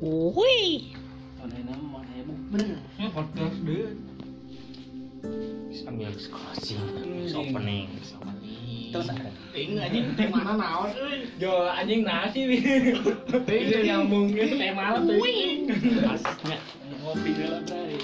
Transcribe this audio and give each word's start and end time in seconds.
Wih. 0.00 0.96
Ya. 2.56 2.64
Ya. 2.96 3.08
Sambil 5.76 6.08
closing, 6.16 6.80
Anjing. 6.96 7.36
opening. 7.36 7.88
Ting 9.52 9.76
anjing 9.76 10.06
teh 10.16 10.26
mana 10.32 10.56
naon 10.56 10.88
euy. 10.96 11.28
Jo 11.36 11.68
anjing 11.68 12.00
nasi 12.08 12.48
wi. 12.48 12.58
Ting 13.44 13.64
teh. 13.68 13.92
Asnya. 16.08 16.58
Ngopi 17.04 17.30
heula 17.36 17.60
teh. 17.68 18.00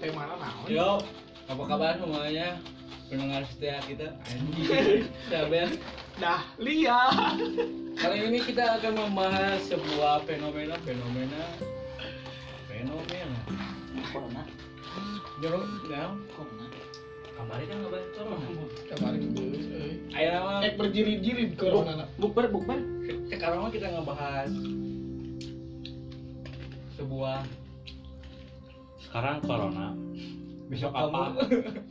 Teh 0.00 0.10
mana 0.16 0.40
naon? 0.40 0.66
Yo, 0.72 1.04
apa 1.52 1.62
kabar 1.68 2.00
semuanya? 2.00 2.56
Pendengar 3.12 3.44
setia 3.52 3.76
kita. 3.84 4.08
Anjing. 4.32 5.04
Sabar. 5.28 5.68
Dah 6.16 6.40
lihat. 6.56 7.12
Kali 7.96 8.28
ini 8.28 8.38
kita 8.44 8.76
akan 8.76 8.92
membahas 8.92 9.64
sebuah 9.72 10.20
fenomena 10.28 10.76
fenomena 10.84 11.42
fenomena. 12.68 13.40
Corona. 14.12 14.42
Jorok, 15.40 15.64
ya. 15.88 16.12
Corona. 16.36 16.64
Kabarnya 17.36 17.66
kan 17.68 17.78
kabar 17.88 18.02
corona. 18.12 18.46
Kemarin 18.92 19.22
geus 19.32 19.66
euy. 19.72 19.92
Ayo 20.12 20.28
nama. 20.28 20.52
Eh 20.60 20.72
berjilid-jilid 20.76 21.56
corona. 21.56 22.04
Bukber 22.20 22.52
bukber. 22.52 22.80
Sekarang 23.32 23.72
kita 23.72 23.88
ngebahas 23.88 24.52
sebuah 27.00 27.48
Sekarang 29.08 29.40
corona. 29.40 29.96
besok 30.68 30.92
Apa? 30.92 31.32
kamu. 31.32 31.40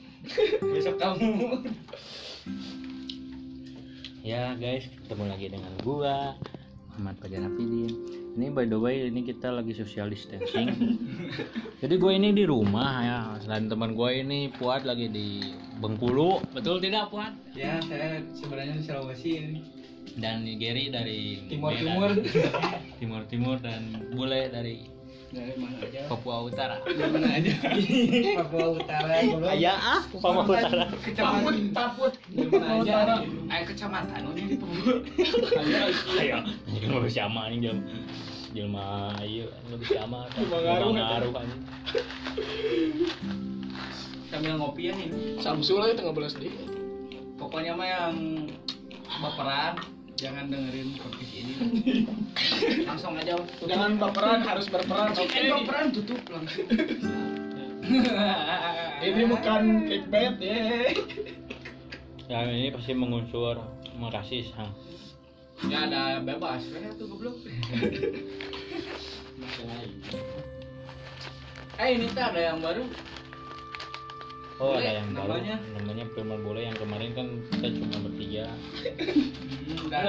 besok 0.77 0.95
kamu. 1.01 1.31
Ya 4.25 4.57
guys, 4.57 4.89
ketemu 5.05 5.29
lagi 5.29 5.53
dengan 5.53 5.69
gua 5.85 6.33
Ahmad 6.97 7.13
Fajar 7.21 7.45
Hafidin. 7.45 7.93
Ini 8.33 8.49
by 8.49 8.65
the 8.65 8.73
way 8.73 9.05
ini 9.05 9.21
kita 9.21 9.53
lagi 9.53 9.77
social 9.77 10.09
distancing. 10.09 10.97
Jadi 11.85 11.93
gue 11.93 12.09
ini 12.09 12.33
di 12.33 12.41
rumah 12.41 13.05
ya. 13.05 13.19
Selain 13.45 13.69
teman 13.69 13.93
gue 13.93 14.25
ini 14.25 14.49
Puat 14.57 14.81
lagi 14.81 15.13
di 15.13 15.53
Bengkulu, 15.77 16.41
betul 16.57 16.81
tidak 16.81 17.13
Puat? 17.13 17.37
Ya, 17.53 17.77
saya 17.85 18.25
sebenarnya 18.33 18.81
di 18.81 18.83
Sulawesi 18.89 19.29
ini. 19.37 19.61
Dan 20.17 20.41
Gary 20.57 20.89
dari 20.89 21.45
Timur. 21.45 21.77
Timur. 21.77 22.09
Timur 23.05 23.21
Timur 23.29 23.57
dan 23.61 24.09
Bule 24.09 24.49
dari 24.49 24.89
Dari 25.35 25.51
mana 25.59 25.77
aja? 25.83 26.01
Papua 26.07 26.47
Utara. 26.47 26.79
Dari 26.87 27.11
mana 27.11 27.27
aja? 27.27 27.51
Papua 28.39 28.65
Utara. 28.79 29.11
goblok. 29.19 29.51
Aya 29.51 29.73
ah, 29.75 30.01
Papua 30.07 30.47
Utara. 30.47 30.85
Kecamatan 31.03 31.75
Taput. 31.75 32.13
Dari 32.31 32.47
mana 32.55 32.67
aja? 32.79 33.19
Ayo 33.51 33.63
kecamatan 33.67 34.19
ini 34.31 34.41
di 34.47 34.55
Papua. 34.55 34.95
Ayo, 36.23 36.37
ini 36.71 36.87
mau 36.87 37.03
sama 37.11 37.51
nih 37.51 37.67
jelma 37.67 37.83
jelma 38.55 38.87
ayo 39.19 39.51
mau 39.67 39.83
sama 39.83 40.19
Jelma 40.31 40.57
ngaruh, 40.63 40.91
ngaruh 40.95 41.31
kan. 41.35 41.47
Sambil 44.31 44.55
ngopi 44.55 44.87
ya 44.87 44.93
nih. 44.95 45.09
Samsul 45.43 45.83
aja 45.83 45.99
tengah 45.99 46.15
belas 46.15 46.39
deh. 46.39 46.47
Pokoknya 47.35 47.75
mah 47.75 47.87
yang 47.91 48.15
baperan 49.19 49.75
jangan 50.15 50.47
dengerin 50.47 50.95
podcast 50.95 51.31
ini. 51.35 51.53
Langsung 52.89 53.19
aja. 53.19 53.35
Jangan 53.67 53.99
baperan, 53.99 54.39
harus 54.47 54.67
berperan. 54.71 55.11
Oke, 55.11 55.27
Oke. 55.27 55.39
baperan 55.51 55.87
tutup 55.91 56.21
langsung. 56.31 56.67
Ini 59.05 59.21
bukan 59.29 59.85
clickbait 59.85 60.41
ya. 60.41 60.89
Ya 62.25 62.41
ini 62.49 62.73
pasti 62.73 62.97
mengunsur 62.97 63.61
merasis. 64.01 64.49
Ha. 64.57 64.65
Ya 65.69 65.85
ada 65.85 66.17
bebas, 66.25 66.65
ya 66.73 66.89
tuh 66.97 67.05
goblok. 67.13 67.37
Eh 71.75 71.99
ini 71.99 72.07
tuh 72.07 72.23
ada 72.23 72.39
yang 72.39 72.63
baru. 72.63 72.87
Oh 74.55 74.71
Bule, 74.71 74.87
ada 74.87 75.03
yang 75.03 75.11
baru 75.11 75.35
namanya? 75.35 75.55
namanya 75.75 76.05
Firman 76.15 76.39
Bule 76.39 76.61
yang 76.63 76.77
kemarin 76.79 77.11
kan 77.11 77.27
kita 77.51 77.67
cuma 77.75 77.97
bertiga. 78.07 78.45
Hmm, 78.47 79.91
dan 79.91 80.05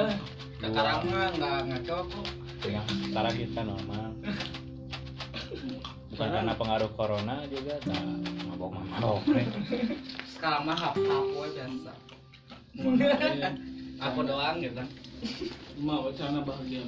sekarang 0.63 1.01
mah 1.11 1.27
nggak 1.35 1.57
ngaco 1.67 1.97
kok. 2.07 2.27
Cuma 2.63 2.81
sekarang 2.87 3.35
kita 3.35 3.61
normal. 3.67 4.09
Bukan 6.15 6.29
karena 6.31 6.55
pengaruh 6.55 6.91
corona 6.95 7.43
juga 7.51 7.75
tak 7.83 7.99
mabok 8.47 8.71
mabok. 8.79 9.19
Sekarang 10.31 10.63
mah 10.63 10.79
hap 10.79 10.95
hap 10.95 11.25
biasa. 11.27 11.93
Aku 14.07 14.21
doang 14.23 14.63
gitu 14.63 14.79
kan. 14.79 14.89
Mau 15.83 16.07
wacana 16.07 16.39
bahagia. 16.47 16.87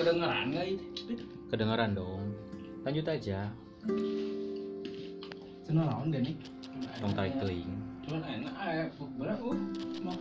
Kedengeran 0.00 0.44
nggak 0.48 0.66
itu? 0.80 1.12
Kedengeran 1.52 1.92
dong. 1.92 2.32
Lanjut 2.88 3.04
aja. 3.04 3.52
Senang 5.70 5.86
naon 5.86 6.10
gak 6.10 6.26
nih? 6.26 6.34
Dong 6.98 7.14
tarik 7.14 7.38
teing. 7.38 7.70
Cuman 8.02 8.26
enak 8.26 8.54
aja 8.58 8.90
bukber 8.98 9.30
uh. 9.38 9.54
Mau 10.02 10.18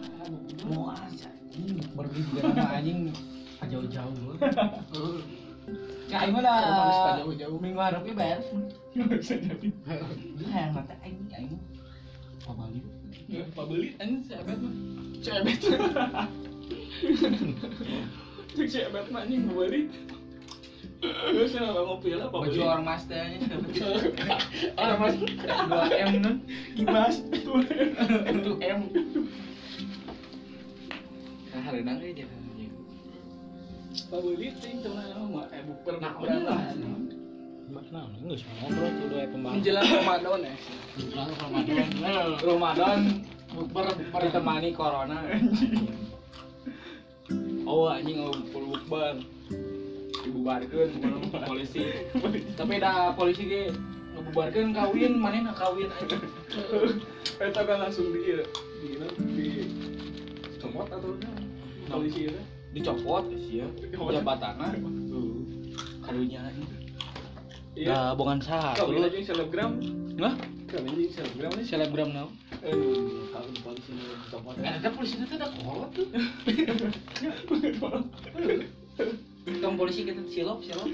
mau 0.69 0.93
aja 0.93 1.25
ini 1.57 1.81
pergi 1.89 2.21
juga 2.29 2.53
nama 2.53 2.77
anjing 2.77 3.09
jauh-jauh 3.65 4.13
lu. 4.13 4.37
Ya 6.05 6.21
aing 6.21 6.37
mah 6.37 6.45
Kalau 6.45 6.69
harus 6.85 7.01
lah 7.01 7.17
jauh-jauh. 7.25 7.57
minggu 7.57 7.81
harapnya 7.81 8.13
bayar. 8.13 8.45
Bisa 8.93 9.41
jadi. 9.41 9.73
Ya 10.37 10.69
mata 10.69 10.93
aing 11.01 11.17
aing. 11.33 11.57
Pabali. 12.45 12.85
Pabali 13.57 13.97
anjing 13.97 14.21
siapa 14.29 14.53
mah? 14.53 14.73
Cebet. 15.25 15.61
Cek 18.53 18.67
cebet 18.69 19.05
mah 19.09 19.25
Terus 20.99 21.55
yang 21.55 21.71
nggak 21.71 21.85
ngopi 21.87 22.09
lah 22.11 22.27
apa 22.27 22.37
Baju 22.43 22.59
ormas 22.59 23.01
teh 23.07 23.15
anjing 23.15 23.41
siapa? 23.47 23.67
Orang 24.79 24.97
mas 24.99 25.15
2 25.15 26.03
M 26.03 26.11
nun. 26.19 26.37
Ibas 26.75 27.15
itu 27.31 28.51
M. 28.59 28.79
Nah, 31.49 31.61
hari 31.63 31.81
nang 31.87 32.03
dia. 32.03 32.27
Pabeli 34.09 34.49
ting 34.57 34.81
teman 34.81 35.05
mah 35.29 35.45
eh 35.53 35.61
buper 35.63 36.01
Nah, 36.01 36.17
buper 36.17 36.27
udah 36.27 36.39
lah. 36.49 36.59
Mas 37.69 37.87
nah, 37.93 38.09
enggak 38.09 38.41
semua 38.41 38.57
ngobrol 38.65 38.89
tuh 38.89 39.05
dua 39.13 39.23
pembahasan. 39.29 39.57
Menjelang 39.61 39.87
Ramadan 39.93 40.39
ya. 40.41 40.55
Ramadan. 41.37 41.87
Ramadan 42.41 42.99
bukber 43.53 43.85
bukber 43.93 44.21
ditemani 44.25 44.69
corona. 44.73 45.17
Oh 47.69 47.85
anjing 47.85 48.17
oh 48.25 48.33
full 48.49 48.65
bukber. 48.73 49.21
Dibubarkeun 50.25 50.89
sama 50.99 51.39
polisi. 51.47 51.79
Tapi 52.59 52.73
ada 52.81 53.15
polisi 53.15 53.47
ge 53.47 53.63
ngebubarkeun 54.17 54.75
kawin, 54.75 55.13
mana 55.15 55.51
nak 55.51 55.55
kawin 55.55 55.87
aja. 55.87 56.17
Eta 57.43 57.61
kan 57.63 57.87
langsung 57.87 58.11
di 58.11 58.43
di 58.83 58.89
di 59.35 59.47
comot 60.59 60.91
atau? 60.91 61.15
Polisi 61.87 62.27
itu. 62.27 62.41
Dicopot 62.69 63.25
sih 63.33 63.65
ya. 63.65 63.67
Jabatanna 63.95 64.77
karunya 66.09 66.41
ini. 66.49 66.65
Iya. 67.77 67.93
Nah, 67.93 68.17
bukan 68.17 68.41
sah. 68.41 68.73
Kawin 68.73 69.05
aja 69.05 69.13
yang 69.13 69.29
selebgram. 69.29 69.77
Hah? 70.17 70.33
Kawin 70.65 70.89
aja 70.89 71.05
yang 71.05 71.13
selebgram 71.13 71.53
nih. 71.53 71.69
Selebgram 71.69 72.09
now. 72.09 72.33
Eh, 72.65 72.73
kawin 73.29 73.53
polisi 73.61 73.93
dicopot. 73.93 74.57
Ada 74.57 74.89
polisi 74.89 75.21
itu 75.21 75.37
ada 75.37 75.53
kolot 75.61 75.93
tuh. 75.93 76.09
Kamu 79.49 79.75
polisi 79.79 80.05
kita 80.05 80.21
silop 80.29 80.61
silop. 80.61 80.87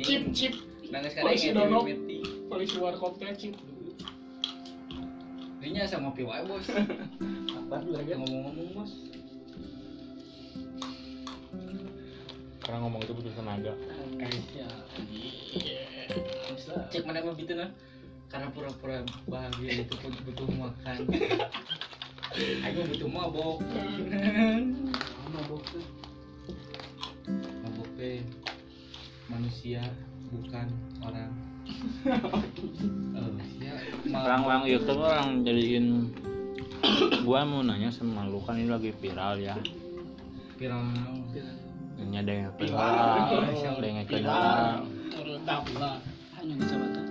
Chip 0.00 0.22
chip. 0.32 0.54
Nangis 0.88 1.12
kadang 1.18 1.26
Polisi 1.28 1.48
donok. 1.50 1.84
Polisi 2.46 2.76
warkop 2.78 3.18
teh 3.18 3.34
chip. 3.34 3.54
Dirinya 5.60 5.82
sama 5.90 6.14
ngopi 6.14 6.22
wae 6.22 6.46
bos. 6.46 6.66
Apa 7.58 7.82
lagi? 7.90 8.14
Ngomong-ngomong 8.14 8.68
bos. 8.70 8.92
Karena 12.62 12.78
ngomong 12.86 13.02
itu 13.02 13.12
butuh 13.18 13.34
tenaga. 13.34 13.74
Ya. 14.54 14.70
Cek 16.90 17.02
mana 17.02 17.26
mah 17.26 17.34
gitu 17.34 17.52
nah. 17.58 17.70
Karena 18.30 18.50
pura-pura 18.54 19.02
bahagia 19.26 19.82
itu 19.86 19.94
pun 19.98 20.14
butuh 20.22 20.46
makan. 20.54 20.98
Aku 22.70 22.78
butuh 22.94 23.10
mabok. 23.10 23.58
mabok 25.34 25.62
tuh. 25.74 26.05
Teh 28.16 28.24
manusia 29.28 29.84
bukan 30.32 30.66
orang. 31.04 31.32
Oh, 33.16 33.32
ya, 33.58 33.74
Orang-orang 34.14 34.70
YouTube 34.70 35.02
orang 35.02 35.42
jadiin 35.42 36.14
gua 37.26 37.42
mau 37.42 37.60
nanya 37.60 37.90
sama 37.90 38.22
lu 38.28 38.38
kan 38.40 38.54
ini 38.54 38.70
lagi 38.70 38.94
viral 38.96 39.36
ya. 39.42 39.58
viral 40.56 40.86
Ini 41.96 42.16
ada 42.22 42.32
yang 42.32 42.52
viral, 42.54 42.80
ada 42.80 43.84
yang 43.84 43.98
lah. 45.76 45.98
Hanya 46.38 46.54
bisa 46.60 46.74
baca. 46.78 47.02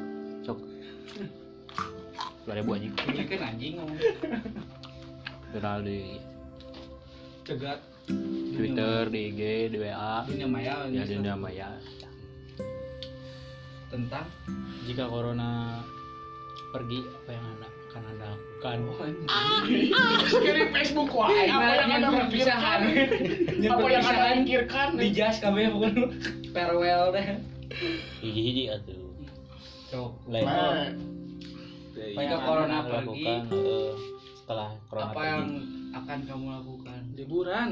Cok. 0.47 0.59
Dua 2.45 2.53
ribu 2.55 2.69
aja 2.77 2.87
Ini 2.89 3.23
kan 3.27 3.41
anjing 3.53 3.73
ngomong 3.75 3.99
viral 5.51 5.79
di 5.83 5.99
cegat 7.45 7.94
Twitter 8.55 9.09
di 9.09 9.19
IG 9.31 9.41
di 9.73 9.77
WA 9.79 10.23
dunia 10.23 10.47
maya 10.47 10.75
ya 10.87 11.03
dunia 11.03 11.35
maya. 11.35 11.69
Tentang? 13.89 14.27
Jika 14.85 15.07
corona 15.07 15.81
pergi 16.69 16.99
apa 17.01 17.29
yang 17.31 17.45
anda 17.55 17.67
akan 17.89 18.03
anda 18.11 18.29
lakukan? 18.59 18.77
Kirim 20.29 20.67
Facebook 20.75 21.09
wae 21.15 21.47
apa 21.47 21.71
yang 21.79 21.91
anda 21.95 22.09
berpisahan 22.11 22.79
pikirkan? 22.83 23.71
Apa 23.71 23.87
yang 23.87 24.03
anda 24.03 24.25
pikirkan? 24.43 24.87
Di 24.99 25.07
jas 25.11 25.39
kabeh 25.39 25.71
bukan? 25.71 25.93
Farewell 26.51 27.15
deh. 27.15 27.39
Hiji 28.19 28.41
hiji 28.41 28.63
atuh. 28.71 28.99
Sok 29.89 30.11
lain 30.27 30.43
Nah, 31.95 32.19
yang 32.19 32.43
corona 32.43 32.83
pergi, 32.83 33.23
lakukan 33.23 33.55
eh, 33.55 33.91
setelah 34.35 34.69
corona 34.91 35.05
apa 35.07 35.15
pergi. 35.15 35.29
yang 35.31 35.43
akan 35.95 36.19
kamu 36.27 36.45
lakukan. 36.59 37.01
Liburan. 37.15 37.71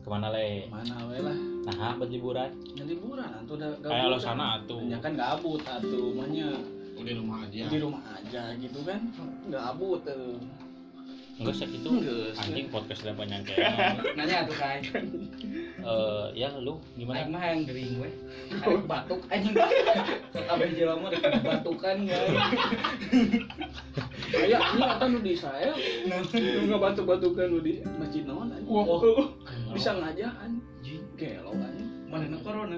Ke 0.00 0.08
mana 0.08 0.32
le? 0.32 0.64
Mana 0.72 0.96
we 1.12 1.20
lah. 1.20 1.38
Nah 1.68 1.92
buat 2.00 2.08
liburan? 2.08 2.50
Ya 2.72 2.84
liburan 2.88 3.28
atuh 3.28 3.54
udah 3.60 3.70
kayak 3.84 4.08
lo 4.08 4.16
sana 4.16 4.62
atuh. 4.62 4.80
Ya 4.88 4.96
kan 5.04 5.12
gabut 5.12 5.60
atuh 5.68 6.16
mahnya 6.16 6.56
di 6.96 7.12
rumah 7.14 7.44
aja. 7.44 7.64
Di 7.68 7.78
rumah 7.78 8.02
aja 8.16 8.56
gitu 8.56 8.80
kan? 8.88 9.00
Gabut 9.52 10.00
tuh. 10.08 10.40
Enggak 11.38 11.54
sih 11.54 11.70
itu 11.70 11.90
anjing 12.34 12.66
podcast 12.66 13.06
udah 13.06 13.14
banyak 13.14 13.46
kayak 13.46 13.94
nanya 14.18 14.42
tuh 14.42 14.58
kai. 14.58 14.82
Eh 15.78 16.26
ya 16.34 16.50
lu 16.58 16.82
Aing 16.98 17.06
gimana 17.06 17.30
mah 17.30 17.42
yang 17.54 17.62
gering 17.62 18.02
we. 18.02 18.10
Arek 18.64 18.82
batuk 18.90 19.22
anjing. 19.30 19.54
Kabeh 20.34 20.68
jelema 20.74 21.12
batukan 21.44 21.96
ya 22.08 22.18
Aya 24.28 24.58
ini 24.60 24.82
kata 24.84 25.04
nu 25.08 25.18
di 25.24 25.32
saya 25.32 25.72
nu 26.04 26.68
ngebatu-batukan 26.68 27.46
nu 27.48 27.58
di 27.64 27.80
masjid 27.96 28.28
naon 28.28 28.52
anjing. 28.52 28.68
Wah. 28.68 29.00
Bisa 29.72 29.96
ngajaan. 29.96 30.60
anjing 30.60 31.02
Gelo 31.16 31.52
anjing. 31.56 31.88
mana 32.08 32.36
corona 32.40 32.76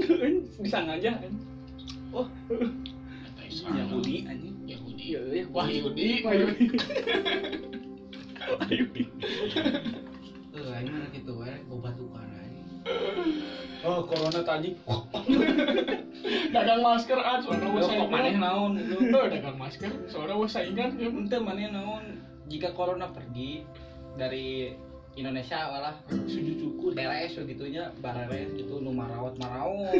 Bisa 0.64 0.78
ngajaan. 0.86 1.32
Oh, 2.14 2.26
Islam. 3.42 3.74
Yahudi 3.74 4.16
anjing. 4.26 4.54
Yahudi 4.66 5.02
Iya, 5.04 5.20
iya. 5.30 5.44
wah 5.52 5.68
Yahudi 5.68 6.24
Yahudi. 6.24 6.64
tuh 10.54 10.70
aing 10.70 10.88
mah 10.88 11.08
kitu 11.12 11.32
we 11.34 11.50
bau 11.68 11.78
batukan 11.82 12.24
anjing 12.24 12.66
Oh, 13.84 14.00
corona 14.08 14.40
tadi. 14.40 14.72
Dagang 16.54 16.80
masker 16.80 17.20
ah, 17.20 17.36
soalnya 17.44 17.68
Lu 17.68 17.76
wes 17.76 17.84
kok 17.84 18.08
maneh 18.08 18.34
naon 18.40 18.80
itu 18.80 18.96
Oh, 19.18 19.26
dagang 19.28 19.60
masker, 19.60 19.92
soalnya 20.08 20.40
wes 20.40 20.56
saingan 20.56 20.96
ya. 20.96 21.12
Ente 21.12 21.36
maneh 21.36 21.68
naon 21.68 22.16
jika 22.48 22.72
corona 22.72 23.12
pergi 23.12 23.60
dari 24.16 24.72
Indonesia 25.14 25.68
walah 25.68 25.94
Sujud 26.08 26.56
syukur. 26.58 26.90
beres 26.96 27.36
begitunya 27.36 27.92
bareres 28.02 28.50
gitu 28.56 28.82
nu 28.82 28.90
marawat 28.90 29.38
marawat 29.38 29.94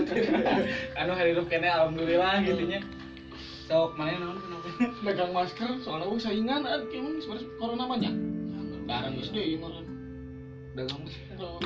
anu 1.00 1.12
hirup 1.14 1.46
kene 1.46 1.70
alhamdulillah 1.70 2.42
gitunya 2.42 2.82
sok 3.70 3.94
mana 3.94 4.18
naon 4.18 4.38
kenapa 4.40 4.68
Dagang 5.04 5.32
masker, 5.36 5.70
soalnya 5.84 6.08
wes 6.08 6.24
saingan 6.24 6.64
gimana 6.88 7.18
sebenarnya 7.20 7.48
corona 7.60 7.84
banyak. 7.84 8.14
Barang 8.84 9.14
deui 9.16 9.56
meureun. 9.60 9.86
dagang 10.74 11.02
Kalau 11.36 11.60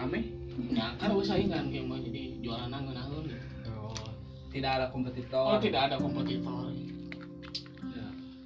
ame 0.00 0.39
nyangkar 0.68 1.10
wes 1.16 1.28
saingan 1.32 1.72
kayak 1.72 1.88
mah 1.88 1.98
jadi 2.04 2.22
jualan 2.44 2.68
nangeun 2.68 3.24
gitu. 3.24 3.40
oh, 3.72 4.10
tidak 4.52 4.70
ada 4.76 4.86
kompetitor. 4.92 5.44
Oh, 5.46 5.58
tidak 5.62 5.80
ada 5.88 5.96
kompetitor. 5.96 6.68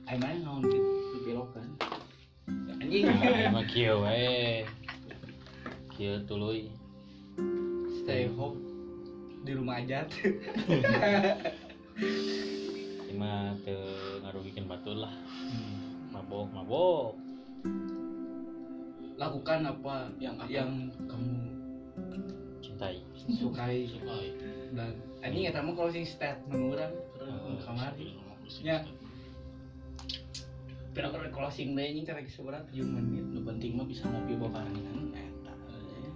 ayo 0.05 0.19
mana 0.21 0.37
naon 0.45 0.63
gitu? 0.69 0.91
Dibelokan 1.19 1.69
anjing. 2.85 3.05
Mah 3.55 3.65
kieu 3.65 4.05
we 4.05 4.63
kieu 5.97 6.21
tuluy 6.29 6.69
stay 8.05 8.29
home. 8.37 8.61
Di 9.45 9.53
rumah 9.57 9.81
aja. 9.81 10.05
Ieu 13.05 13.15
mah 13.17 13.55
teu 13.65 13.79
ngarugikeun 14.25 14.69
batur 14.69 14.97
lah. 15.05 15.15
Mabok 16.13 16.49
mabok. 16.53 17.09
Lakukan 19.15 19.63
apa 19.63 20.11
Yang 20.19 20.35
apa? 20.43 20.51
yang 20.51 20.71
kamu 21.07 21.54
cintai. 22.65 22.97
Sukai. 23.29 23.85
Sukai. 23.85 24.33
dan 24.75 24.99
anjing 25.23 25.47
eta 25.47 25.63
mah 25.63 25.73
closing 25.79 26.05
statement 26.05 26.75
urang 26.75 26.95
Oh, 27.25 27.57
kamar 27.63 27.95
nya 28.61 28.85
pira-pira 30.93 31.31
closing 31.31 31.73
deh 31.79 31.87
anjing 31.89 32.05
karek 32.05 32.29
seberat 32.29 32.67
7 32.75 32.85
menit 32.85 33.25
Nu 33.33 33.41
penting 33.47 33.79
mah 33.79 33.87
bisa 33.87 34.05
ngopi 34.11 34.37
babarengan 34.37 35.15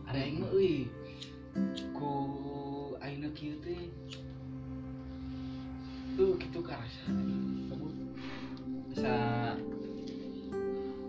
ada 0.09 0.19
yang 0.25 0.41
mah 0.41 0.51
euy 0.57 0.89
ku 1.93 2.13
ayeuna 2.97 3.29
kieu 3.37 3.61
teh 3.61 3.93
tuh 6.17 6.35
kitu 6.41 6.61
karasa 6.65 7.13
kabut 7.69 7.95
asa 8.97 9.15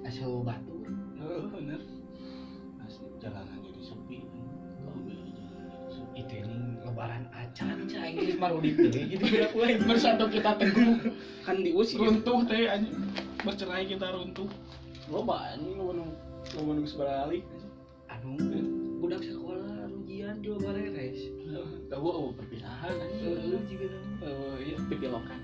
asa 0.06 0.24
batur 0.44 0.78
Oh, 1.20 1.52
bener. 1.52 1.84
Asli 2.80 3.12
jalanan 3.20 3.59
lebaran 7.00 7.32
acan 7.32 7.88
cah 7.88 8.04
Inggris 8.12 8.36
marudik 8.36 8.76
teh 8.76 9.08
gitu 9.08 9.24
berak 9.32 9.56
we 9.56 9.80
Bersatu 9.80 10.28
kita 10.28 10.52
teguh 10.60 11.00
kan 11.48 11.56
diusir 11.64 11.96
runtuh 11.96 12.44
teh 12.44 12.68
anjing. 12.68 12.92
Bercerai 13.40 13.88
kita 13.88 14.12
runtuh. 14.12 14.52
Loba 15.08 15.56
anjing 15.56 15.80
nu 15.80 15.96
nu 15.96 16.04
nu 16.60 16.60
nu 16.76 16.84
geus 16.84 17.00
balik. 17.00 17.48
anu 18.12 18.36
budak 19.00 19.24
sekolah 19.24 19.88
ujian 20.04 20.44
juga 20.44 20.76
bareres 20.76 21.24
Tahu 21.88 22.04
oh 22.04 22.30
perpisahan 22.36 22.92
anjing. 22.92 23.64
juga 23.72 23.96
tahu. 24.20 24.28
Oh 24.28 24.56
iya 24.60 24.76
pipilokan. 24.92 25.40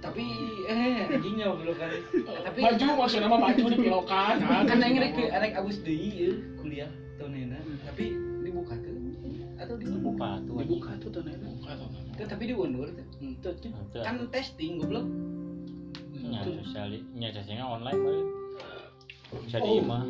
tapi 0.00 0.24
eh 0.64 1.10
anjingnya 1.12 1.52
belum 1.52 1.76
kan 1.76 1.90
tapi 2.24 2.58
Maju 2.64 2.86
maksudnya 3.04 3.28
mah 3.28 3.36
maju 3.50 3.62
di 3.68 3.78
pilokan. 3.84 4.36
kan 4.40 4.78
aing 4.78 4.96
rek 4.96 5.18
rek 5.18 5.52
abus 5.58 5.82
deui 5.82 6.08
ieu 6.16 6.32
kuliah 6.56 6.88
tahun 7.18 7.50
enak 7.50 7.60
tapi 7.84 8.16
dibuka 8.40 8.78
tuh 9.70 9.76
dibuka 9.78 10.02
buka 10.02 10.30
tuh. 10.42 10.54
Dibuka 10.66 10.90
tuh 10.98 11.08
tuh 11.14 11.22
nenek. 11.22 11.46
Buka 11.54 11.72
tuh, 11.78 12.26
tapi 12.26 12.42
tuh 12.50 12.66
Entah 13.22 13.54
tuh. 13.54 13.70
Kan 14.02 14.26
testing 14.34 14.82
goblok 14.82 15.06
nya 16.30 16.46
sosial 16.46 16.88
nya 17.16 17.28
cacingnya 17.34 17.66
online 17.66 17.98
bae 17.98 18.22
bisa 19.46 19.58
di 19.62 19.70
imah 19.82 20.02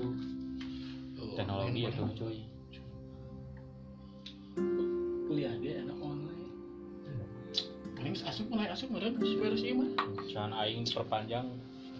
teknologi 1.39 1.81
itu 1.89 2.03
bola. 2.03 2.15
cuy 2.19 2.39
Kuliah 5.31 5.55
dia 5.63 5.87
enak 5.87 5.95
online. 6.03 6.51
Paling 7.95 8.19
asup 8.27 8.51
mulai 8.51 8.67
asup 8.67 8.91
geus 8.91 9.39
beres 9.39 9.63
ieu 9.63 9.79
mah. 9.79 9.95
Can 10.27 10.51
aing 10.51 10.83
diperpanjang 10.83 11.47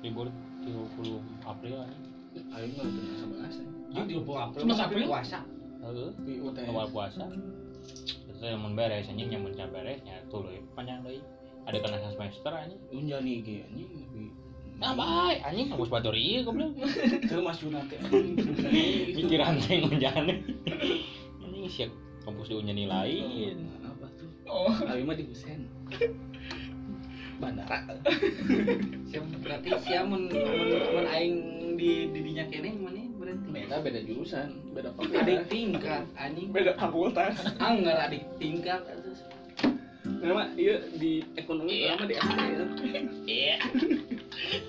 libur 0.03 0.27
30 0.67 1.47
April. 1.47 1.87
Ayo 2.35 2.67
mah 2.75 2.87
sebelas. 3.23 3.55
Jadi 3.95 4.07
di 4.11 4.15
lupa 4.19 4.51
apa? 4.51 4.59
Cuma 4.59 4.75
sampai 4.75 5.07
puasa. 5.07 5.47
Heeh. 5.79 6.11
Di 6.27 6.35
UTS. 6.43 6.67
awal 6.75 6.87
puasa 6.91 7.25
itu 8.31 8.45
yang 8.45 8.61
mun 8.63 8.73
beres 8.73 9.07
anjing 9.07 9.29
yang 9.29 9.43
mun 9.45 9.53
can 9.53 9.69
beres 9.69 10.01
nya 10.03 10.23
tuh 10.33 10.47
leuy 10.47 10.63
panjang 10.73 11.05
deui 11.05 11.21
ada 11.69 11.77
kena 11.77 12.01
semester 12.01 12.53
anjing 12.57 12.81
Unjani 12.89 13.31
IG 13.45 13.49
anjing 13.69 13.89
lebih. 13.93 14.33
nah 14.81 14.97
bae 14.97 15.37
anjing 15.45 15.69
ngurus 15.69 15.93
batur 15.93 16.17
ieu 16.17 16.41
goblok 16.41 16.73
Itu 17.29 17.45
mas 17.45 17.61
Yuna 17.61 17.85
teh. 17.85 18.01
pikiran 19.21 19.61
teh 19.61 19.77
ngunjane 19.85 20.35
anjing 21.45 21.65
siap 21.69 21.91
kampus 22.25 22.49
di 22.49 22.55
unjani 22.57 22.85
lain 22.89 23.57
Apa 23.85 24.07
tuh? 24.17 24.31
Oh, 24.49 24.73
Ayo 24.89 25.05
mah 25.07 25.15
di 25.15 25.25
Husen. 25.29 25.69
Bandara. 27.41 27.81
siap 29.09 29.25
berarti 29.41 29.69
siap 29.85 30.05
mun 30.09 30.29
mun 30.29 30.69
mun 30.97 31.07
aing 31.09 31.35
di 31.77 32.09
di 32.13 32.21
dinya 32.21 32.45
kene 32.49 32.77
mana 32.77 33.01
berarti? 33.31 33.51
Beda 33.55 33.77
beda 33.83 34.01
jurusan, 34.03 34.49
beda 34.75 34.91
Adik 34.91 35.07
fakultas. 35.07 35.49
tingkat 35.51 36.05
anjing. 36.19 36.49
Beda 36.51 36.73
fakultas. 36.75 37.35
Anggar 37.63 37.97
adik 38.11 38.23
tingkat. 38.43 38.81
Nama 40.21 40.53
iya 40.59 40.77
di 40.99 41.23
ekonomi 41.39 41.87
lama 41.87 42.05
di 42.05 42.15
SPL. 42.19 42.65
Iya. 43.25 43.57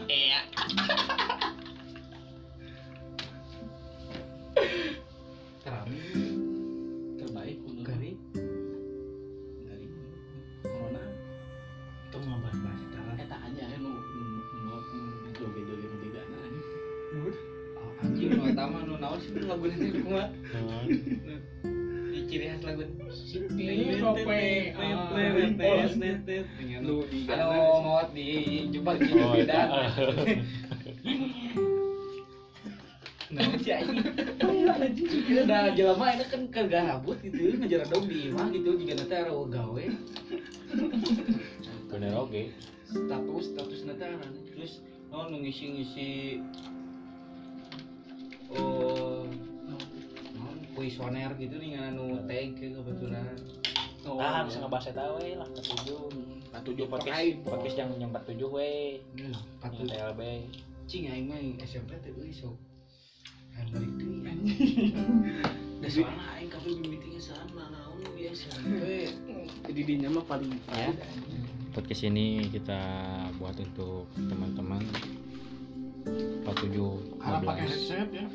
Iya. 0.08 0.39
Oh 28.95 29.29
beda. 29.36 29.60
eta 29.60 30.24
Nah, 33.31 33.48
si 33.63 33.71
anjing. 33.71 34.03
Kira 35.24 35.48
dah 35.48 35.71
jelema 35.71 36.12
ini 36.12 36.25
kan 36.27 36.41
kagak 36.51 36.83
habut 36.83 37.15
gitu, 37.24 37.55
ngejar 37.63 37.88
dong 37.88 38.03
di 38.12 38.27
imah 38.27 38.51
gitu 38.51 38.75
jika 38.75 39.00
nanti 39.00 39.15
ada 39.15 39.31
gawe. 39.31 39.86
bener 41.91 42.15
oke 42.15 42.51
Status 42.88 43.51
status 43.51 43.83
nanti 43.83 44.03
ada 44.07 44.27
terus 44.51 44.79
oh 45.12 45.27
nu 45.27 45.43
ngisi 45.43 45.65
ngisi 45.75 46.10
oh 48.55 49.27
non 49.67 50.60
kuisoner 50.75 51.31
gitu 51.39 51.55
nih 51.55 51.79
ngan 51.79 51.95
anu 51.95 52.19
tag 52.27 52.51
kebetulan. 52.60 53.36
Oh, 54.01 54.17
ah 54.19 54.43
bisa 54.43 54.60
ngebahas 54.60 54.91
eta 54.91 55.03
we 55.19 55.39
lah 55.39 55.48
ketujuh 55.55 56.10
Ketujuh 56.51 56.86
podcast 56.91 57.15
terkait. 57.15 57.36
podcast 57.41 57.75
yang 57.79 57.91
yang 57.98 58.12
ketujuh 58.12 58.50
we 58.51 59.00
Hmm, 59.15 59.31
yang 59.31 59.36
patut 59.63 59.86
TLB 59.88 60.22
cing 60.86 61.08
aing 61.08 61.25
mah 61.31 61.39
SMP 61.63 61.96
teh 62.03 62.12
euy 62.12 62.31
sok. 62.31 62.55
Aing 63.55 63.70
balik 63.72 63.91
deui 63.96 64.17
anjing. 64.27 64.60
Da 65.81 65.88
soalnya 65.88 66.25
aing 66.36 66.51
kabeh 66.51 66.72
mimitingnya 66.77 67.22
sana 67.24 67.63
naon 67.72 68.03
SMP. 68.20 69.08
Jadi 69.65 69.81
dinya 69.88 70.10
mah 70.12 70.25
paling 70.27 70.51
ya 70.67 70.91
podcast 71.72 72.03
ini 72.03 72.51
kita 72.51 72.79
buat 73.39 73.55
untuk 73.55 74.03
teman-teman 74.20 74.84
47 76.43 77.24
Harap 77.24 77.41
pakai 77.48 77.63
15. 77.63 77.72
headset 77.72 78.10
ya. 78.12 78.25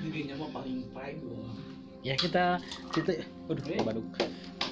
dirinya 0.00 0.34
mah 0.40 0.50
paling 0.56 0.88
pride 0.96 1.20
loh. 1.20 1.44
ya 2.00 2.14
kita 2.16 2.56
cerita 2.94 3.12
aduh 3.50 3.64
baduk 3.84 4.06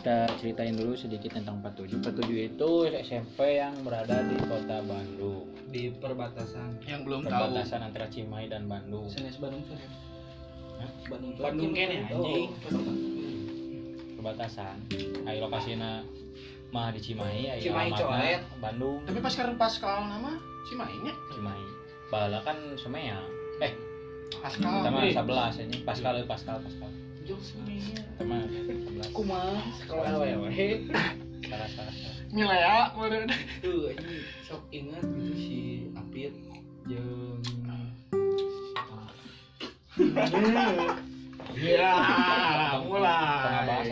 kita 0.05 0.29
ceritain 0.37 0.77
dulu 0.77 0.93
sedikit 0.93 1.33
tentang 1.33 1.65
47 1.65 2.05
47 2.05 2.53
itu 2.53 2.71
SMP 2.93 3.57
yang 3.57 3.73
berada 3.81 4.21
di 4.29 4.37
kota 4.37 4.85
Bandung 4.85 5.49
Di 5.73 5.97
perbatasan. 5.97 6.77
Yang 6.85 7.01
belum 7.09 7.21
tahu. 7.25 7.33
perbatasan 7.33 7.81
antara 7.81 8.13
Cimahi 8.13 8.53
dan 8.53 8.69
Bandung 8.69 9.09
Senes 9.09 9.41
Bandung. 9.41 9.65
Hah? 10.77 10.91
Bandung. 11.09 11.33
Bandung 11.41 11.73
kene, 11.73 12.05
anjing. 12.05 12.53
perbatasan 14.21 14.77
ayo 15.25 15.39
lokasinya 15.49 16.05
mah 16.69 16.93
di 16.93 17.01
Cimahi 17.01 17.57
ayo 17.57 17.61
Cimahi 17.65 17.91
coret. 17.97 18.45
Bandung 18.61 19.01
Tapi 19.09 19.19
pas 19.25 19.33
sekarang 19.33 19.57
pas 19.57 19.73
kalau 19.73 20.05
nama 20.05 20.37
si 20.69 20.77
mainnya 20.77 21.17
Cimahi 21.33 21.65
bala 22.13 22.45
kan 22.45 22.61
semea 22.77 23.25
eh 23.65 23.73
Pascal. 24.37 24.85
eh. 25.01 25.17
11 25.17 25.65
ini 25.65 25.81
Pascal 25.81 26.21
Pascal 26.29 26.61
Pascal 26.61 26.93
Jok 27.25 27.41
semuanya. 27.41 28.05
kita 28.05 28.25
mah 28.29 28.45
11 28.45 29.17
Kumaha 29.17 29.57
sekolah 29.81 30.13
awewe. 30.13 30.53
salah 31.49 31.69
salah 31.73 31.93
salah 31.97 32.13
Milea 32.29 32.77
kemarin. 32.93 33.25
Tuh 33.65 33.89
anjing 33.89 34.21
sok 34.45 34.63
ingat 34.69 35.05
gitu 35.09 35.33
si 35.41 35.61
Apit 35.97 36.37
jeung 36.85 37.41
Iya, 41.55 41.95
mulai. 42.85 43.89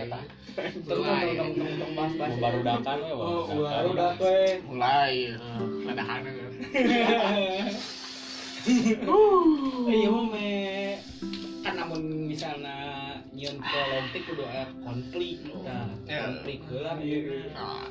baru 2.36 2.60
dakan 2.60 2.98
Oh, 3.16 3.48
baru. 3.48 3.90
Mulai. 4.68 5.14
Ledakan. 5.88 6.22
Iya 8.62 10.10
me 10.30 10.54
kan 11.66 11.74
namun 11.78 12.30
misalnya 12.30 13.01
nyeun 13.32 13.58
politik 13.58 14.22
kudu 14.28 14.44
aya 14.44 14.64
konflik 14.84 15.40
nah 15.64 15.88
Ya. 16.04 16.20
konflik. 16.28 16.60
Ah, 17.56 17.88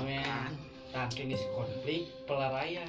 Men, 0.00 0.50
tah 0.90 1.06
geus 1.10 1.42
konflik 1.54 2.06
pelaraian. 2.24 2.86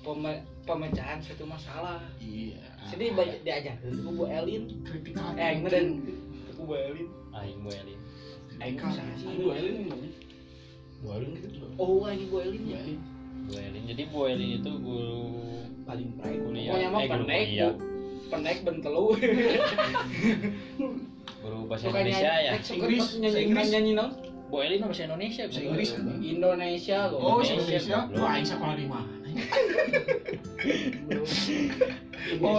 Peme- 0.00 0.42
pemecahan 0.62 1.18
satu 1.18 1.42
masalah. 1.42 1.98
Iya. 2.22 2.62
Jadi 2.94 3.04
banyak 3.10 3.38
diajarin 3.42 3.94
ku 4.06 4.10
Bu 4.14 4.24
Elin. 4.30 4.62
kritik 4.86 5.18
Eh, 5.18 5.42
aing 5.42 5.66
mah 5.66 5.70
dan 5.70 5.86
ku 6.54 6.62
Bu 6.62 6.74
Elin. 6.78 7.08
aing 7.34 7.58
Bu 7.58 7.70
Elin 7.70 8.00
Aing 8.56 8.78
sih? 9.18 9.26
Aduh, 9.26 9.50
Elin. 9.52 9.90
Bu 11.02 11.08
Elin 11.12 11.30
gitu 11.36 11.66
Oh, 11.76 12.06
aing 12.06 12.30
Bu 12.30 12.36
Elin 12.40 12.62
ya. 12.64 12.80
Bu 13.50 13.54
Elin 13.58 13.82
jadi 13.90 14.02
Bu 14.14 14.18
Elin 14.30 14.50
itu 14.62 14.70
guru 14.78 15.26
Paling 15.82 16.10
pride. 16.18 16.38
kuliah 16.42 16.72
Pokoknya 16.74 16.88
mah 16.90 17.00
eh, 17.02 17.08
kuliah 17.10 17.72
Bu. 18.26 18.32
Pendek 18.34 18.58
bentelu. 18.66 19.04
guru 21.42 21.58
bahasa 21.70 21.86
Indonesia 21.88 22.30
ya 22.42 22.52
Inggris, 22.58 22.74
Inggris, 22.74 23.06
nyanyi 23.22 23.40
Inggris. 23.46 23.68
nyanyi 23.70 23.92
nong. 23.94 24.10
Bu 24.46 24.62
Elin 24.62 24.78
mah 24.78 24.88
bahasa 24.90 25.04
Indonesia 25.06 25.42
Bahasa 25.46 25.58
Bu. 25.58 25.66
Inggris. 25.66 25.90
Indonesia 26.22 26.98
loh. 27.10 27.18
Oh, 27.18 27.38
Indonesia. 27.42 27.96
Wah, 28.14 28.30
aing 28.34 28.46
sekolah 28.46 28.74
di 28.74 28.86
mana? 28.86 29.10
Oh, 32.42 32.58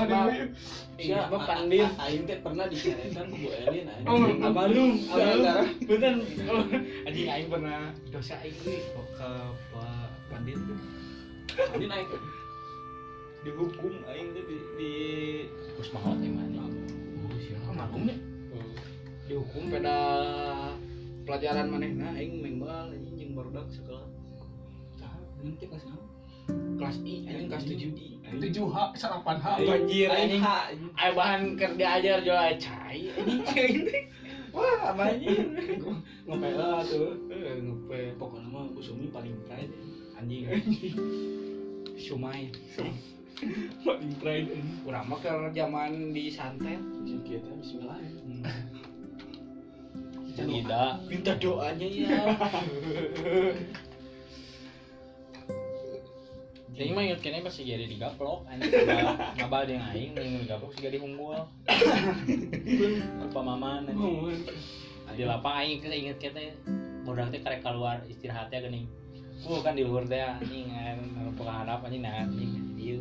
Inggris 0.98 1.28
mah 1.30 1.42
pandit. 1.46 1.90
Aing 2.00 2.24
teh 2.26 2.40
pernah 2.42 2.66
diceretan 2.68 3.28
Bu 3.32 3.48
Elin 3.52 3.86
anjing. 3.88 4.08
Oh, 4.08 4.48
Abalum, 4.48 4.92
Gara-gara 5.06 5.64
Bener. 5.84 6.14
Oh, 6.48 6.64
Anjing 7.08 7.28
aing 7.28 7.48
pernah 7.48 7.80
dosa 8.10 8.36
aing 8.42 8.58
nih 8.64 8.82
kok 8.84 9.08
ke 9.16 9.30
tuh. 10.60 10.80
ini 11.80 11.86
naik 11.90 12.06
dihukum 13.42 13.94
aing 14.06 14.34
teh 14.34 14.44
di 14.44 14.58
di 14.76 14.92
Gus 15.74 15.90
Mahot 15.92 16.18
yang 16.20 16.36
mana 16.36 16.64
Oh, 17.18 17.36
siapa? 17.38 17.70
Almarhum 17.70 18.02
nih. 18.06 18.18
Dihukum 19.28 19.64
pada 19.68 19.96
pelajaran 21.24 21.68
manehna 21.68 22.14
aing 22.14 22.40
mengbal 22.40 22.90
anjing 22.90 23.16
jeung 23.16 23.32
barudak 23.34 23.68
sekolah. 23.70 24.06
nanti 25.38 25.66
kelas 25.66 25.86
enam. 25.86 26.02
Kelas 26.78 26.98
I, 27.00 27.14
anjing 27.26 27.48
kelas 27.48 27.64
7 27.64 27.94
I. 27.94 28.08
Tujuh 28.28 28.68
H, 28.68 28.78
sarapan 28.96 29.38
H. 29.38 29.46
Aing- 29.56 29.70
Banjir, 29.70 30.08
aing 30.08 30.22
anjing. 30.34 30.42
anjing. 30.42 30.90
Ayo 30.96 31.12
bahan 31.14 31.42
keur 31.54 31.72
diajar 31.74 32.18
jual 32.22 32.50
cai 32.58 33.00
anjing. 33.14 33.76
Wah, 34.56 34.98
anjing? 34.98 35.54
Ngepel 36.28 36.54
lah 36.56 36.82
tuh. 36.82 37.14
Eh, 37.30 37.56
Ngope 37.62 38.00
Pokoknya 38.18 38.50
mah 38.50 38.66
Bu 38.68 38.82
Sumi 38.82 39.08
paling 39.08 39.36
pride. 39.46 39.70
anjing. 40.16 40.44
Sumai. 41.96 42.50
Paling 42.74 42.98
pride 44.18 44.48
anjing. 44.50 44.82
Urang 44.86 45.06
mah 45.10 45.18
keur 45.22 45.50
zaman 45.54 46.12
di 46.14 46.30
santet. 46.34 46.82
Jeung 47.06 47.22
kieu 47.22 47.40
teh 47.42 47.54
bismillah. 47.54 48.00
tidak 50.38 51.02
Minta 51.10 51.34
doanya 51.34 51.88
ya. 51.90 52.14
Ini 56.78 56.94
mah 56.94 57.02
inget 57.10 57.26
kene 57.26 57.42
pasti 57.42 57.66
jadi 57.66 57.90
digaplok 57.90 58.46
anjing 58.46 58.70
ngabal- 59.42 59.66
yang 59.66 59.82
aing 59.82 60.14
yang 60.14 60.46
digaplok 60.46 60.78
sih 60.78 60.86
jadi 60.86 61.02
unggul. 61.02 61.42
Apa 63.26 63.40
maman 63.42 63.90
anjing. 63.90 64.46
Di 65.18 65.26
lapang 65.26 65.58
aing 65.58 65.82
inget 65.82 66.22
kita 66.22 66.54
bodak 67.02 67.34
teh 67.34 67.42
karek 67.42 67.66
keluar 67.66 68.06
istirahatnya 68.06 68.62
geuning. 68.62 68.86
Ku 69.44 69.62
kan 69.62 69.78
di 69.78 69.84
luhur 69.86 70.04
teh 70.10 70.18
anjing 70.18 70.68
kan 70.74 70.98
pokok 71.38 71.54
harap 71.54 71.86
anjing 71.86 72.02
nah 72.02 72.26
anjing 72.26 72.74
dieu. 72.74 73.00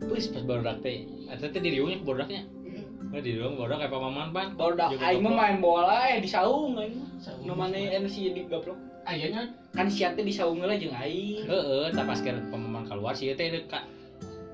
Terus 0.00 0.32
pas 0.32 0.42
bodak 0.42 0.82
teh 0.82 1.06
eta 1.30 1.46
teh 1.46 1.60
di 1.62 1.70
riungnya 1.76 2.02
bodaknya. 2.02 2.42
Oh 3.10 3.20
di 3.22 3.38
riung 3.38 3.54
bodak 3.54 3.84
kayak 3.84 3.92
pamaman 3.94 4.34
pan. 4.34 4.48
Barudak 4.58 4.96
aing 4.98 5.22
mah 5.22 5.32
main 5.34 5.56
bola 5.62 6.10
eh 6.10 6.18
di 6.18 6.28
saung 6.28 6.76
aing. 6.76 6.98
Nu 7.46 7.54
maneh 7.54 7.94
MC 8.00 8.34
di 8.34 8.42
gaplok. 8.48 8.76
Ayahnya 9.08 9.48
Kan 9.70 9.86
sia 9.86 10.10
teh 10.18 10.26
di 10.26 10.34
saung 10.34 10.58
heula 10.58 10.74
jeung 10.74 10.94
aing. 10.94 11.46
Heeh, 11.46 11.94
tak 11.94 12.04
pas 12.10 12.18
keur 12.18 12.42
pamaman 12.50 12.90
keluar 12.90 13.14
sih 13.14 13.30
teh 13.30 13.54
dekat. 13.54 13.86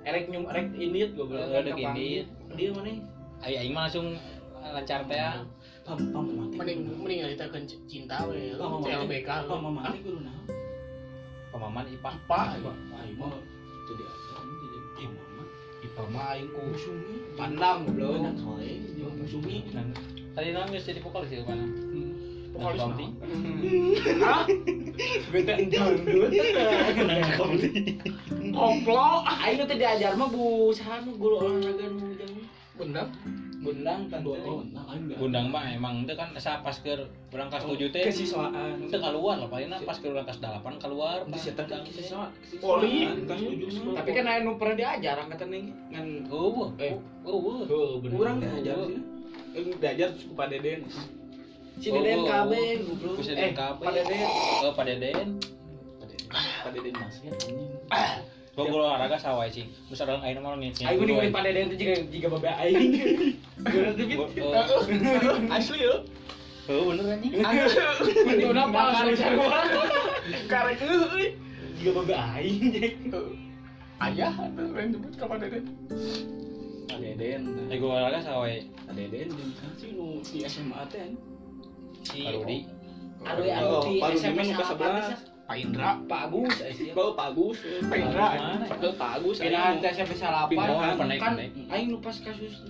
Erek 0.05 0.29
nyum 0.29 0.47
erek 0.53 0.77
indit 0.77 1.17
goblok. 1.17 1.41
Heeh, 1.41 1.61
dek 1.67 1.81
indit. 1.81 2.27
Dia 2.53 2.69
maneh. 2.77 3.01
Aing 3.41 3.59
aing 3.65 3.73
mah 3.73 3.89
langsung 3.89 4.21
lancar 4.61 5.09
teh. 5.09 5.21
Pam 5.87 5.99
pam 6.13 6.27
mati. 6.27 6.55
mending 6.59 6.79
mending 7.01 7.19
kita 7.33 7.47
ke 7.49 7.59
cinta 7.89 8.29
we. 8.29 8.53
CLBK. 8.59 9.31
Pam 9.49 9.65
mati 9.73 9.99
guru 10.05 10.21
naon? 10.21 10.66
Pamaman 11.57 11.89
IPA. 11.89 12.13
Mah 13.17 13.33
teu 13.89 13.97
diajar 13.97 14.45
jadi 14.45 15.09
mama. 15.09 15.45
Ipa 15.81 16.05
mah 16.13 16.37
aing 16.37 16.53
ku 16.53 16.69
jeung 18.93 19.17
Bu 19.17 19.25
Sumi. 19.25 19.65
Tadi 20.37 20.53
nang 20.53 20.69
geus 20.69 20.85
jadi 20.85 21.01
vokalis 21.01 21.33
ya 21.33 21.41
mana? 21.49 21.65
Vokalis 22.53 22.81
Nanti 22.85 23.09
Hah? 24.21 24.45
Beta 25.33 25.57
dangdut. 25.57 26.29
Koplo. 28.53 29.25
Aing 29.25 29.65
teh 29.65 29.77
diajar 29.81 30.13
mah 30.13 30.29
bu 30.29 30.77
saha 30.77 31.09
nu 31.09 31.17
guru 31.17 31.41
olahraga 31.41 31.89
nu 31.89 32.13
Bendang. 32.77 33.09
Bundang 33.57 34.05
tante. 34.07 34.29
Oh, 34.43 34.61
nah 34.69 34.85
enggak. 34.91 35.17
Gundang 35.17 35.47
mah 35.49 35.65
emang 35.67 36.05
itu 36.05 36.13
kan 36.13 36.29
asa 36.33 36.61
pas 36.61 36.77
ke 36.77 36.93
urang 37.31 37.49
kelas 37.49 37.65
7 37.65 37.89
teh 37.89 38.03
kesiswaan. 38.05 38.53
itu 38.79 38.97
keluar 38.97 39.41
lah 39.41 39.49
paling 39.49 39.73
pas 39.83 39.97
ke 39.97 40.07
urang 40.07 40.23
kelas 40.23 40.39
8 40.39 40.61
keluar 40.77 41.25
Di 41.25 41.39
setan 41.41 41.65
Gundang 41.65 41.81
kan 41.81 41.89
teh. 41.89 41.95
siswa. 41.97 42.25
Poli. 42.59 43.09
Kelas 43.25 43.41
7 43.41 43.97
Tapi 43.97 44.11
kan 44.13 44.25
aya 44.27 44.39
nu 44.41 44.55
pernah 44.55 44.77
diajar 44.77 45.17
angkatan 45.19 45.49
ning 45.49 45.65
ngan 45.89 46.07
Oh, 46.29 46.53
bu. 46.53 46.63
Eh. 46.77 46.95
Oh, 47.25 47.39
bu. 47.39 47.51
heuh 47.65 47.91
bener. 47.99 48.17
Kurang 48.17 48.37
diajar 48.39 48.77
sih. 48.85 49.01
Eh, 49.53 49.63
diajar 49.75 50.09
ku 50.13 50.33
Pak 50.33 50.47
Deden. 50.49 50.81
Si 51.77 51.89
Deden 51.89 52.19
Oh, 52.19 52.27
KB 52.27 52.53
oh. 52.53 52.77
goblok. 52.89 53.15
Eh, 53.19 53.25
Deden 53.27 53.53
KB. 53.53 53.79
Pak 53.79 53.93
Deden. 53.95 54.21
Oh, 54.63 54.73
Pak 54.73 54.85
Deden. 54.87 55.29
Pak 55.97 56.07
Deden. 56.07 56.29
Pak 56.63 56.71
Deden 56.73 56.95
basket 56.95 57.33
anjing. 57.33 57.59
Gua 58.57 58.65
kalau 58.73 58.89
olahraga 58.89 59.21
sawah 59.21 59.45
sih. 59.53 59.69
Terus 59.93 60.01
ada 60.01 60.17
aing 60.25 60.41
mah 60.41 60.57
nih. 60.57 60.73
Aing 60.81 61.05
di 61.05 61.13
main 61.13 61.29
padadean 61.29 61.69
tuh 61.69 61.77
jika 61.77 62.09
jika 62.09 62.27
baba 62.33 62.57
aing. 62.65 62.97
Gua 63.69 63.81
nanti 63.85 64.03
bit. 64.09 64.19
Gitu. 64.33 64.49
Asli 65.53 65.85
yo. 65.85 65.95
Heeh 66.65 66.83
bener 66.89 67.05
anjing. 67.21 67.33
Itu 68.33 68.49
napa 68.57 68.81
karek 68.97 69.15
sarua. 69.21 69.61
Karek. 70.49 70.81
Jika 71.77 71.91
baba 72.01 72.17
aing. 72.41 72.61
Ayah 74.01 74.33
ada 74.33 74.61
yang 74.73 74.89
nyebut 74.97 75.13
ke 75.13 75.25
padadean. 75.29 75.65
Padadean. 76.89 77.43
Eh 77.69 77.77
gue 77.77 77.91
olahraga 77.93 78.25
sawah. 78.25 78.49
Padadean 78.89 79.29
jeung 79.37 79.53
sih 79.77 79.93
nu 79.93 80.25
di 80.25 80.49
SMA 80.49 80.81
ten, 80.89 81.21
Si 82.09 82.25
Arudi. 82.25 82.65
Arudi 83.21 83.51
Arudi 83.53 84.01
SMA 84.17 84.49
11. 84.49 85.36
Pak 85.47 85.57
Indra. 85.63 85.91
Pak 86.11 86.21
Agus 86.27 86.59
aya 86.59 86.91
Bau 86.91 87.15
Pak 87.15 87.27
Agus. 87.31 87.59
Pak 87.63 87.99
Indra. 88.03 88.27
Mana? 88.35 88.67
Padahal 88.67 88.95
Pak 88.99 89.11
Agus. 89.23 89.37
Pindahan 89.39 89.79
teh 89.79 89.91
SMP 89.95 90.13
salapan 90.19 90.67
kan 91.23 91.35
aing 91.71 91.87
nu 91.91 92.03
pas 92.03 92.17
kasus 92.19 92.67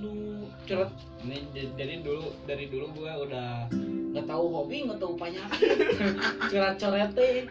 ini 1.26 1.38
j- 1.56 1.72
jadi 1.74 2.04
dulu 2.04 2.30
dari 2.44 2.68
dulu 2.68 2.90
gua 2.92 3.22
udah 3.22 3.70
nggak 4.12 4.26
tahu 4.26 4.44
hobi 4.50 4.86
nggak 4.86 4.98
tahu 4.98 5.14
penyakit 5.16 5.78
coret-coret 6.50 7.10
teh 7.16 7.46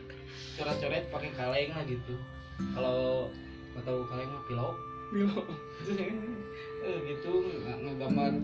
coret-coret 0.56 1.04
pakai 1.10 1.32
kaleng 1.34 1.70
lah 1.74 1.84
gitu. 1.90 2.14
Kalau 2.76 3.32
nggak 3.74 3.84
tahu 3.84 4.00
kaleng 4.08 4.30
mah 4.30 4.44
pilok. 4.46 4.76
Milo. 5.12 5.42
Eh, 6.86 7.02
gitu 7.10 7.50
ngegambar. 7.82 8.38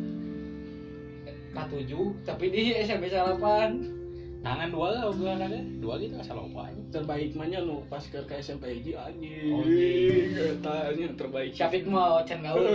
K7 1.53 1.93
tapi 2.25 2.45
di 2.50 2.73
SMP 2.73 3.05
salapan 3.05 4.00
Tangan 4.41 4.74
dua 4.74 4.88
lah 4.89 5.13
gua 5.13 5.38
olahraga. 5.38 5.62
Dua 5.77 5.93
gitu 6.01 6.17
asal 6.17 6.41
lupa 6.41 6.65
anjing. 6.65 6.89
Terbaik 6.89 7.38
mah 7.38 7.45
nya 7.45 7.62
nu 7.62 7.86
pas 7.86 8.01
ke 8.01 8.17
ke 8.25 8.41
SMP 8.41 8.74
hiji 8.81 8.98
anjing. 8.98 9.53
Oh, 9.53 9.62
iya. 9.69 10.57
Eta 10.57 10.98
nya 10.98 11.07
terbaik. 11.13 11.53
Syafik 11.53 11.86
mah 11.86 12.25
can 12.25 12.41
gaul 12.41 12.65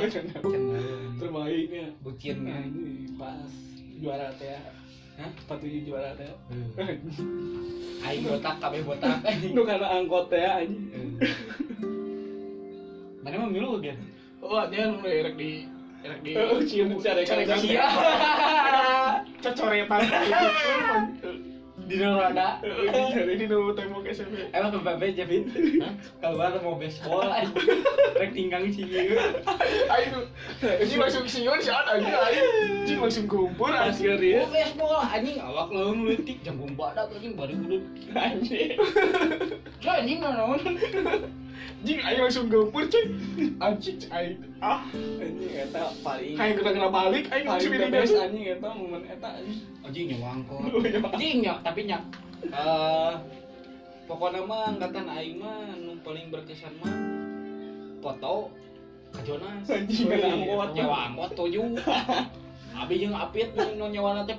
Terbaiknya. 1.18 1.90
bucin 2.06 2.46
kan 2.46 2.70
pas 3.18 3.50
juara 3.98 4.30
teh. 4.38 4.54
Hah? 5.18 5.30
Patuju 5.50 5.78
juara 5.90 6.14
teh. 6.14 6.30
aing 8.06 8.22
botak 8.22 8.62
kabeh 8.62 8.86
botak 8.86 9.18
Nu 9.56 9.66
karena 9.66 9.98
angkot 9.98 10.30
teh 10.30 10.46
anjing. 10.46 11.18
mana 13.26 13.42
mah 13.42 13.50
milu 13.50 13.82
kan 13.82 13.98
oh 14.38 14.62
dia 14.70 14.86
nu 14.86 15.02
erek 15.02 15.34
di 15.34 15.66
erek 16.06 16.20
di 16.22 16.30
Oh, 16.38 16.62
cium 16.62 16.94
cari 17.02 17.26
sia 17.26 17.90
cocoretan. 19.42 20.02
di 21.86 21.96
roda 22.02 22.58
Cari 23.14 23.34
di 23.38 23.46
nu 23.46 23.70
tembok 23.70 24.10
SMP. 24.10 24.50
emang 24.50 24.74
kebabe 24.74 25.14
Javin 25.14 25.46
keluar 26.18 26.58
mau 26.60 26.74
baseball 26.74 27.30
rek 28.18 28.30
tinggang 28.34 28.66
sih 28.74 28.84
Ayo, 29.86 30.26
anjing 30.62 30.98
langsung 30.98 31.26
siun 31.30 31.62
si 31.62 31.70
ada 31.70 31.96
anjing 31.96 32.10
aing. 32.10 32.48
Anjing 32.82 32.98
langsung 32.98 33.26
kumpul 33.30 33.70
asir 33.70 34.18
ya. 34.18 34.42
mau 34.42 34.50
baseball 34.50 34.98
anjing. 34.98 35.38
Awak 35.38 35.68
leung 35.70 36.00
leutik 36.04 36.38
jambung 36.42 36.74
badak 36.74 37.12
anjing. 37.14 37.38
Bari 37.38 37.54
gudut 37.54 37.82
Anjing. 38.12 38.74
Ya, 39.80 40.02
anjing 40.02 40.18
naon 40.20 40.58
Anjing 41.86 42.00
aing 42.02 42.20
langsung 42.24 42.46
kumpul 42.50 42.84
cuy. 42.90 43.04
Anjing 43.62 43.98
aing. 44.10 44.38
Ah, 44.58 44.82
anjing 45.22 45.52
eta 45.54 45.94
paling. 46.02 46.34
Aing 46.34 46.54
kena 46.58 46.70
kena 46.74 46.90
balik 46.90 47.24
aing 47.30 47.46
langsung 47.46 47.72
di 47.76 47.88
best 47.92 48.16
anjing 48.18 48.44
eta 48.48 48.68
momen 48.74 49.02
eta 49.06 49.28
anjing. 49.38 49.76
nyawang 49.86 50.42
kok 50.46 50.60
anjing 51.14 51.36
nyak 51.46 51.58
tapi 51.62 51.80
nyak 51.86 52.02
eh 52.50 53.12
pokoknya 54.06 54.40
mah 54.42 54.74
angkatan 54.74 55.06
aing 55.10 55.38
mah 55.38 55.74
nu 55.78 55.98
paling 56.02 56.26
berkesan 56.30 56.74
mah 56.82 56.94
foto 58.02 58.50
ka 59.14 59.20
Jonas 59.22 59.66
Anjing, 59.70 60.10
kena 60.10 60.34
angkot. 60.34 60.70
nyawa 60.74 60.96
angkot 61.10 61.30
tujuh 61.38 61.66
abi 62.82 62.94
jeung 62.98 63.14
apit 63.14 63.50
nu 63.54 63.86
nyawa 63.86 64.26
teh 64.26 64.38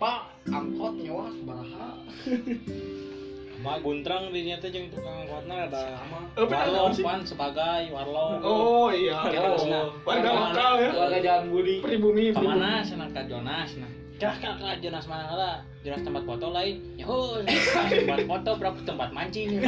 pak 0.00 0.28
angkot 0.48 0.94
nyawa 1.04 1.28
sabaraha 1.36 1.88
Ma 3.58 3.74
guntrang 3.82 4.30
di 4.30 4.46
nyata 4.46 4.70
jeung 4.70 4.86
tukang 4.94 5.26
angkotna 5.26 5.66
ada 5.66 5.82
sama 5.98 6.18
Oh, 6.38 6.46
warlock 6.46 6.94
sih. 6.94 7.02
pan 7.02 7.20
sebagai 7.26 7.90
warlock. 7.90 8.38
Oh 8.46 8.86
iya. 8.94 9.18
Kelasna. 9.26 9.90
Warga 10.06 10.30
lokal 10.30 10.72
ya. 10.78 10.90
warga 10.94 11.18
jalan 11.18 11.44
budi 11.50 11.82
Pribumi. 11.82 12.30
Ke 12.30 12.38
mana 12.38 12.86
senang 12.86 13.10
ke 13.10 13.26
Jonas 13.26 13.74
nah. 13.82 13.90
Cah 14.18 14.34
kak 14.42 14.58
kak 14.58 14.82
Jonas 14.82 15.06
mana 15.06 15.30
lah? 15.30 15.56
Jonas 15.86 16.02
tempat 16.02 16.26
foto 16.26 16.50
lain. 16.50 16.82
Yo, 16.98 17.38
tempat 17.86 18.26
foto 18.26 18.50
berapa 18.58 18.78
tempat 18.82 19.14
mancing. 19.14 19.62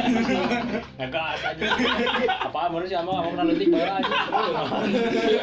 Ngegas 0.99 1.39
aja. 1.39 1.63
Apa 2.51 2.67
manusia 2.67 2.99
mau 2.99 3.23
kamu 3.23 3.31
pernah 3.31 3.45
letik 3.47 3.67
bola 3.71 4.03
aja. 4.03 4.11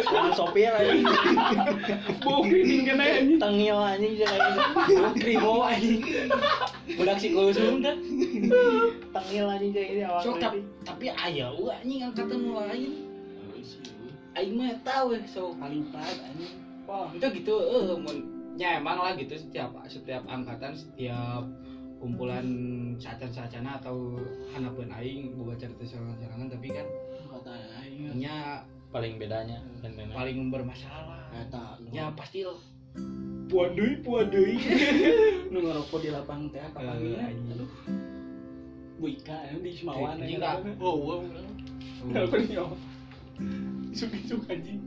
Jangan 0.05 0.33
sopir 0.37 0.69
aja. 0.69 0.93
Bau 2.21 2.45
piring 2.45 2.83
kena 2.85 3.05
anjing. 3.17 3.39
Tengil 3.41 3.79
anjing 3.81 4.13
gitu. 4.21 4.29
kribo 5.19 5.65
anjing 5.65 6.01
budak 6.97 7.17
si 7.21 7.29
kusum 7.33 7.85
dah 7.85 7.97
Tengil 9.13 9.47
anjing 9.49 9.71
kayak 9.75 9.89
ini 9.93 10.03
awal. 10.07 10.23
tapi 10.41 10.59
tapi 10.85 11.07
aya 11.13 11.53
we 11.57 11.69
anjing 11.69 12.01
angkatan 12.05 12.39
nu 12.41 12.57
lain 12.57 12.93
aing 14.39 14.55
mah 14.55 14.73
tahu 14.87 15.17
we 15.17 15.19
sok 15.29 15.57
kalipat 15.61 16.17
anjing 16.25 16.55
wah 16.89 17.11
itu 17.13 17.27
gitu 17.41 17.55
eh 17.59 17.85
nya 18.59 18.75
emang 18.77 18.99
lah 18.99 19.15
gitu 19.15 19.39
setiap 19.39 19.71
setiap 19.87 20.27
angkatan 20.27 20.75
setiap 20.75 21.47
kumpulan 21.99 22.47
sacan-sacana 22.99 23.79
atau 23.79 24.19
hanapeun 24.51 24.91
aing 24.93 25.35
boga 25.35 25.55
cerita 25.57 25.87
sorangan 25.87 26.51
tapi 26.51 26.69
kan 26.69 26.87
nya 28.15 28.63
paling 28.89 29.21
bedanya 29.21 29.63
dan 29.79 29.95
lain-lain. 29.95 30.17
paling 30.17 30.39
bermasalah 30.51 31.29
Eta. 31.31 31.77
ya 31.91 32.11
pasti 32.15 32.43
lo 32.43 32.59
puan 33.47 33.75
deui 33.75 34.01
puan 34.01 34.27
deui 34.27 34.57
nu 35.53 35.59
ngerokok 35.61 35.99
di 36.01 36.09
lapang 36.11 36.51
teh 36.51 36.61
kapan 36.61 36.99
Eh, 36.99 37.15
ya? 37.15 37.21
anjing. 37.25 37.53
Aduh. 37.55 37.71
Bu 38.99 39.07
Ika 39.09 39.39
yang 39.47 39.63
di 39.63 39.71
Semawan 39.71 40.19
Anjing, 40.19 40.43
ya. 40.43 40.59
Oh, 40.83 40.99
wow. 40.99 41.19
Kenapa 42.03 42.35
nih 42.35 42.59
om? 42.59 42.75
Suka-suka 43.95 44.51
anjing. 44.51 44.83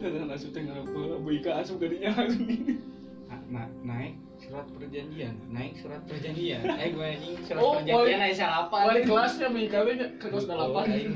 Karena 0.00 0.32
asup 0.32 0.50
teh 0.50 0.62
ngerokok, 0.64 1.20
Bu 1.20 1.28
Ika 1.30 1.60
asup 1.60 1.76
gadinya 1.76 2.08
langsung 2.14 2.44
gini. 2.44 2.80
Na- 3.28 3.44
na- 3.52 3.72
naik 3.84 4.14
surat 4.40 4.64
perjanjian 4.72 5.36
naik 5.46 5.76
surat 5.78 6.00
perjanjian 6.08 6.64
eh 6.64 6.90
gue 6.90 7.06
anjing 7.06 7.36
surat 7.44 7.60
Oh, 7.60 7.76
perjanjian 7.78 8.18
naik 8.18 8.34
salapan 8.34 8.80
Balik 8.88 9.04
kelasnya 9.06 9.46
Bu 9.46 9.58
Ika 9.60 9.78
teh 9.84 9.94
ke 10.00 10.06
kelas 10.24 10.44
Oh, 10.44 10.48
delapan. 10.48 10.84
aing. 10.96 11.12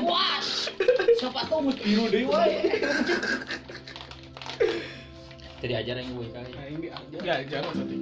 wah 0.00 0.40
siapa 1.14 1.40
tahu 1.46 1.60
mau 1.62 1.74
biru 1.76 2.04
deh 2.08 2.24
wae 2.24 2.56
Jadi 5.62 5.72
ajar 5.76 5.94
yang 5.94 6.10
gue 6.10 6.26
kali. 6.26 6.50
Aing 6.58 6.78
diajar. 6.80 7.20
ya 7.22 7.34
jangan 7.46 7.72
tadi 7.78 7.96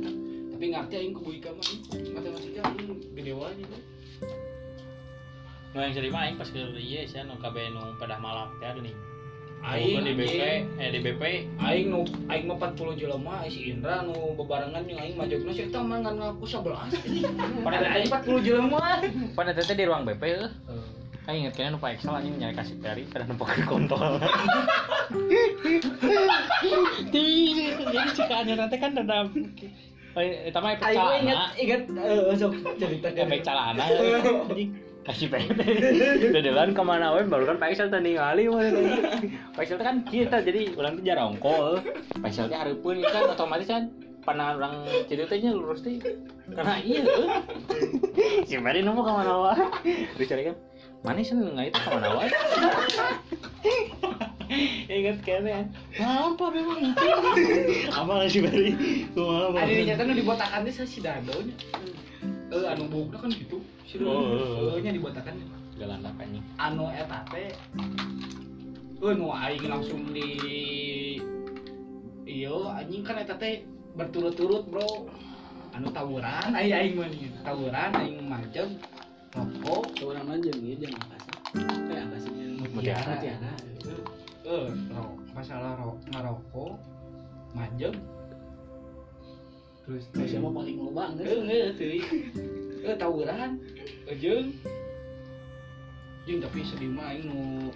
tapi 0.50 0.64
ngerti 0.70 0.94
aing 0.96 1.12
ke 1.12 1.20
buika 1.20 1.50
mah 1.53 1.66
matematika 2.14 2.61
aing 2.64 2.88
gede 3.12 3.33
wae 3.35 3.53
No 5.70 5.79
yang 5.79 5.92
sering 5.92 6.11
main 6.11 6.35
pas 6.35 6.48
ke 6.48 6.61
iya 6.74 7.05
sih 7.05 7.20
no 7.20 7.37
KB 7.37 7.57
nu 7.70 7.94
pada 7.94 8.16
malam 8.16 8.48
teh 8.59 8.72
nih. 8.74 8.94
Aing 9.61 10.03
di 10.09 10.12
BP, 10.16 10.40
eh 10.81 10.88
di 10.88 11.01
BP 11.05 11.23
aing 11.61 11.87
nu 11.92 12.01
aing 12.33 12.49
mah 12.49 12.57
40 12.57 12.96
jelema 12.96 13.44
si 13.46 13.68
Indra 13.68 14.01
nu 14.01 14.33
bebarengan 14.35 14.88
jeung 14.88 15.01
aing 15.01 15.16
majogna 15.20 15.53
si 15.53 15.68
eta 15.68 15.85
mah 15.85 16.01
ngan 16.01 16.14
ngaku 16.16 16.44
11 16.49 16.96
Pada 17.66 17.77
aing 17.92 18.09
40 18.09 18.46
jelema. 18.46 19.05
Pada 19.37 19.51
teteh 19.53 19.77
di 19.77 19.85
ruang 19.85 20.09
BP 20.09 20.23
heuh. 20.25 20.49
Aing 21.29 21.44
inget 21.44 21.55
kayaknya 21.55 21.77
numpang 21.77 21.92
Excel 21.92 22.16
anjing 22.16 22.35
nyari 22.40 22.55
kasih 22.57 22.77
peri 22.81 23.05
pada 23.05 23.29
numpang 23.29 23.53
ke 23.53 23.62
kontol. 23.68 24.16
Di 27.12 27.27
jadi 27.77 28.09
jika 28.16 28.35
anya 28.40 28.55
nanti 28.64 28.77
kan 28.81 28.96
Eh, 30.18 30.51
aing 30.88 30.99
mah 30.99 31.23
inget 31.23 31.38
inget 31.55 31.83
eh 31.94 32.35
sok 32.35 32.57
cerita 32.81 33.09
Efek 33.14 33.46
calana 33.46 33.85
anjing. 34.51 34.89
Kasih 35.11 35.27
peri. 35.27 35.51
Dedelan 36.31 36.70
ke 36.70 36.83
mana 36.87 37.11
we 37.18 37.27
baru 37.27 37.51
kan 37.51 37.59
Pak 37.59 37.75
Excel 37.75 37.90
tadi 37.90 38.14
ngali 38.14 38.46
mah. 38.46 38.62
Pak 39.59 39.62
Excel 39.66 39.83
teh 39.83 39.87
kan 39.87 40.07
kita 40.07 40.38
jadi 40.46 40.70
urang 40.79 41.03
teh 41.03 41.05
jarang. 41.11 41.35
Pak 41.42 42.31
Excel 42.31 42.46
teh 42.46 42.55
hareupeun 42.55 43.03
kan 43.03 43.35
otomatis 43.35 43.66
kan 43.66 43.90
pandangan 44.23 44.55
orang 44.61 44.75
ceritanya 45.09 45.51
lurus 45.57 45.83
teh 45.83 45.99
karena 46.53 46.77
iya 46.85 47.01
tuh 47.03 47.27
si 48.44 48.55
Mary 48.61 48.85
nemu 48.85 49.01
ke 49.01 49.12
mana 49.16 49.33
wae 49.49 49.64
dicari 50.18 50.51
kan 50.51 50.57
mana 51.01 51.25
sih 51.25 51.33
nggak 51.33 51.73
itu? 51.73 51.79
Ke 51.81 51.90
mana 51.94 52.09
wae 52.20 52.29
ingat 54.92 55.18
kayaknya 55.25 55.73
apa 55.96 56.44
memang 56.53 56.79
itu 56.92 57.07
apa 57.88 58.11
nggak 58.12 58.29
sih 58.29 58.40
Mary 58.44 58.70
kumaha 59.16 59.57
ada 59.57 59.73
di 59.73 59.83
nyata 59.88 60.03
nu 60.05 60.12
dibotakan 60.12 60.68
teh 60.68 60.75
si 60.85 61.01
Dado 61.01 61.35
nya. 61.40 61.55
Eh 62.53 62.66
anu 62.66 62.92
bogna 62.92 63.25
kan 63.25 63.33
gitu 63.33 63.57
nya 63.98 64.90
dibotakan 64.94 65.35
galandak 65.74 66.14
anjing 66.20 66.44
anu 66.61 66.87
eta 66.92 67.18
teh 67.33 67.50
eh 69.00 69.12
nu 69.16 69.33
aing 69.33 69.64
langsung 69.66 70.12
di 70.12 70.29
iyo 72.29 72.70
anjing 72.70 73.03
kan 73.03 73.18
eta 73.18 73.35
teh 73.35 73.64
berturut-turut 73.98 74.70
bro. 74.70 75.11
Anu 75.74 75.90
tawuran 75.90 76.55
aing 76.55 76.70
aing 76.70 76.94
mah 76.94 77.09
nih. 77.11 77.31
Tawuran 77.42 77.90
aing 77.96 78.22
majeng. 78.22 78.79
Rokok. 79.35 79.83
Orang 80.07 80.26
aja 80.31 80.50
gitu 80.50 80.74
jangan 80.87 81.03
kasar 81.11 81.37
kayak 81.87 82.07
kasar 82.14 82.33
Mutiara. 82.70 83.14
mutiara. 83.18 83.53
Eh 84.46 84.68
ro- 84.94 85.18
masalah 85.35 85.74
ro 85.79 85.98
ngerokok 86.11 86.72
manjem 87.55 87.94
terus 89.90 90.07
Terus 90.14 90.29
siapa 90.31 90.46
paling 90.55 90.79
banget 90.94 91.26
eh 91.26 91.35
nggak 91.42 91.74
tuh 91.74 93.26
jeung 94.22 94.46
jeung 96.31 96.38
tapi 96.38 96.62
sedih 96.62 96.94
mah 96.94 97.11
aing 97.11 97.26
nu 97.26 97.74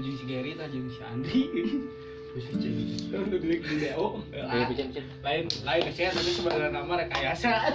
jeung 0.00 0.16
si 0.16 0.24
Gary 0.24 0.56
si 0.56 1.00
Andri? 1.04 1.40
Terus 2.30 2.46
di 2.46 3.90
lain 5.18 5.44
lain 5.50 5.82
kesian 5.82 6.14
tapi 6.14 6.30
sebenarnya 6.30 6.70
nama 6.70 7.02
rekayasa. 7.02 7.74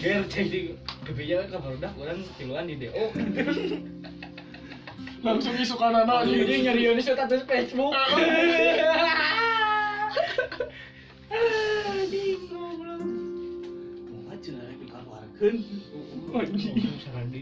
Ger 0.00 0.24
cek 0.26 0.46
di 0.48 0.72
kan 1.06 1.46
kabar 1.54 1.76
udah 1.76 1.92
orang 2.02 2.18
tiluan 2.40 2.66
di 2.66 2.80
DO 2.82 3.04
langsung 5.18 5.54
isukan 5.58 5.98
anak 5.98 6.30
jadi 6.30 6.42
anjing 6.46 6.60
nyari 6.62 6.82
Yoni 6.86 7.02
status 7.02 7.42
Facebook 7.42 7.90
Sarandi. 16.98 17.40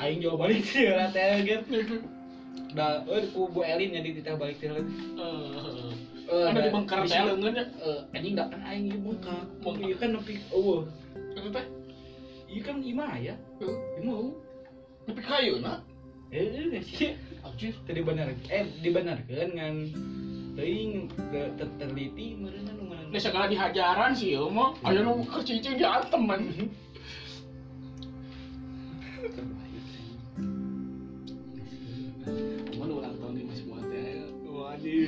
Aing 0.00 0.18
jawab 0.18 0.38
balik 0.42 0.64
sih 0.64 0.88
ya 0.88 1.06
teh 1.12 1.44
Ger. 1.44 1.60
Da, 2.70 3.02
eh 3.06 3.22
ku 3.30 3.46
Bu 3.46 3.62
Elin 3.62 3.94
jadi 3.94 4.10
titah 4.16 4.34
balik 4.34 4.58
teh. 4.58 4.70
Eh, 4.70 6.44
ada 6.46 6.56
da- 6.56 6.70
bengkar 6.70 7.02
teh 7.04 7.20
leungeun 7.20 7.54
ya 7.54 7.64
Eh, 7.78 8.00
anjing 8.14 8.34
dak 8.34 8.48
kan 8.50 8.60
aing 8.64 8.84
ieu 8.88 8.98
bengkak. 8.98 9.42
Ieu 9.80 9.96
kan 9.98 10.10
nepi 10.14 10.34
eueuh. 10.50 10.82
itu 11.14 11.48
teh 11.50 11.66
Ieu 12.48 12.62
kan 12.62 12.76
imah 12.80 13.12
ya. 13.18 13.34
Imah. 13.98 14.34
tapi 15.06 15.20
kayu 15.22 15.58
nah 15.58 15.82
Eh, 16.30 16.46
eh, 16.70 16.78
sih. 16.86 17.18
Anjir, 17.42 17.74
tadi 17.82 17.98
benar. 18.00 18.30
Eh, 18.46 18.62
dibenarkeun 18.78 19.50
ngan 19.58 19.74
teuing 20.54 21.10
ge- 21.10 21.52
ter- 21.58 21.74
terliti 21.76 22.38
meureun 22.38 22.62
mana. 22.62 22.79
Ini 23.10 23.18
segala 23.18 23.46
dihajaran 23.46 24.14
sih 24.14 24.28
ya 24.32 24.42
mah 24.48 24.70
ayo 24.86 25.02
nu 25.02 25.26
kecicing 25.26 25.74
di 25.74 25.84
antem 25.84 26.22
man 26.22 26.42
Cuman 32.70 32.88
ulang 32.90 33.14
tahun 33.16 33.32
ini 33.34 33.44
masih 33.44 33.64
muat 33.66 33.84
ya 33.88 34.02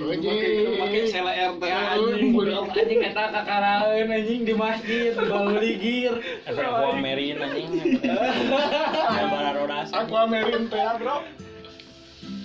Anjing. 0.03 0.77
pakai 0.77 1.03
sela 1.07 1.33
RT 1.33 1.63
Eh, 1.63 1.73
anjing. 1.73 2.31
bener. 2.35 2.67
Anjing 2.67 3.01
kata 3.01 3.23
kakaraeun 3.31 4.09
anjing 4.11 4.41
di 4.43 4.55
masjid, 4.55 5.13
balik 5.15 5.77
gir. 5.79 6.15
Ada 6.45 6.61
aku 6.61 6.85
Amerin 6.93 7.37
anjing. 7.39 7.71
Bara 8.03 9.51
rodas. 9.55 9.89
aku 9.91 10.13
amerin 10.15 10.67
teh 10.67 10.77
ya, 10.77 10.93
bro 10.97 11.17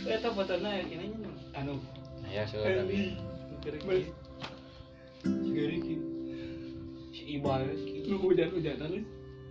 Eta 0.07 0.29
fotona 0.31 0.71
ini 0.79 1.11
anu 1.51 1.75
Nah, 2.23 2.29
ya 2.29 2.43
sudah. 2.45 2.85
Balik. 3.83 4.07
Si 5.27 5.49
Gary 5.51 5.77
ki. 5.83 5.95
Si 7.11 7.23
Iba 7.35 7.53
ki. 7.63 8.07
Lu 8.07 8.15
hujan-hujanan 8.23 8.87
lu 8.87 9.01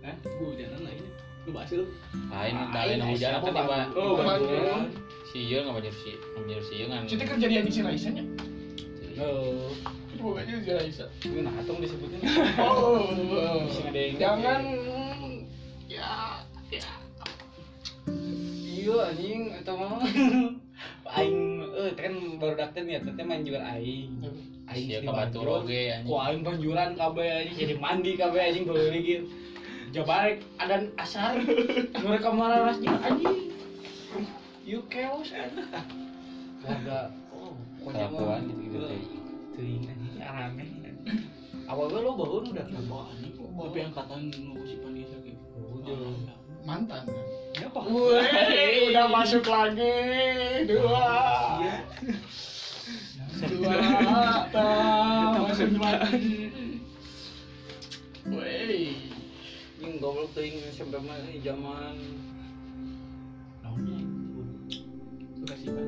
Hah? 0.01 0.15
Gua 0.23 0.47
hujanan 0.53 0.79
lah 0.81 0.91
ini 0.93 1.09
Lu 1.45 1.51
lu 1.53 1.85
Lain 2.27 2.55
lain 2.71 2.99
hujan 3.07 3.31
siapa, 3.39 3.47
kan 3.47 3.53
tiba. 3.55 3.77
Oh, 3.95 4.13
bantuan. 4.19 4.83
Si 5.27 5.37
Ieu 5.45 5.59
enggak 5.61 5.75
banjir 5.79 5.93
si 5.93 6.11
banjir 6.33 6.59
si 6.63 6.73
Ieu 6.79 6.87
kan. 6.87 7.01
Cita 7.07 7.23
kejadian 7.23 7.63
di 7.63 7.71
si 7.71 7.81
Raisa 7.83 8.09
nya 8.11 8.23
Oh, 9.17 9.73
itu 10.13 10.21
pokoknya 10.21 10.61
si 10.61 10.69
Raisa 10.69 11.05
itu 11.19 11.41
nah 11.41 11.53
atong 11.57 11.81
disebutnya. 11.81 12.19
oh 12.61 13.09
ada 13.65 13.97
yang- 13.97 14.17
jangan 14.21 14.61
ya 15.89 16.41
ya 16.69 16.85
Iya 18.67 18.95
anjing 19.11 19.41
eta 19.51 19.73
mah. 19.73 19.99
Aing 21.17 21.56
eh 21.77 21.93
kan 21.93 22.13
baru 22.41 22.57
dakten 22.57 22.89
ya 22.89 22.97
teh 23.05 23.21
main 23.21 23.45
juga 23.45 23.61
aing. 23.77 24.09
Aing 24.65 24.85
Sia 24.89 24.99
di 24.99 25.05
ka 25.05 25.13
batur 25.13 25.45
Banjur. 25.45 25.61
oge 25.61 25.81
anjing. 25.93 26.09
Ku 26.09 26.13
aing 26.17 26.41
banjuran 26.41 26.89
kabeh 26.97 27.27
anjing 27.45 27.55
jadi 27.61 27.73
mandi 27.77 28.11
kabeh 28.17 28.41
anjing 28.41 28.65
beuling 28.65 29.05
gitu. 29.05 29.25
Jabarek 29.93 30.41
adan 30.57 30.89
asar. 30.97 31.37
Mereka 32.01 32.29
marah 32.33 32.65
ras 32.65 32.81
jeung 32.81 32.97
anjing. 32.97 33.53
You 34.65 34.81
chaos 34.89 35.29
anjing. 35.29 35.69
Warga 36.65 37.13
oh 37.29 37.53
pokoknya 37.85 38.09
mah 38.09 38.17
Kelakuan 38.17 38.41
gitu-gitu 38.49 38.77
teh. 38.89 39.01
Teuing 39.53 39.85
anjing 39.85 40.13
rame. 40.17 40.65
Awalnya 41.67 41.99
lo 41.99 42.11
bangun 42.15 42.43
udah 42.55 42.65
Bawa 42.87 43.11
nih 43.19 43.31
Tapi 43.35 43.79
angkatan 43.83 44.31
lu 44.31 44.63
si 44.63 44.79
Panisa 44.79 45.19
gitu 45.19 45.59
Udah. 45.83 46.46
Mantan 46.67 47.07
kan? 47.07 47.27
Apa? 47.63 47.79
Wih, 47.87 48.91
udah 48.91 49.07
masuk 49.07 49.47
lagi. 49.47 49.95
Dua. 50.67 51.07
Dua. 53.39 53.75
Tak 54.51 55.31
masuk 55.47 55.71
lagi. 55.79 56.51
Wih, 58.27 59.15
Yang 59.79 59.93
goblok 60.03 60.29
teuing 60.35 60.59
sampai 60.75 60.99
mah 60.99 61.15
ini 61.23 61.39
zaman? 61.39 61.95
Naonnya 63.63 63.99
Bekasi 65.39 65.67
ban 65.71 65.87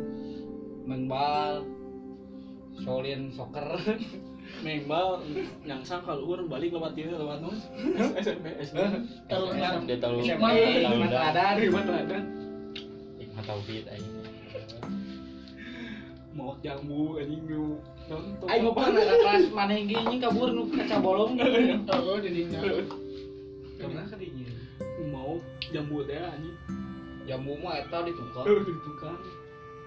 main 0.87 1.03
bal. 1.11 1.67
Solin 2.79 3.27
soccer 3.35 3.75
Membal 4.59 5.23
yang 5.63 5.81
sang 5.87 6.03
kalau 6.03 6.27
urang 6.27 6.51
balik 6.51 6.75
lewat 6.75 6.91
dia 6.91 7.07
lewat 7.07 7.39
non 7.39 7.55
SMP 8.19 8.59
SD 8.59 8.75
Kalau 9.31 9.55
SM, 9.55 9.87
Dia 9.87 9.97
tahu 10.03 10.19
tahu 10.19 10.27
hikmah 10.27 10.51
dah. 10.51 11.31
teladan. 11.31 11.53
Ribet 11.55 11.87
ada 11.87 12.17
Hikmah 13.19 13.43
tauhid 13.47 13.85
anjing. 13.87 14.17
mau 16.29 16.55
jambu 16.59 17.19
anjing 17.19 17.43
nu 17.47 17.79
nonton. 18.07 18.47
Aing 18.47 18.63
mau 18.63 18.71
pernah 18.71 19.01
ada 19.01 19.15
kelas 19.15 19.45
mana 19.51 19.73
yang 19.75 19.87
gini 19.91 20.15
kabur 20.19 20.49
nu 20.51 20.67
kaca 20.71 20.97
bolong. 20.99 21.35
Oh 21.91 22.19
jadinya 22.19 22.59
pernah 23.79 24.03
ka 24.07 24.15
dinya 24.19 24.51
mau 25.07 25.39
jambu 25.71 26.03
teh 26.03 26.19
anjing. 26.19 26.57
Jambu 27.23 27.55
mah 27.63 27.79
eta 27.79 28.03
ditukar 28.03 28.43
di 28.43 28.73
tukang 28.83 29.19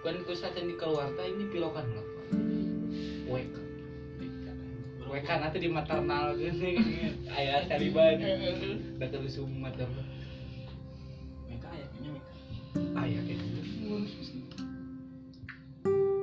kan 0.02 0.18
ku 0.26 0.32
saten 0.34 0.66
di 0.66 0.74
keluar 0.74 1.12
teh 1.14 1.26
ini 1.28 1.46
pilokan 1.52 1.86
lah 1.94 2.06
wek 3.30 3.46
wek 5.12 5.28
nanti 5.28 5.60
di 5.60 5.68
maternal 5.68 6.32
gini 6.40 6.80
ayah 7.36 7.68
taliban 7.68 8.16
da 8.96 9.06
terusum 9.12 9.44
maternal 9.60 10.00
mereka 11.44 11.68
ya 11.76 11.84
kayaknya 11.92 12.10
mereka 12.16 12.32
ayah 13.04 13.20
kayak 13.28 13.38
gitu 13.44 13.60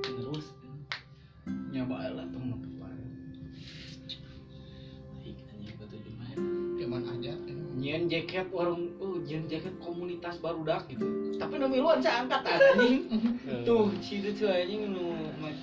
terus 0.02 0.46
nyoba 1.70 2.18
lah 2.18 2.26
cuma 2.34 2.58
Cuman 6.80 7.04
aja 7.12 7.36
nyian 7.76 8.08
jaket 8.08 8.48
orang 8.56 8.90
uh 9.04 9.20
nyian 9.22 9.46
jaket 9.52 9.76
komunitas 9.84 10.40
barudak 10.40 10.88
gitu. 10.88 11.36
Tapi 11.36 11.60
nu 11.60 11.68
miluan 11.68 12.00
saya 12.00 12.24
angkat 12.24 12.40
anjing. 12.48 13.04
Tuh 13.68 13.92
si 14.00 14.24
itu 14.24 14.32
tuh 14.34 14.48
anjing 14.48 14.88
nu 14.96 15.12
ma- 15.44 15.60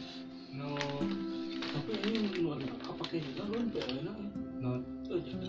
nu 0.53 0.77
tapi 1.77 1.93
ini 2.09 2.29
luar 2.41 2.57
kayak 3.09 3.23
juga 3.33 3.43
lu 3.51 3.59
pe 3.71 3.81
enak 3.87 4.17
nu 4.61 4.71
tuh 5.07 5.19
jadi 5.23 5.47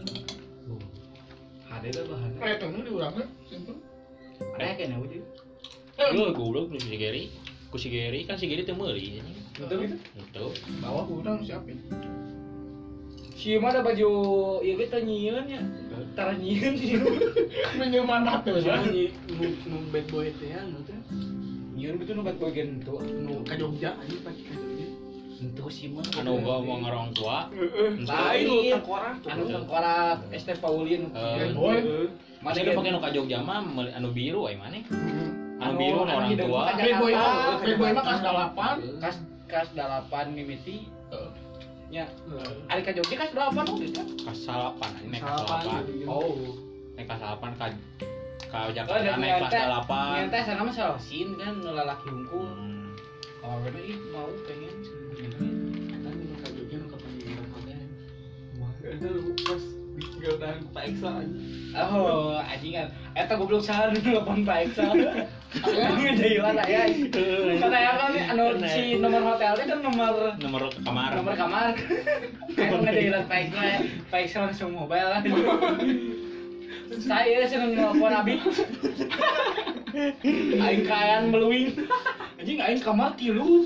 ada 1.68 1.88
lah 1.92 2.04
bahan? 2.08 2.30
Kayak 2.40 2.58
tuh 2.64 2.80
di 2.80 2.92
urangnya 2.96 3.26
simpel. 3.52 3.76
Ada 4.56 4.80
kayaknya 4.80 4.98
udah 5.04 5.22
Lu 6.16 6.24
goblok 6.32 6.72
lu 6.72 6.80
si 6.80 6.96
Gary. 6.96 7.24
Ku 7.68 7.76
si 7.76 7.92
Gary 7.92 8.24
kan 8.24 8.40
si 8.40 8.48
Gary 8.48 8.64
teu 8.64 8.78
meuli 8.78 9.20
betul 9.58 9.90
itu? 9.90 9.98
Betul. 10.22 10.54
bawah 10.80 11.06
urang 11.10 11.42
siapin 11.42 11.82
si 13.38 13.54
mah 13.58 13.70
ada 13.70 13.86
baju 13.86 14.10
iya 14.66 14.74
kita 14.78 14.98
nyieun 15.02 15.46
ya? 15.46 15.62
Tara 16.18 16.34
nyieun 16.34 16.74
sih. 16.74 16.98
Tuh 16.98 17.88
cuma 17.94 18.18
ni 18.90 19.14
nu 19.70 19.78
bad 19.94 20.06
boy 20.10 20.30
teh 20.42 20.58
anu 20.58 20.82
teh 20.86 20.98
nyieun 21.78 22.02
itu 22.02 22.12
nu 22.18 22.26
buat 22.26 22.38
bagian 22.42 22.82
itu 22.82 22.96
nu 22.98 23.46
ka 23.46 23.54
Jogja 23.58 23.94
anjing 24.02 24.22
pakai 24.26 24.42
ka 24.46 24.54
Jogja 24.58 24.88
itu 25.40 25.66
sih 25.68 25.88
mah 25.88 26.02
Anu 26.16 26.40
gua 26.40 26.58
mau 26.60 26.78
ngarong 26.80 27.10
tua. 27.12 27.46
lain 28.00 28.44
nu 28.44 28.56
tengkorak 28.72 29.16
anu 29.24 29.44
tengkorak 29.46 30.18
Este 30.30 30.54
Paulin. 30.56 31.10
Eh, 31.12 31.52
boy. 31.52 31.78
Mana 32.38 32.54
Masih 32.54 32.70
pakai 32.72 32.90
nu 32.90 32.98
ka 32.98 33.10
Jogja 33.10 33.38
mah 33.40 33.62
anu 33.70 34.10
biru 34.10 34.46
ai 34.46 34.56
maneh. 34.56 34.82
Anu 35.58 35.74
biru 35.76 36.00
anu 36.00 36.12
orang 36.12 36.30
hideung 36.30 36.50
tua. 36.50 36.60
mah 36.60 36.66
ka 36.68 36.80
Playboy 36.80 37.12
mah 37.14 37.58
Playboy 37.60 37.90
mah 37.92 38.04
kas 38.04 38.20
dalapan 38.20 38.76
kas 38.98 39.16
kas 39.46 39.68
dalapan 39.72 40.26
mimiti. 40.32 40.90
Eh. 41.08 41.30
nya 41.88 42.04
ari 42.68 42.82
ka 42.82 42.92
Jogja 42.92 43.16
kas 43.18 43.32
dalapan 43.32 43.64
udah 43.64 43.90
kan 43.94 44.08
Kasalapan 44.26 44.90
anjing 44.92 45.08
naik 45.10 45.24
Salapan, 45.24 45.48
kasalapan. 45.48 45.84
gitu. 45.88 46.06
oh. 46.06 46.36
Naik 46.94 47.08
kasalapan 47.08 47.52
ka 47.54 47.66
ka 48.44 48.58
Oh, 48.60 48.72
Jakarta 48.72 49.00
kelas 49.06 49.20
nyata- 49.20 49.62
dalapan. 49.62 50.08
nyata 50.20 50.38
sana 50.42 50.62
mah 50.62 50.74
salosin 50.74 51.30
kan 51.36 51.54
nu 51.58 51.72
lalaki 51.72 52.08
hungkul 52.08 52.44
Hmm. 52.44 52.92
kalau 53.40 53.80
ih 53.80 53.96
mau 54.10 54.28
pengen 54.44 54.67
itu 58.88 59.12
pas 59.44 59.64
udah 60.28 60.54
Pak 60.76 60.84
Eksa 60.92 61.24
Oh, 61.78 62.42
anjingan. 62.42 62.90
Eta 63.14 63.38
goblok 63.38 63.62
saha 63.62 63.94
nu 63.94 64.02
telepon 64.02 64.42
Pak 64.42 64.66
Eksa. 64.66 64.98
Ngejailan 65.62 66.58
aya. 66.58 66.90
Karena 67.62 67.78
ya 67.78 67.92
kan 68.02 68.14
anu 68.34 68.46
si 68.66 68.98
nomor 68.98 69.22
hotelnya 69.22 69.64
kan 69.68 69.80
nomor 69.86 70.16
nomor 70.42 70.62
kamar 70.82 71.12
nomor 71.22 71.34
kamar. 71.38 71.78
Kan 72.58 72.82
ngejailan 72.82 73.30
Pak 73.30 73.40
Eksa. 73.46 73.62
Pak 74.10 74.20
Eksa 74.26 74.38
langsung 74.50 74.74
mobile. 74.74 75.22
Saya 76.98 77.46
seneng 77.46 77.78
nelpon 77.78 78.14
Abi. 78.16 78.42
Aing 80.66 80.84
kayan 80.86 81.30
meluing. 81.30 81.78
Anjing 82.42 82.60
aing 82.62 82.82
kamar 82.82 83.14
tilu. 83.18 83.66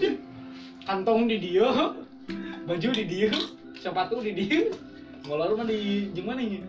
Kantong 0.84 1.32
di 1.32 1.38
dia. 1.40 1.96
Baju 2.68 2.90
di 2.92 3.06
dia. 3.08 3.32
Sepatu 3.80 4.20
di 4.20 4.36
dia. 4.36 4.91
Ngolor 5.26 5.50
mah 5.54 5.66
di 5.70 6.10
jeung 6.18 6.28
mana 6.28 6.42
nya? 6.42 6.60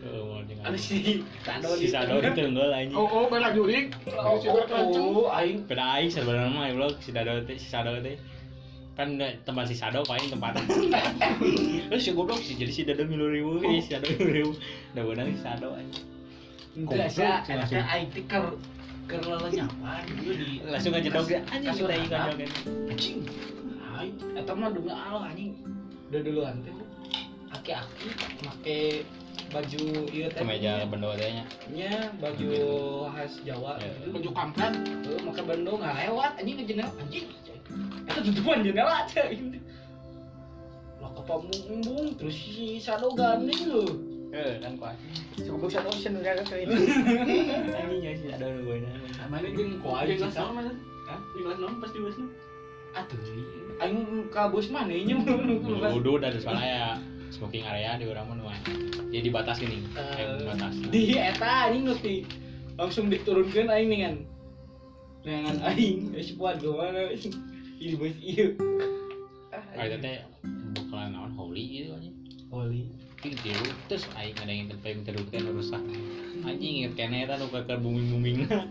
Oh, 0.00 0.40
mau 0.40 0.64
Ada 0.64 0.78
si 0.80 1.20
Sado 1.44 1.76
si 1.76 1.86
Sado 1.92 2.18
itu 2.24 2.40
enggak 2.40 2.72
ini 2.88 2.92
Oh, 2.96 3.04
oh, 3.04 3.24
bela 3.28 3.52
jurik. 3.52 3.92
Oh, 4.16 4.40
Si 4.40 4.48
berkenceng. 4.48 5.04
oh, 5.12 5.28
aing. 5.28 5.68
Beda 5.68 6.00
aing 6.00 6.10
sebenarnya 6.10 6.50
mah 6.50 6.72
vlog 6.72 6.96
si 7.04 7.12
Sado 7.12 7.32
teh 7.44 7.56
si 7.60 7.68
Sado 7.68 8.00
teh. 8.00 8.16
Kan 8.96 9.20
tempat 9.20 9.64
si 9.68 9.76
Sado 9.76 10.00
paling 10.08 10.32
tempat. 10.32 10.56
Terus 10.60 12.02
si 12.06 12.10
goblok 12.16 12.40
sih 12.40 12.56
jadi 12.58 12.72
si 12.72 12.82
Dado 12.88 13.04
milu 13.06 13.28
ribu 13.28 13.60
eh, 13.62 13.78
si 13.80 13.92
Sado 13.92 14.08
milu 14.18 14.28
ribu 14.32 14.52
udah 14.96 15.04
benar 15.06 15.24
si 15.30 15.40
Sado 15.40 15.68
aja 15.76 16.00
enggak 16.70 17.10
sih, 17.10 17.26
aing 17.76 18.08
teh 18.14 18.22
ker 18.30 18.54
ker 19.10 19.20
lelenyapan 19.26 20.06
di 20.22 20.62
langsung 20.62 20.94
aja 20.94 21.10
dong. 21.10 21.26
anjing 21.50 21.74
kita 21.74 21.94
ingat 21.98 22.10
kan 22.30 22.38
anjing. 22.86 23.18
Eta 24.38 24.52
mah 24.54 24.70
demi 24.70 24.90
Allah 24.94 25.28
anjing. 25.34 25.58
Udah 26.10 26.20
duluan 26.22 26.62
teh 26.62 26.74
aki-aki 27.50 28.08
make 28.46 28.78
baju 29.50 29.82
ieu 30.14 30.30
teh. 30.30 30.38
kemeja 30.38 30.86
bendo 30.86 31.10
teh 31.18 31.42
nya 31.74 32.14
baju 32.22 32.50
khas 33.10 33.42
Jawa 33.42 33.74
Ya, 33.82 33.90
gitu. 33.90 34.14
Baju 34.14 34.30
kampret. 34.30 34.72
Heeh, 34.78 35.20
make 35.26 35.42
bando 35.42 35.72
nggak 35.74 35.94
lewat 36.06 36.32
anjing 36.38 36.56
ke 36.62 36.64
jendela 36.70 36.90
anjing. 37.02 37.26
Eta 38.06 38.20
tutupan 38.22 38.62
jendela 38.62 39.02
aja 39.02 39.22
ini. 39.30 39.58
Lah 41.02 41.10
kepamumbung 41.18 42.14
terus 42.14 42.36
si 42.38 42.78
Sado 42.78 43.10
gandeng 43.18 43.62
lu. 43.66 43.84
eh 44.30 44.62
kan 44.62 44.78
kuat 44.78 44.94
Goblok 45.42 45.74
Sado 45.74 45.90
seneng 45.90 46.22
gak 46.22 46.46
ke 46.46 46.62
ini. 46.62 46.74
anjingnya 47.74 48.10
si 48.14 48.24
Sado 48.30 48.46
nungguin 48.46 48.86
mana 49.26 49.46
jeung 49.50 49.82
Kuat 49.82 50.06
sih, 50.06 50.22
kelas 50.22 50.38
mana 50.38 50.70
Hah? 51.10 51.18
di 51.34 51.40
kelas 51.42 51.58
naon 51.58 51.82
pas 51.82 51.90
di 51.90 51.98
bosna 51.98 52.26
Atuh, 52.94 53.18
aing 53.82 54.30
ka 54.30 54.46
bos 54.50 54.66
mana 54.70 54.94
nya? 54.94 55.18
Udah 55.18 56.30
ada 56.30 56.38
soalnya 56.38 56.66
ya 56.70 56.90
smoking 57.30 57.64
area 57.64 57.96
di 57.96 58.06
orang 58.10 58.26
mana 58.30 58.54
jadi 59.10 59.26
dibatasi 59.26 59.62
nih 59.66 59.80
kayak 59.94 60.28
dibatasi. 60.42 60.82
di 60.90 61.02
eta 61.16 61.70
anjing 61.70 61.84
ngerti 61.86 62.14
langsung 62.74 63.06
diturunkan 63.10 63.70
aing 63.70 63.88
dengan 63.90 64.14
dengan 65.22 65.56
aing 65.72 66.14
geus 66.14 66.34
kuat 66.34 66.58
gimana 66.58 67.10
ini 67.80 67.94
bos 67.96 68.14
iya 68.18 68.46
itu 69.80 69.96
teh 70.02 70.16
bakalan 70.76 71.14
naon 71.14 71.32
holy 71.38 71.64
gitu 71.64 71.94
aja 71.96 72.10
oli 72.50 72.90
Ting 73.20 73.36
tilu 73.36 73.68
terus 73.84 74.08
aing 74.16 74.32
ada 74.40 74.48
yang 74.48 74.72
tempe 74.72 74.96
minta 74.96 75.12
duit 75.12 75.28
rusak. 75.52 75.76
Anjing 76.40 76.88
inget 76.88 76.96
kene 76.96 77.28
eta 77.28 77.36
nu 77.36 77.52
keker 77.52 77.76
booming 77.76 78.08
booming 78.08 78.48
eh 78.48 78.64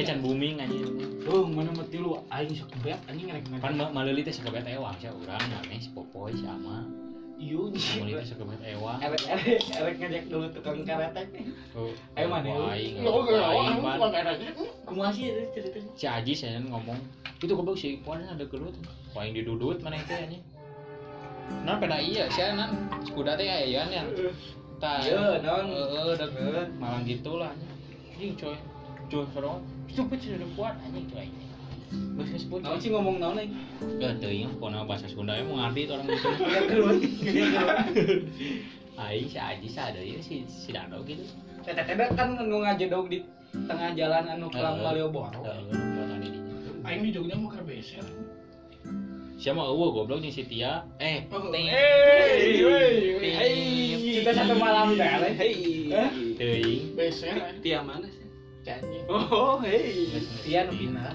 can 0.00 0.24
booming 0.24 0.56
anjing. 0.56 0.96
Oh 1.28 1.44
mana 1.44 1.76
mati 1.76 2.00
lu 2.00 2.16
aing 2.32 2.56
sok 2.56 2.72
bet 2.80 2.96
anjing 3.04 3.28
rek. 3.28 3.44
Pan 3.60 3.76
ma- 3.76 3.92
maleuli 3.92 4.24
teh 4.24 4.32
sakebet 4.32 4.64
ewang 4.64 4.96
sia 4.96 5.12
urang 5.12 5.36
mane 5.44 5.76
si 5.76 5.92
popoy 5.92 6.32
si 6.32 6.48
ama 6.48 6.88
iyo 7.42 7.74
maleuli 7.74 8.14
teh 8.22 8.26
sakebet 8.30 8.60
ewang 8.62 8.98
erek 9.02 9.22
erek 9.26 9.60
erek 9.74 9.94
ngajak 9.98 10.24
dulu 10.30 10.46
tukang 10.54 10.86
karetek 10.86 11.26
oh 11.74 11.90
Ayo, 12.14 12.26
mana, 12.30 12.70
aing 12.70 13.02
Lo 13.02 13.26
aing 13.26 13.82
kumaha 14.86 15.10
sih 15.10 15.34
itu 15.34 15.42
cerita 15.58 15.78
si 15.98 16.06
Aji 16.06 16.32
saya 16.38 16.62
ngomong 16.62 17.02
itu 17.42 17.50
goblok 17.50 17.74
si 17.74 17.98
Puan 18.06 18.22
ada 18.22 18.46
gelut 18.46 18.78
paling 19.10 19.34
didudut 19.34 19.82
mana 19.82 19.98
itu 19.98 20.14
anjing 20.14 20.44
Nah, 21.62 21.76
pada 21.76 22.00
iya, 22.00 22.32
saya 22.32 22.56
nan 22.56 22.88
kuda 23.12 23.36
teh 23.36 23.44
aya 23.44 23.84
ya. 23.84 24.02
Tah. 24.80 24.98
Iya, 25.04 25.42
naon. 25.44 25.68
Heeh, 25.68 26.14
deket. 26.16 26.68
Malang 26.80 27.04
gitulah. 27.04 27.52
Anjing 28.16 28.34
coy. 28.40 28.56
Coy, 29.12 29.24
sorong. 29.36 29.60
Itu 29.86 30.02
pun 30.08 30.16
sudah 30.16 30.48
kuat 30.56 30.74
anjing 30.80 31.06
coy. 31.12 31.28
Bahasa 32.12 32.36
sebut. 32.36 32.60
naon 32.60 32.76
sih 32.76 32.90
ngomong 32.92 33.16
naon 33.18 33.40
aing 33.40 33.52
Gak 33.98 34.20
teuing 34.20 34.52
pokona 34.56 34.84
bahasa 34.84 35.08
Sunda 35.08 35.32
emang 35.34 35.58
ngerti 35.72 35.88
orang 35.88 36.06
gitu. 36.08 36.28
ya 36.44 36.60
keluar 36.68 36.94
ya 37.00 37.62
Aing 39.00 39.26
si 39.26 39.38
Aji 39.40 39.68
sada 39.72 39.98
ieu 39.98 40.20
si 40.20 40.44
si 40.46 40.70
Dado 40.70 41.00
gitu. 41.02 41.24
teteh 41.64 41.84
teh 41.88 42.08
kan 42.12 42.36
nu 42.36 42.60
ngajedog 42.60 43.08
di 43.08 43.24
tengah 43.66 43.96
jalan 43.96 44.28
anu 44.28 44.46
kelang. 44.52 44.80
Malioboro. 44.80 45.40
Aing 46.82 47.00
di 47.00 47.10
Jogja 47.10 47.34
mau 47.38 47.48
ke 47.48 47.62
beser. 47.64 48.04
Siapa 49.42 49.58
eueuh 49.58 49.90
goblok 49.90 50.22
jeung 50.22 50.30
si 50.30 50.46
Tia. 50.46 50.86
Eh, 51.02 51.26
ting. 51.26 51.66
eh. 51.66 53.18
Hei, 53.18 53.58
kita 54.22 54.30
satu 54.36 54.54
malam 54.54 54.94
Ale. 54.94 55.34
hei 55.34 55.90
Hah? 55.90 56.10
Teuing. 56.38 56.94
Beser. 56.94 57.34
eh. 57.34 57.58
tia 57.58 57.82
mana 57.82 58.06
sih 58.06 58.22
Canyi. 58.62 59.02
oh 59.10 59.58
hei 59.58 60.14
Iya, 60.46 60.70
nu 60.70 60.78
pindah. 60.78 61.10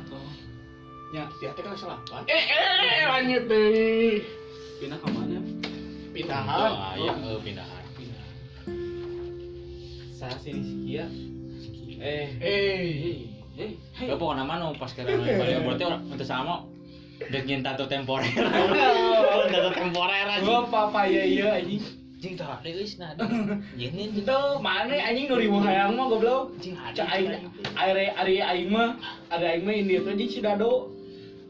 Ya, 1.15 1.23
dia 1.39 1.55
teh 1.55 1.63
kelas 1.63 1.87
8. 1.87 2.27
Eh, 2.27 2.43
eh, 2.51 3.07
lanjut 3.07 3.43
deh. 3.47 4.19
pindah 4.77 4.97
ke 5.01 5.07
mana 5.09 5.39
Pindahan. 6.13 6.71
Ah, 6.75 6.93
iya, 6.99 7.11
eh, 7.15 7.39
pindahan. 7.41 7.83
Pindahan. 7.95 8.35
Sa 10.13 10.27
sini 10.37 10.61
sekia. 10.61 11.05
Eh, 11.97 12.27
Eh, 12.37 12.77
hei 13.57 13.73
Ya 14.05 14.13
pokoknya 14.13 14.45
mana 14.45 14.69
pas 14.77 14.93
kira 14.93 15.17
balik 15.17 15.65
berarti 15.65 15.83
orang 15.89 16.05
itu 16.13 16.25
sama 16.27 16.61
udah 17.17 17.41
nyen 17.41 17.65
tato 17.65 17.89
temporer. 17.89 18.29
tato 19.49 19.69
temporer 19.73 20.29
aja. 20.29 20.45
gua 20.45 20.69
papa 20.69 21.09
ya 21.09 21.25
iya 21.25 21.57
anjing. 21.57 21.81
Jing 22.21 22.33
tah 22.37 22.61
ada 22.61 22.69
geus 22.69 23.01
nah. 23.01 23.17
Jeung 23.73 23.97
Itu 24.13 24.39
mana 24.61 24.93
anjing 24.93 25.25
nu 25.25 25.41
ribu 25.41 25.57
hayang 25.65 25.97
mah 25.97 26.05
goblok. 26.05 26.53
jing 26.61 26.77
ada. 26.77 26.93
Cak 26.93 27.09
aing 27.17 27.49
are 27.73 28.05
are 28.13 28.35
aing 28.53 28.69
mah 28.69 29.01
ada 29.33 29.57
aing 29.57 29.65
mah 29.65 29.73
ini 29.73 29.97
tuh 30.05 30.13
jeung 30.13 30.29
si 30.29 30.41
Dado. 30.45 30.96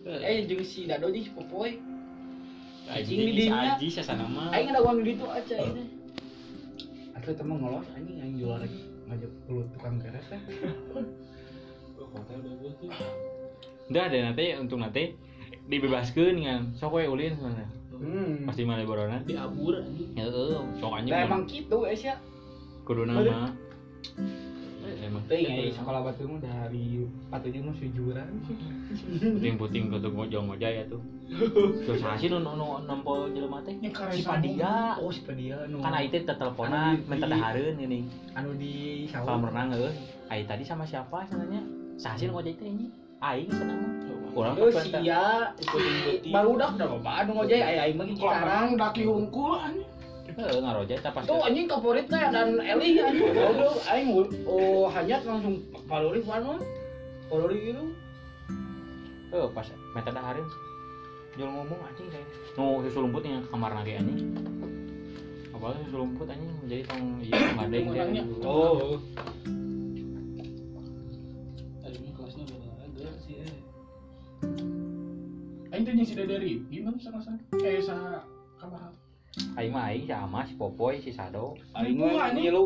Eh 0.07 0.47
jeung 0.47 0.63
si 0.63 0.87
Dado 0.87 1.11
jeung 1.11 1.25
si 1.27 1.31
Popoy. 1.35 1.83
anjing 2.87 3.19
di 3.19 3.25
di 3.27 3.33
dinya. 3.45 3.75
Aji 3.75 3.87
sasana 3.91 4.25
mah. 4.25 4.55
Aing 4.55 4.71
ada 4.71 4.79
uang 4.79 5.03
di 5.03 5.19
itu 5.19 5.27
aja 5.27 5.55
ini. 5.59 5.83
Atlet 7.11 7.35
emang 7.43 7.59
ngolos 7.59 7.87
anjing 7.91 8.17
aing 8.23 8.35
jual 8.39 8.55
lagi 8.55 8.87
ngajak 9.07 9.31
dulu 9.47 9.63
tukang 9.75 9.99
keret 9.99 10.23
teh. 10.31 10.41
hotel 12.07 12.39
udah 12.39 12.71
tuh 13.87 13.99
ada 13.99 14.17
nanti 14.31 14.45
untuk 14.55 14.79
nanti 14.79 15.15
dibebaskeun 15.67 16.39
dengan 16.39 16.71
sok 16.79 17.03
we 17.03 17.07
ulin 17.07 17.35
sebenarnya. 17.35 17.69
Hmm. 17.97 18.45
Pasti 18.47 18.61
mana 18.63 18.87
borona. 18.87 19.19
di 19.27 19.35
abur 19.35 19.83
anjing 19.83 20.15
Heeh, 20.15 20.59
sok 20.79 20.91
anjing. 20.95 21.11
Emang 21.11 21.43
gitu 21.49 21.83
guys 21.83 22.03
ya. 22.03 22.15
kudu 22.87 23.03
nama. 23.03 23.51
Emang 25.27 25.43
Teuing 25.43 25.59
aya 25.59 25.71
sekolah 25.75 25.99
batu 26.01 26.23
mah 26.23 26.39
dari 26.39 26.87
patunya 27.27 27.59
mah 27.59 27.75
sujuran. 27.75 28.31
puting-puting 29.35 29.83
ke 29.91 29.97
ngojong 29.99 30.45
ngoja 30.47 30.67
ya 30.71 30.83
tuh. 30.87 31.03
Terus 31.83 31.99
hasil 31.99 32.31
nu 32.31 32.55
nu 32.55 32.79
nampo 32.87 33.27
jelema 33.27 33.59
teh. 33.59 33.75
Si 34.15 34.23
Padia. 34.23 34.95
Oh 34.95 35.11
si 35.11 35.19
Padia 35.19 35.67
nu 35.67 35.83
Kan 35.83 35.91
aing 35.91 36.07
teh 36.07 36.23
teteleponan 36.23 36.71
Anu 36.71 36.95
di- 36.95 37.05
minta 37.05 37.27
dahareun 37.27 37.75
ini. 37.77 37.99
anu 38.33 38.55
di 38.55 38.73
sawah. 39.05 39.35
Kolam 39.35 39.51
renang 39.51 39.67
heuh. 39.75 39.91
Aing 40.31 40.47
tadi 40.47 40.63
sama 40.63 40.87
siapa 40.87 41.27
sebenarnya? 41.27 41.59
Sahasil 41.99 42.31
ngojek 42.31 42.55
teh 42.55 42.67
ini. 42.71 42.87
Aing 43.19 43.51
sana 43.51 43.75
mah. 43.75 43.91
Urang 44.31 44.55
Oh 44.55 44.71
teh 44.71 44.79
sia 44.95 45.51
baru 46.23 46.51
dak 46.55 46.71
dah 46.79 46.87
loba 46.87 47.11
anu 47.19 47.31
ngojek 47.35 47.59
aya 47.59 47.83
aing 47.83 47.99
mah 47.99 48.07
renang 48.07 48.79
daki 48.79 49.03
hungkul 49.03 49.59
anjing. 49.59 49.83
Heeh, 50.37 50.61
ngaroja 50.61 51.01
teh 51.01 51.09
pas. 51.09 51.25
Tuh 51.25 51.41
anjing 51.41 51.65
favoritnya 51.65 52.29
dan 52.29 52.61
Eli 52.61 53.01
anjing. 53.01 53.33
Goblok 53.33 53.81
aing 53.89 54.09
oh 54.45 54.85
hanya 54.93 55.17
langsung 55.25 55.65
palori 55.89 56.21
anu. 56.29 56.61
Palori 57.25 57.57
gitu. 57.73 57.83
Heuh, 59.33 59.49
pas 59.49 59.65
minta 59.97 60.13
dahareun. 60.13 60.45
Jual 61.33 61.49
ngomong 61.49 61.81
anjing 61.89 62.05
teh. 62.13 62.21
Nu 62.53 62.85
susu 62.85 63.01
lumput 63.01 63.25
yang 63.25 63.41
ke 63.41 63.49
kamar 63.49 63.73
lagi 63.81 63.97
anjing. 63.97 64.29
Apalagi 65.57 65.89
susu 65.89 66.05
lumput 66.05 66.29
anjing 66.29 66.53
menjadi 66.61 66.83
tong 66.85 67.03
iya 67.25 67.37
ngadeng 67.57 67.85
teh. 67.89 67.97
Orangnya. 67.97 68.23
Oh. 68.45 69.01
tadi 71.81 71.97
mah 71.97 72.13
kelasnya 72.13 72.43
udah 72.45 72.61
ada 72.85 73.09
sih 73.25 73.41
eh 73.41 73.57
Aing 75.73 75.81
teh 75.81 75.93
jeung 75.97 76.05
si 76.05 76.13
Dederi. 76.13 76.61
Gimana 76.69 77.01
sama-sama? 77.01 77.41
Eh, 77.57 77.81
sa 77.81 78.21
kabar. 78.61 79.06
Aing 79.57 79.71
mah 79.73 79.91
aing 79.91 80.05
sama 80.07 80.45
si 80.47 80.53
Popoy 80.55 81.01
si 81.01 81.11
Sado. 81.11 81.57
Aing 81.75 81.97
mah 81.99 82.31
anjing. 82.31 82.49
ngilu. 82.49 82.63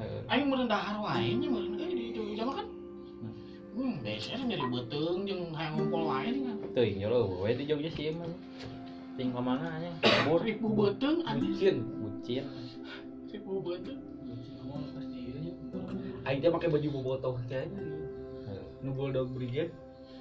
Heeh. 0.00 0.20
Aing 0.30 0.46
meureun 0.48 0.68
dahar 0.68 0.96
wae 1.00 1.28
nya 1.34 1.48
meureun 1.50 1.78
euy 1.78 1.92
di 1.94 2.04
Jogja 2.14 2.42
mah 2.46 2.54
kan. 2.58 2.66
Hmm, 3.74 3.94
beser 4.06 4.38
nyari 4.38 4.66
beuteung 4.70 5.26
jeung 5.26 5.42
hayang 5.52 5.74
ngumpul 5.78 6.02
wae 6.06 6.30
kan. 6.30 6.56
Teuing 6.74 6.98
yo 7.02 7.08
lo 7.10 7.18
we 7.42 7.52
di 7.58 7.64
Jogja 7.66 7.90
sih 7.92 8.14
emang. 8.14 8.32
Ting 9.14 9.30
ka 9.30 9.40
mana 9.42 9.78
anjing? 9.78 9.94
Kabur. 10.02 10.40
Ribu 10.42 10.66
beuteung 10.72 11.22
anjing. 11.26 11.52
Bucin. 11.52 11.76
Bucin. 12.00 12.44
Ribu 13.30 13.52
beuteung. 13.62 14.14
aing 16.24 16.40
teh 16.40 16.48
make 16.48 16.68
baju 16.72 16.88
bobotoh 16.88 17.36
teh 17.48 17.68
nu 18.80 18.90
bulldog 18.96 19.28
brigade 19.36 19.72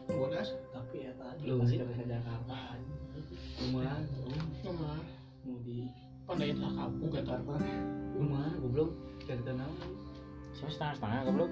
bodas 0.08 0.52
tapi 0.76 1.08
eta 1.08 1.32
Lu 1.48 1.64
ke 1.64 1.80
Jakarta 1.80 2.76
lumayan 3.64 4.04
sama 4.60 5.00
mau 5.44 5.60
di 5.60 5.92
pandai 6.24 6.56
lah 6.56 6.72
kampung 6.72 7.12
kata 7.12 7.36
lumayan 8.16 8.56
goblok 8.64 8.90
cerita 9.28 9.52
naon 9.52 9.76
Cuma 10.54 10.70
setengah 10.70 10.94
setengah 10.96 11.20
goblok. 11.28 11.52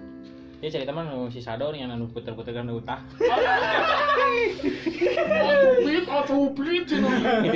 Ya 0.62 0.70
cerita 0.70 0.94
mah 0.94 1.10
nu 1.10 1.26
si 1.34 1.42
Sado 1.42 1.74
nih 1.74 1.82
yang 1.82 1.98
anu 1.98 2.06
puter-puter 2.14 2.54
kan 2.54 2.70
utah. 2.70 3.02
Plit 5.82 6.06
atau 6.06 6.54
plit 6.54 6.86
Itu 6.86 7.02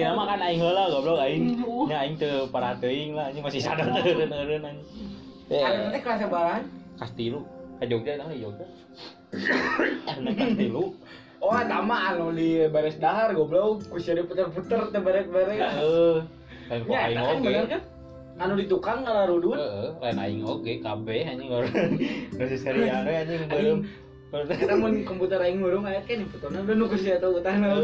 nama 0.01 0.25
kan 0.25 0.41
aing 0.41 0.57
heula 0.57 0.89
goblok 0.89 1.21
aing. 1.21 1.61
Nya 1.85 2.01
aing 2.01 2.17
teu 2.17 2.49
parah 2.49 2.73
teuing 2.81 3.13
lah 3.13 3.29
anjing 3.29 3.45
masih 3.45 3.61
Sado 3.61 3.85
teu 3.93 4.25
eureun 4.25 4.65
anjing. 4.65 5.09
Karena 5.45 5.93
teh 5.93 6.01
kelas 6.01 6.19
sebaran 6.25 6.65
Kas 6.97 7.11
tilu 7.13 7.45
ka 7.77 7.85
Jogja 7.85 8.17
tau 8.17 8.33
di 8.33 8.41
Jogja. 8.41 8.65
Tilu. 10.57 10.97
Oh 11.41 11.59
tama 11.65 11.95
anu 12.11 12.31
di 12.31 12.63
baris 12.67 12.95
dahar 12.95 13.31
goblok 13.31 13.83
kusia 13.87 14.13
diputer-puter 14.13 14.91
teh 14.91 15.01
barek-barek 15.01 15.57
Heeh. 15.59 16.15
Lain 16.65 16.81
kok 16.81 16.93
Ya, 16.93 16.99
aing 17.05 17.17
kan 17.17 17.37
oge. 17.37 17.53
kan? 17.69 17.81
Anu 18.35 18.53
di 18.57 18.65
tukang 18.65 18.99
kana 19.01 19.29
rudun. 19.29 19.55
Heeh, 19.55 19.89
lain 20.01 20.17
aing 20.17 20.41
oge 20.43 20.73
kabeh 20.79 21.21
anjing 21.23 21.49
orang. 21.49 21.91
Terus 22.33 22.59
serian 22.59 23.05
we 23.05 23.13
anjing 23.13 23.45
beureum. 23.47 23.79
Kita 24.35 24.73
mun 24.75 24.93
komputer 25.05 25.39
aing 25.39 25.61
ngurung 25.61 25.85
aya 25.85 26.01
kan 26.03 26.19
di 26.19 26.27
fotonya 26.27 26.59
udah 26.65 26.75
nu 26.75 26.85
kusia 26.89 27.15
tau 27.17 27.37
utahna. 27.37 27.79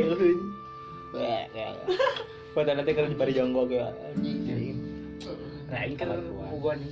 Pada 2.51 2.71
nanti 2.75 2.91
kerja 2.91 3.15
bari 3.15 3.31
jonggo 3.31 3.63
ge 3.65 3.79
anjing. 3.79 4.75
Nah, 5.71 5.79
aing 5.79 5.95
kan 5.95 6.19
bogohan 6.51 6.83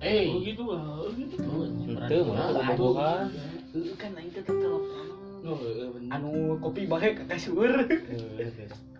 Eh, 0.00 0.32
gitu 0.48 0.64
lah, 0.64 1.04
oh 1.04 1.12
gitu. 1.12 1.36
Mun 1.44 1.92
bobogohan. 1.92 3.28
Heeh 3.70 3.94
kan 4.00 4.16
aing 4.16 4.32
teh 4.32 4.40
telepon. 4.40 5.06
Oh, 5.44 5.60
eh, 5.60 5.88
bener. 5.92 6.08
Anu 6.08 6.56
kopi 6.56 6.88
bae 6.88 7.12
ka 7.12 7.24
kasur. 7.28 7.68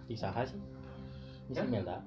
Di 0.06 0.14
saha 0.14 0.44
sih? 0.44 0.60
Di 1.48 1.56
Simelda. 1.56 2.04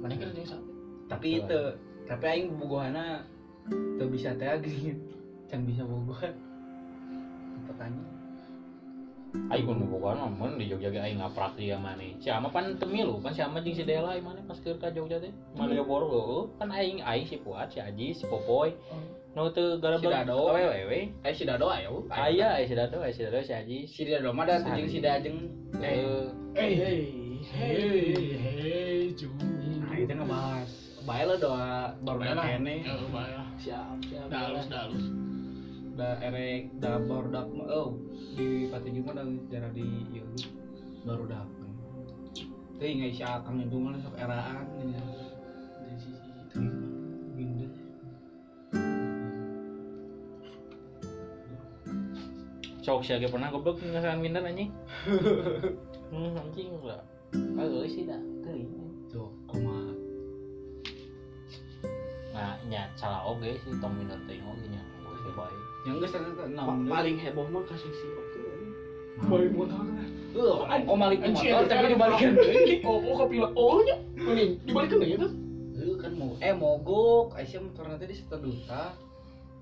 mana 0.00 0.20
kan 0.20 0.36
sampai 0.36 1.08
Tapi 1.08 1.28
itu 1.40 1.60
tapi 2.04 2.24
aing 2.28 2.56
bogohana 2.56 3.28
teu 4.00 4.08
bisa 4.08 4.32
teh 4.32 4.48
geuning. 4.64 4.98
Can 5.52 5.64
bisa 5.68 5.84
bogohan. 5.84 6.32
Pertanyaan. 7.68 8.13
Aing 9.50 9.66
pun 9.66 9.82
bobogohan 9.82 10.16
mah 10.22 10.30
mun 10.30 10.56
di 10.56 10.70
Jogja 10.70 10.94
ge 10.94 11.02
aing 11.02 11.18
ngaprak 11.18 11.58
dia 11.58 11.74
maneh. 11.74 12.14
Si 12.22 12.30
ama 12.30 12.46
pan 12.54 12.78
teu 12.78 12.86
milu, 12.86 13.18
pan 13.18 13.34
si 13.34 13.42
ama 13.42 13.58
jeung 13.58 13.74
si 13.74 13.82
Dela 13.82 14.14
maneh 14.22 14.46
pas 14.46 14.58
keur 14.62 14.78
ka 14.78 14.94
Jogja 14.94 15.18
teh. 15.18 15.34
Malioboro 15.58 16.06
heueuh, 16.06 16.42
kan 16.62 16.70
aing 16.70 17.02
aing 17.02 17.26
si 17.26 17.36
Fuad, 17.42 17.66
si 17.66 17.82
Aji, 17.82 18.14
si 18.14 18.24
Popoy. 18.30 18.78
Nu 19.34 19.50
teu 19.50 19.82
gara 19.82 19.98
Si 19.98 20.06
Dado. 20.06 20.54
awewe. 20.54 21.10
Aya 21.26 21.34
si 21.34 21.42
Dado 21.42 21.66
aya. 21.66 21.90
Aya 22.14 22.62
aya 22.62 22.64
si 22.70 22.74
Dado, 22.78 23.02
aya 23.02 23.10
si 23.10 23.26
Dado, 23.26 23.42
si 23.42 23.52
Aji. 23.52 23.78
Si 23.90 24.06
Dado 24.06 24.30
mah 24.30 24.46
da 24.46 24.62
jeung 24.62 24.86
si 24.86 25.02
Dajeng. 25.02 25.38
Eh, 25.82 26.30
eh 26.54 26.72
hey 26.78 27.00
hey 27.50 28.38
hey 28.38 28.98
jum 29.18 29.34
Nah, 29.82 29.98
itu 29.98 30.14
ngebahas. 30.14 30.70
Bae 31.04 31.22
lah 31.26 31.36
doa 31.36 31.92
baru 32.06 32.22
kene. 32.22 32.86
Ya. 32.86 32.94
Siap, 33.58 33.98
siap. 34.06 34.26
dalus 34.30 34.66
dalus 34.70 35.04
Da 35.94 36.18
erek 36.18 36.74
da 36.82 36.98
baru 36.98 37.30
dak 37.30 37.46
oh 37.70 37.94
di 38.34 38.66
Pati 38.66 38.90
Juma 38.90 39.14
dan 39.14 39.38
jarang 39.46 39.70
di 39.70 39.86
ieu 40.10 40.26
baru 41.06 41.30
dak. 41.30 41.46
Teuing 42.82 43.06
ngai 43.06 43.14
si 43.14 43.22
Akang 43.22 43.62
itu 43.62 43.78
mah 43.78 43.94
sok 44.02 44.18
eraan 44.18 44.66
nya. 44.82 44.98
Dari 45.78 45.94
sisi 45.94 46.30
itu 46.34 46.62
Windows. 47.38 47.78
sok 52.82 53.00
sia 53.06 53.22
ge 53.22 53.30
pernah 53.30 53.54
goblok 53.54 53.78
ngasan 53.78 54.18
minder 54.18 54.42
anjing. 54.42 54.70
Hmm, 56.14 56.30
anjing 56.38 56.70
lah. 56.86 57.02
Bagus 57.34 57.90
sih 57.90 58.06
dah. 58.06 58.22
Tuh, 59.10 59.34
kumaha. 59.50 59.90
Nah, 62.30 62.54
nya 62.70 62.86
salah 62.94 63.26
oge 63.26 63.58
sih 63.66 63.74
tong 63.82 63.98
minder 63.98 64.14
teuing 64.30 64.46
oge 64.46 64.66
nya. 64.70 64.93
Yang 65.84 65.96
geus 66.00 66.12
ternyata 66.12 66.42
Pa- 66.42 66.48
naon. 66.50 66.88
paling 66.88 67.16
heboh 67.16 67.44
mah 67.44 67.62
kasih 67.68 67.92
si 67.92 68.06
Oke. 68.08 68.40
balik 69.22 69.52
motor 69.52 69.78
Heuh, 70.34 70.66
oh 70.66 70.96
malik 70.98 71.22
motor 71.22 71.62
tapi 71.64 71.86
dibalikin 71.86 72.34
deui. 72.34 72.82
oh 72.82 72.98
oh 72.98 73.14
kapila 73.14 73.46
oh 73.54 73.78
nya 73.78 73.94
mending 74.18 74.58
dibalikin 74.66 74.96
deh 74.98 75.08
itu 75.14 75.28
Heuh 75.74 75.94
kan 75.94 76.10
mau 76.10 76.34
eh 76.36 76.50
mogok, 76.50 77.34
Aisyah 77.34 77.60
motor 77.60 77.84
nanti 77.86 78.06
di 78.06 78.14
situ 78.14 78.34
duta. 78.34 78.94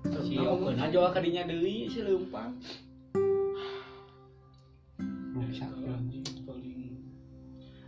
Si 0.03 0.35
Okeun 0.35 0.77
aja 0.77 1.09
ka 1.09 1.19
dinya 1.19 1.41
deui 1.43 1.85
si 1.85 2.01
leumpang. 2.01 2.53
Anjing 5.33 6.21
paling 6.43 6.97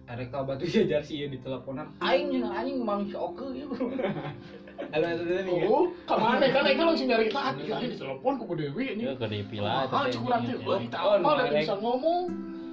Arek 0.06 0.30
batu 0.32 0.66
jajar 0.66 1.02
sih 1.08 1.22
ya 1.22 1.28
di 1.28 1.38
teleponan. 1.38 1.90
Aing 1.98 2.30
cenah 2.32 2.52
anjing 2.56 2.78
mang 2.82 3.06
si 3.06 3.14
Oke 3.14 3.46
ya. 3.54 3.66
Halo 4.76 5.08
nih. 5.18 5.64
oh 5.66 5.88
ke 6.04 6.14
mana 6.14 6.46
kan 6.46 6.64
itu 6.66 6.84
langsung 6.84 7.08
nyari 7.08 7.28
taat 7.28 7.56
ya 7.58 7.80
di 7.80 7.96
telepon 7.96 8.34
ke 8.36 8.44
Bu 8.44 8.54
Dewi 8.56 8.86
ini 8.92 9.04
ke 9.10 9.26
dipila 9.26 9.68
ah 9.68 9.84
teh, 9.86 10.16
kurang 10.16 10.42
anjing, 10.44 10.58
tuh 10.58 10.76
nya. 10.76 10.84
kita 10.84 10.98
Oh, 11.00 11.12
apa 11.14 11.30
narek. 11.42 11.62
bisa 11.62 11.76
ngomong 11.76 12.22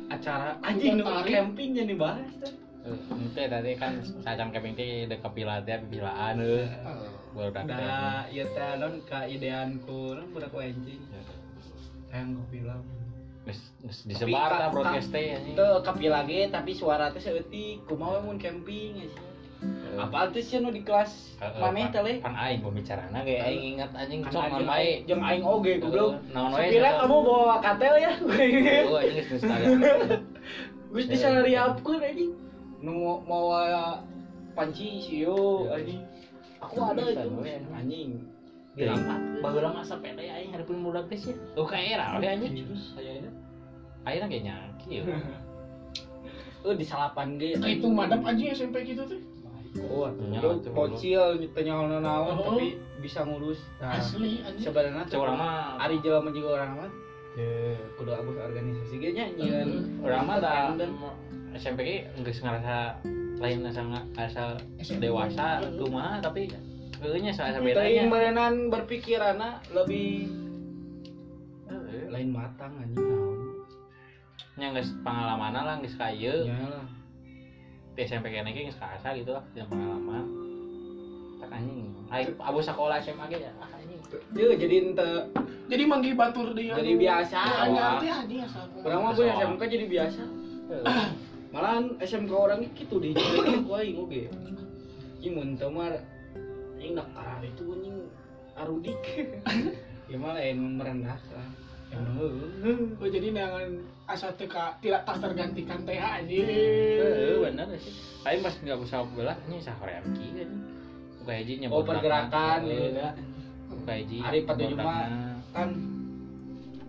Acara 0.09 0.51
anjing 0.61 0.93
nu 0.95 1.05
camping 1.25 1.71
jadi 1.73 1.95
bahas 1.97 2.29
teh. 2.37 2.53
Eh, 2.83 2.99
Ente 3.15 3.43
tadi 3.47 3.71
kan 3.75 3.93
sacam 4.21 4.51
camping 4.51 4.75
teh 4.75 5.07
dek 5.07 5.19
kepila 5.21 5.63
teh 5.63 5.79
pilaan 5.83 6.37
euy. 6.37 6.67
Baru 7.33 7.49
dak 7.49 7.65
teh. 7.65 7.73
Da 7.73 7.97
ieu 8.29 8.47
teh 8.47 8.71
non 8.77 8.95
ka 9.03 9.25
ideanku 9.25 10.13
non 10.13 10.27
budak 10.31 10.53
anjing. 10.53 11.01
Kopilah. 12.13 12.77
Geus 13.43 13.61
geus 13.81 13.99
disebar 14.05 14.51
ka- 14.53 14.69
broadcast 14.69 15.09
teh 15.09 15.33
anjing. 15.33 15.55
Itu 15.55 15.67
kapi 15.81 16.07
lagi 16.07 16.39
tapi 16.49 16.71
suara 16.73 17.09
teh 17.09 17.19
seeutik 17.19 17.87
kumaha 17.87 18.21
mun 18.21 18.37
camping 18.37 19.01
ya 19.01 19.09
Apa 19.93 20.33
tuh 20.33 20.41
sih 20.41 20.57
nu 20.57 20.73
di 20.73 20.81
kelas 20.81 21.37
Heeh, 21.37 21.61
maneh 21.61 21.85
pan- 21.85 22.01
teh? 22.01 22.17
Pan 22.25 22.35
aing 22.35 22.65
pembicarana 22.65 23.21
ge 23.23 23.37
aing 23.37 23.77
ingat 23.77 23.93
anjing 23.93 24.25
Kan 24.25 24.33
sok 24.33 24.41
aing 24.41 24.53
naon 24.57 24.65
bae. 24.65 24.91
jeung 25.05 25.23
aing 25.23 25.45
oge 25.45 25.73
goblok. 25.79 26.11
Naon 26.33 26.51
wae. 26.57 26.73
Sok. 26.73 26.95
kamu 26.97 27.17
bawa 27.21 27.57
katel 27.61 27.95
ya. 28.01 28.13
Oh, 28.17 28.33
anjing 28.33 28.65
geus 28.65 29.27
geus 29.29 29.43
tadi. 29.45 29.65
Gus 30.89 31.07
disalariapkeun 31.07 32.01
anjing. 32.01 32.31
Nu 32.81 33.21
mau 33.29 33.53
panci 34.57 34.97
sieu 34.99 35.69
anjing. 35.69 36.01
Aku 36.65 36.75
ada 36.81 37.03
itu 37.05 37.29
anjing. 37.69 38.09
Dilampat. 38.73 39.19
Baheula 39.45 39.71
masa 39.77 40.01
pede 40.01 40.25
aing 40.25 40.57
hareupeun 40.57 40.81
budak 40.81 41.05
teh 41.13 41.21
sih. 41.21 41.37
Tuh 41.53 41.69
ka 41.69 41.77
era 41.77 42.17
we 42.17 42.27
anjing. 42.27 42.65
Sayana. 42.97 43.29
Ayeuna 44.09 44.27
ge 44.27 44.41
nya 44.41 44.57
kieu. 44.81 45.05
Eh 46.63 46.79
di 46.79 46.87
salapan 46.87 47.37
ge. 47.37 47.59
Itu 47.59 47.91
madap 47.91 48.23
aja 48.23 48.55
SMP 48.57 48.87
gitu 48.87 49.03
tuh 49.05 49.32
Oh, 49.73 50.05
Nya, 50.29 50.45
atuh, 50.45 50.69
kocil 50.77 51.41
tanya 51.57 51.81
naon 51.97 52.37
Oh. 52.37 52.53
tapi 52.53 52.77
bisa 53.01 53.25
ngurus. 53.25 53.57
Nah, 53.81 53.97
asli 53.97 54.45
sebenarnya 54.61 55.09
Cek 55.09 55.17
urang 55.17 55.41
mah 55.41 55.81
Ari 55.81 55.97
jelema 56.05 56.29
juga 56.29 56.61
orang 56.61 56.71
mah. 56.77 56.91
Ya, 57.33 57.81
kudu 57.97 58.13
abus 58.13 58.37
organisasi 58.37 58.95
ge 59.01 59.17
nya 59.17 59.33
nyieun. 59.33 59.97
urang 60.05 60.29
mah 60.29 60.37
da 60.45 60.77
Dan 60.77 60.93
SMP 61.57 61.89
ge 61.89 61.97
geus 62.21 62.45
ngarasa 62.45 63.01
lain 63.41 63.65
asa 63.65 63.81
asa 64.21 64.95
dewasa 65.01 65.65
kumaha 65.81 66.21
tapi 66.21 66.53
heueuh 67.01 67.17
nya 67.19 67.33
saasa 67.33 67.57
teuing 67.57 67.73
bedanya. 67.73 68.13
berenang 68.13 68.55
berpikiranna 68.69 69.65
lebih 69.73 70.29
lain 72.13 72.29
matang 72.29 72.77
anjing 72.77 73.01
naon. 73.01 73.37
Nya 74.61 74.69
geus 74.77 74.93
pangalamanna 75.01 75.65
lah 75.65 75.77
geus 75.81 75.97
ka 75.97 76.13
ieu. 76.13 76.45
Ya 76.45 76.61
lah. 76.61 76.85
Di 77.93 78.01
SMP 78.09 78.33
kene 78.33 78.57
ge 78.57 78.73
geus 78.73 78.79
kaasa 78.81 79.13
gitu 79.13 79.37
lah 79.37 79.45
jeung 79.53 79.69
pengalaman. 79.69 80.25
Tak 81.45 81.51
anjing. 81.53 81.93
Aing 82.09 82.33
abu 82.41 82.61
sekolah 82.65 82.97
SMA 83.05 83.25
ge 83.29 83.39
ya 83.45 83.53
anjing. 83.61 84.01
Yeuh 84.33 84.57
jadi 84.57 84.75
ente 84.89 85.11
jadi 85.69 85.83
manggil 85.89 86.13
batur 86.13 86.53
dia 86.53 86.77
Jadi 86.77 87.01
biasa. 87.01 87.39
ngerti 87.73 88.09
aja 88.13 88.45
Orang 88.85 89.01
mah 89.09 89.13
punya 89.17 89.33
SMK 89.41 89.63
jadi 89.69 89.87
biasa. 89.89 90.23
Malahan 91.53 91.85
SMK 92.01 92.33
orang 92.33 92.61
gitu 92.73 92.97
deh. 92.97 93.13
Aku 93.17 93.73
aing 93.77 93.97
oge. 94.01 94.29
Ieu 95.21 95.31
mun 95.33 95.57
teu 95.57 95.69
mah 95.69 95.93
aing 96.81 96.97
dak 96.97 97.09
karang 97.13 97.41
itu 97.45 97.65
anjing 97.73 97.97
arudik. 98.57 99.01
Ya 100.11 100.21
mah 100.21 100.37
lain 100.37 100.77
merendahkan. 100.77 101.47
Oh 103.01 103.09
jadi 103.09 103.33
dengan 103.33 103.81
asal 104.13 104.31
teka 104.37 104.77
tidak 104.85 105.03
tak 105.09 105.17
tergantikan 105.25 105.81
teh 105.89 105.97
aja 105.97 106.23
Heeh, 106.29 107.41
bener 107.41 107.67
sih. 107.81 107.95
Aing 108.29 108.45
pas 108.45 108.55
enggak 108.61 108.79
usah 108.79 109.03
belah 109.17 109.37
ini 109.49 109.59
sahore 109.65 109.99
amki 109.99 110.27
kan. 110.37 110.51
Buka 111.23 111.33
hiji 111.39 111.55
nya 111.65 111.69
Oh 111.73 111.83
pergerakan 111.83 112.61
Heeh. 112.69 112.93
ya. 112.93 113.11
Buka 113.73 113.93
hiji. 113.97 114.19
Hari 114.21 114.41
pada. 114.45 114.63
Jumat. 114.69 115.09
Kan 115.57 115.71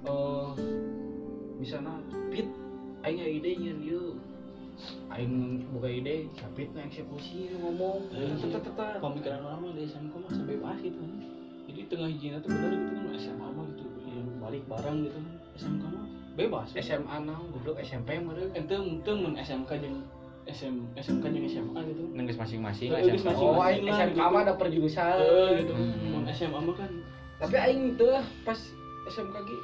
eh 0.03 0.47
bisa 1.63 1.79
na 1.79 1.95
pit 2.27 2.47
aing 3.07 3.19
ide 3.23 3.49
nyeun 3.55 3.79
ieu. 3.87 4.03
aing 5.13 5.63
buka 5.69 5.87
ide 5.87 6.27
capit 6.33 6.67
na 6.73 6.83
eksekusi 6.89 7.53
ngomong 7.61 8.09
tetap 8.41 8.65
tetap 8.65 8.97
pemikiran 8.99 9.45
orang 9.45 9.69
mah 9.69 9.71
di 9.77 9.85
SMK 9.85 10.13
mah 10.17 10.31
sampai 10.33 10.57
bebas 10.57 10.77
gitu 10.81 10.97
jadi 11.69 11.79
tengah 11.87 12.09
hijina 12.09 12.37
tuh 12.41 12.49
bener 12.49 12.73
gitu 12.73 12.91
kan 12.97 13.15
SMA 13.21 13.47
mah 13.53 13.65
gitu 13.69 13.85
yang 14.09 14.27
balik 14.41 14.63
bareng 14.65 15.05
gitu 15.05 15.13
kan 15.13 15.25
SMK 15.61 15.83
mah 15.93 16.05
bebas 16.33 16.73
SMA 16.73 17.17
naon 17.19 17.51
goblok 17.51 17.77
SMP 17.79 18.17
meureun 18.17 18.49
ente 18.51 18.73
ente 18.73 19.11
mun 19.11 19.33
SMK 19.35 19.69
jeung 19.77 20.01
SM 20.43 20.75
SMK 20.95 21.25
jeung 21.29 21.45
SMA 21.47 21.79
gitu 21.85 22.03
nengges 22.09 22.35
masing-masing 22.35 22.89
Eh, 22.89 22.99
SMA. 22.99 23.11
geus 23.11 23.23
masing-masing. 23.23 23.47
oh 23.53 23.61
aing 23.61 23.85
SMK 23.85 24.17
gitu. 24.17 24.27
mah 24.27 24.41
ada 24.41 24.53
perjurusan 24.53 25.17
gitu 25.57 25.73
Hmm. 25.73 26.09
mun 26.09 26.23
SMA 26.27 26.59
mah 26.59 26.75
kan 26.75 26.91
tapi 27.37 27.55
aing 27.55 27.95
teu 27.95 28.09
lah 28.09 28.25
pas 28.41 28.59
SMK 29.05 29.35
ge 29.39 29.57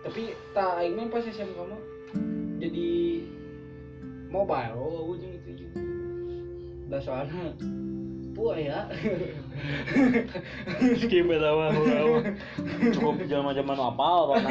tapi 0.00 0.22
tak 0.52 0.70
aing 0.78 0.94
mah 0.94 1.06
pas 1.08 1.24
SMK 1.24 1.58
mah 1.58 1.80
jadi 2.56 2.88
mobile 4.28 4.74
oh 4.76 5.10
ujung 5.10 5.34
itu 5.34 5.50
juga 5.58 5.80
da 6.88 6.98
soalnya 6.98 7.52
pu 8.40 8.56
ya. 8.56 8.88
Skip 10.96 11.28
eta 11.28 11.50
mah 11.52 11.68
cukup 12.96 13.20
zaman-zaman 13.28 13.76
apal 13.76 14.32
pokona 14.32 14.48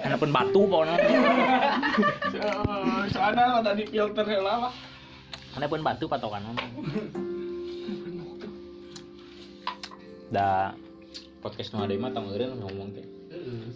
handphone 0.00 0.32
batu 0.32 0.60
pokona 0.64 0.96
Eh, 2.32 3.00
soalnya 3.12 3.60
ada 3.60 3.76
di 3.76 3.84
filter 3.84 4.24
heula 4.24 4.64
lah 4.64 4.72
handphone 5.52 5.84
batu 5.84 6.08
patokan 6.08 6.40
da 10.32 10.72
podcast 11.44 11.76
nu 11.76 11.84
ada 11.84 11.92
mah 12.00 12.08
eureun 12.16 12.56
ngomong 12.64 12.96
teh. 12.96 13.04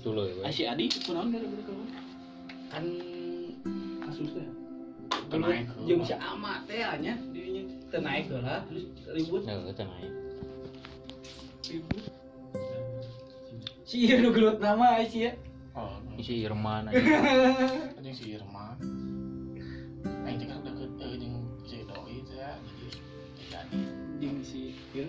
Dulu 0.00 0.40
ya 0.40 0.48
si 0.48 0.64
Adi 0.64 0.88
kunaon 1.04 1.28
kawan? 1.36 1.88
Kan 2.72 2.84
kasusnya 4.00 4.48
jeung 5.84 6.00
si 6.06 6.14
ama 6.16 6.64
teh 6.64 6.80
nya 7.04 7.12
dirinya 7.86 7.94
teu 7.94 8.00
naik 8.02 8.24
heula 8.26 8.56
terus 8.66 8.84
ribut? 9.14 9.42
Heeh, 9.46 9.72
teh 9.74 9.86
naik. 9.86 10.12
ribut? 11.66 12.02
Si 13.86 14.10
nu 14.18 14.30
gelut 14.34 14.58
nama 14.58 15.02
si 15.06 15.30
ya? 15.30 15.32
Oh 15.76 15.94
Isi 16.18 16.42
Irman 16.42 16.90
aja. 16.90 18.10
si 18.18 18.34
Irman. 18.34 18.74
Aing 20.26 20.36
teh 20.40 20.46
kan 20.50 20.58
deket 20.66 20.90
eh 20.98 21.14
jeung 21.20 21.38
si 21.62 21.76
doi 21.86 22.18
teh 22.26 22.38
ya, 22.38 22.52
jadi 22.58 22.86
jadi 23.50 23.78
jeung 24.18 24.38
si 24.42 24.74
ieu 24.94 25.06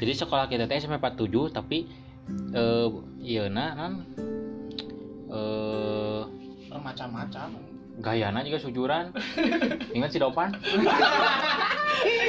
Jadi 0.00 0.12
sekolah 0.16 0.48
kita 0.48 0.64
teh 0.64 0.80
SMP 0.80 0.96
47 0.98 1.54
tapi 1.54 1.86
eh 2.56 2.88
iya 3.22 3.46
na 3.46 3.66
nan. 3.78 3.92
Eh 5.30 6.24
macam-macam 6.80 7.69
gayana 8.00 8.40
juga 8.42 8.58
sujuran. 8.58 9.12
Ingat 9.96 10.10
si 10.10 10.18
Dopan? 10.18 10.56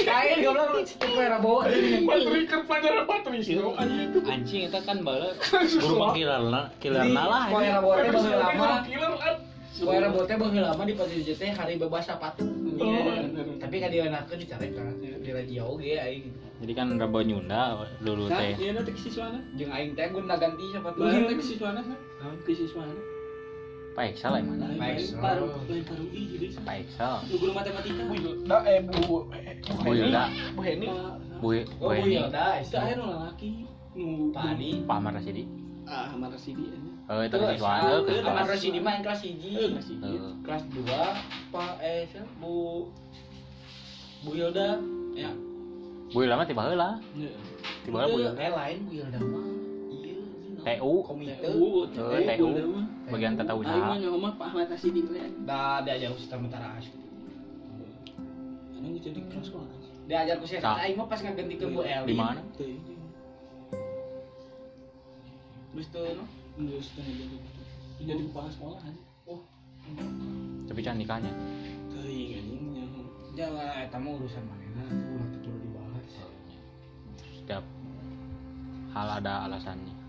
kain 0.01 0.37
goblok 0.43 0.83
tipe 0.83 1.21
era 1.21 1.37
bawa 1.39 1.61
Patriker 2.07 2.59
pelajaran 2.67 3.03
Patrisno 3.07 3.71
anjing 3.79 4.09
Anjing 4.27 4.61
itu 4.67 4.79
kan 4.83 4.97
bala. 5.05 5.31
Guru 5.39 5.95
panggilan 5.95 6.43
killerna 6.83 7.23
lah. 7.23 7.43
Bawa 7.49 7.95
teh 8.03 8.11
baheula 8.11 8.37
lama 8.41 8.65
bawa 10.11 10.23
teh 10.27 10.35
baheula 10.35 10.67
lama 10.75 10.83
di 10.83 10.93
Pasir 10.97 11.23
teh 11.23 11.49
hari 11.55 11.79
bebas 11.79 12.05
sapatu 12.05 12.43
tapi 13.61 13.77
kan 13.77 13.93
dieunakeun 13.93 14.37
dicarekan 14.41 14.85
di 14.99 15.29
radio 15.31 15.77
oge 15.77 15.95
aing. 16.01 16.33
Jadi 16.61 16.73
kan 16.73 16.87
raba 16.97 17.19
nyunda 17.23 17.85
dulu 18.01 18.27
teh. 18.27 18.57
iya 18.57 18.73
nanti 18.75 18.91
ke 18.91 18.99
siswana. 18.99 19.39
Jeung 19.55 19.71
aing 19.71 19.93
teh 19.95 20.09
gun 20.11 20.27
ganti 20.27 20.65
sapatu 20.73 20.99
ke 21.07 21.43
siswana 21.45 21.81
kan 21.85 22.35
ke 22.43 22.51
siswana 22.57 23.10
Pak 23.91 24.05
Excel 24.07 24.31
yang 24.39 24.47
mana? 24.47 24.65
paru 25.19 25.45
lain 25.67 25.83
paru 25.83 26.05
i 26.15 26.21
jadi 26.31 26.45
Pak 26.63 26.75
Excel. 26.79 27.13
lu 27.27 27.35
guru 27.37 27.51
matematika 27.51 28.01
Bu 28.07 28.15
Yuda 28.15 28.57
eh 28.63 28.79
Bu 28.87 28.99
eh, 29.35 29.55
Bu 29.83 29.91
Yuda. 29.91 30.23
Bu 30.55 30.61
Heni 30.63 30.87
Bu 31.43 31.47
Bu 31.77 31.83
oh 31.83 31.91
Bu 31.91 31.99
ini 31.99 32.15
Hilda 32.23 32.45
itu 32.59 32.75
akhir 32.75 32.95
nu 32.95 33.05
lalaki 33.11 33.49
nu 33.91 34.31
Pak 34.31 34.43
Adi 34.55 34.69
Pak 34.87 34.95
Ahmad 34.95 35.13
Rasidi. 35.19 35.43
ah 35.83 36.07
Hamar 36.07 36.31
Rasidi 36.31 36.63
Oh, 37.11 37.19
itu 37.19 37.35
kan 37.35 37.51
siswa 37.51 37.71
ada 37.75 37.95
ke 38.07 38.13
Ahmad 38.23 38.47
kelas. 38.47 38.51
Rasidi 38.55 38.79
mah 38.79 38.91
yang 38.95 39.03
kelas 39.03 39.19
1 39.27 39.43
eh 39.43 39.69
kelas 40.39 40.63
2 40.71 41.51
Pak 41.51 41.73
eh 41.83 41.99
siapa? 42.07 42.31
Bu 42.39 42.87
Bu 44.23 44.29
Hilda 44.31 44.79
ya 45.11 45.31
Bu 46.11 46.23
lama 46.23 46.43
tiba 46.43 46.67
heula. 46.67 46.99
Iya. 47.11 47.31
Tiba 47.83 48.07
heula 48.07 48.31
Bu 48.31 48.39
eh 48.39 48.51
lain 48.55 48.77
Bu 48.87 48.91
Hilda 48.95 49.19
mah 49.19 49.43
iya 49.43 49.60
TU 50.61 50.93
komite 51.01 51.35
TU 51.41 51.89
TU. 51.89 52.47
Bagian 53.11 53.33
tata 53.35 53.53
usaha. 53.57 53.97
nyawa 53.97 54.17
mah 54.17 54.33
Pak 54.37 54.47
Ahmad 54.53 54.67
Rasidi 54.71 55.01
we 55.03 55.19
da 55.43 55.81
diajar 55.81 56.13
ku 56.13 56.21
sementara 56.21 56.77
asli 56.77 56.95
Anu 58.77 58.97
jadi 58.97 59.19
kelas 59.29 59.49
sekolah 59.49 59.67
diajar 60.05 60.35
ku 60.39 60.45
saya 60.45 60.61
aing 60.85 60.95
mah 60.95 61.07
pas 61.09 61.19
ngagentikeun 61.19 61.75
Bu 61.75 61.81
Eli 61.83 62.07
Di 62.07 62.15
mana? 62.15 62.41
Teu. 62.55 62.77
Terus 65.71 65.87
tuh 65.89 66.03
no? 66.15 66.25
Geus 66.59 66.87
teh 66.93 67.03
jadi 68.01 68.21
kepala 68.27 68.49
sekolah 68.51 68.79
aja 68.83 69.01
oh 69.27 69.41
Tapi 70.67 70.79
can 70.81 70.95
nikahnya. 70.97 71.31
teuing 71.91 72.37
anjing 72.37 72.63
yang 72.75 72.91
Jangan 73.31 73.87
eta 73.87 73.95
mah 73.95 74.11
urusan 74.19 74.43
manehna 74.43 74.83
ulah 74.87 75.27
teu 75.31 75.39
perlu 75.47 75.57
dibahas. 75.63 76.07
Setiap 77.39 77.63
hal 78.91 79.07
ada 79.23 79.47
alasannya. 79.47 80.00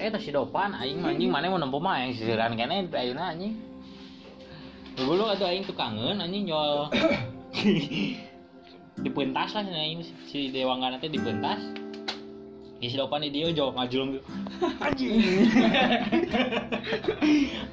Eh, 0.00 0.08
tas 0.08 0.20
si 0.20 0.32
Dopan 0.32 0.72
aing 0.72 1.04
anjing 1.04 1.28
mana 1.28 1.52
mau 1.52 1.60
nempo 1.60 1.76
mah 1.76 2.00
yang 2.00 2.16
sisiran 2.16 2.56
kene 2.56 2.88
ayeuna 2.92 3.36
anjing. 3.36 3.60
Dulu 4.96 5.28
atuh 5.28 5.48
aing 5.48 5.68
tuh 5.68 5.76
kangen 5.76 6.20
anjing 6.20 6.48
jual 6.48 6.88
dipentas 9.04 9.52
lah 9.52 9.64
aing 9.68 10.00
si 10.28 10.48
Dewangga 10.48 10.96
teh 10.96 11.12
dipentas. 11.12 11.60
Ya 12.80 12.88
si 12.88 12.96
Dopan 12.96 13.24
di 13.24 13.32
dia 13.32 13.52
jawab 13.52 13.80
ngajulung 13.80 14.16
gitu. 14.16 14.28
Anjing. 14.84 15.16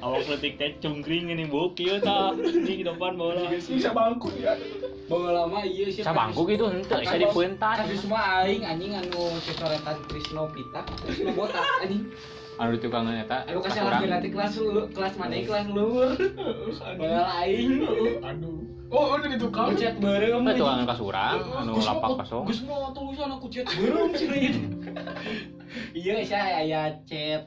Awak 0.04 0.28
letik 0.28 0.56
teh 0.56 0.76
cungkring 0.80 1.32
ini 1.32 1.48
buk 1.48 1.76
kieu 1.76 2.00
tah. 2.00 2.36
Anjing 2.36 2.84
Dopan 2.84 3.16
bola. 3.16 3.48
bisa 3.48 3.92
bangku 3.92 4.28
ya 4.40 4.56
Bawa 5.10 5.28
lama 5.44 5.60
iya 5.66 5.86
sih. 5.90 6.02
Sabangku 6.04 6.46
gitu 6.46 6.70
henteu 6.70 7.02
bisa 7.02 7.16
dipentas. 7.18 7.76
Kasus 7.82 8.06
mah 8.06 8.44
aing 8.44 8.62
anjing 8.62 8.92
anu 8.94 9.34
cocoretan 9.42 9.96
Krisno 10.06 10.46
Pita, 10.54 10.80
Krisno 11.02 11.30
botak 11.34 11.64
anjing. 11.82 12.06
Anu 12.60 12.78
tukangan 12.78 13.16
eta. 13.18 13.48
Anu 13.48 13.58
kasih 13.64 13.82
lagi 13.82 14.06
nanti 14.06 14.28
kelas 14.30 14.54
lu, 14.60 14.86
kelas 14.92 15.14
mana 15.18 15.34
kelas 15.42 15.66
luhur. 15.72 16.14
Bawa 17.00 17.22
aing. 17.42 17.82
aduh 18.22 18.82
oh 18.92 19.16
udah 19.16 19.28
ditukar 19.32 19.72
Kucet 19.72 19.96
bareng. 19.98 20.44
Eta 20.44 20.52
tukangan 20.60 20.84
kasurang 20.84 21.40
anu 21.64 21.72
lapak 21.80 22.10
kosong. 22.22 22.44
Gus 22.44 22.60
mau 22.68 22.92
tulisan 22.92 23.32
aku 23.32 23.48
chat 23.48 23.66
bareng 23.66 24.12
ceureun. 24.12 24.56
Iya 25.96 26.20
saya 26.28 26.60
aya 26.60 26.82
chat 27.08 27.42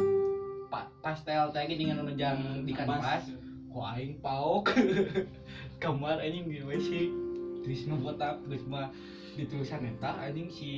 pa- 0.74 0.90
pastel 1.06 1.54
teh 1.54 1.62
ge 1.70 1.78
dengan 1.78 2.02
nunjang 2.02 2.66
di 2.66 2.74
kanvas. 2.74 3.30
Ku 3.70 3.80
aing 3.86 4.18
paok. 4.20 4.74
Kamar 5.84 6.18
anjing 6.18 6.50
di 6.50 6.66
WC. 6.66 7.25
Trisno 7.66 7.98
botak 7.98 8.46
mah 8.70 8.94
di 9.34 9.44
tulisan 9.50 9.84
eta 9.84 10.16
anjing 10.22 10.54
si 10.54 10.72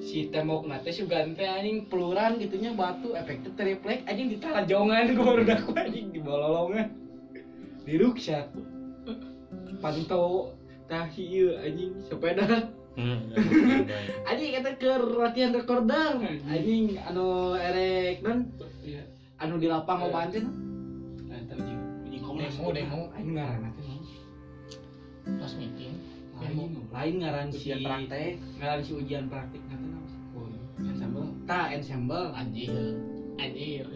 si 0.00 0.32
tembok 0.32 0.64
nate 0.64 0.88
sugan 0.90 1.36
teh 1.36 1.44
anjing 1.44 1.86
peluran 1.92 2.40
gitunya 2.40 2.72
batu 2.72 3.12
efeknya 3.12 3.52
triplek 3.52 4.02
anjing 4.08 4.32
di 4.32 4.40
talajongan 4.40 5.12
gua 5.14 5.24
baru 5.28 5.42
aku 5.52 5.70
anjing 5.76 6.08
di 6.08 6.24
bololongan 6.24 6.88
di 7.84 7.94
ruksyat 8.00 8.48
pantau 9.78 10.56
tah 10.88 11.04
ieu 11.20 11.52
anjing 11.60 12.00
sepeda. 12.08 12.72
Hmm. 12.96 13.28
anjing 14.32 14.50
kata 14.56 14.70
ke 14.80 14.92
latihan 15.20 15.52
recorder 15.52 16.24
anjing 16.48 16.96
anu 17.06 17.60
erek 17.60 18.24
non? 18.24 18.48
Iya. 18.80 19.04
Anu 19.36 19.60
di 19.60 19.68
lapang 19.68 20.00
mau 20.00 20.10
banten 20.10 20.48
nah 21.28 21.38
uji 21.54 21.74
uji 22.08 22.18
komnas 22.24 22.56
demo 22.56 22.72
demo 22.72 23.00
anjing 23.14 23.36
ngaran 23.36 23.74
pas 25.24 25.52
meeting 25.56 25.94
lain. 26.36 26.70
lain 26.92 27.14
ngaran 27.22 27.48
si 27.48 27.72
Ujian 27.72 27.80
praktek. 27.84 28.32
ngaran 28.60 28.80
si 28.84 28.90
ujian 28.92 29.24
praktik 29.30 29.62
nanti 29.70 29.86
nama 29.88 30.08
oh 30.34 30.46
ensemble. 30.82 31.26
Ta 31.46 31.60
ensemble. 31.70 32.24
Anjir. 32.34 32.74
Anjir. 33.38 33.86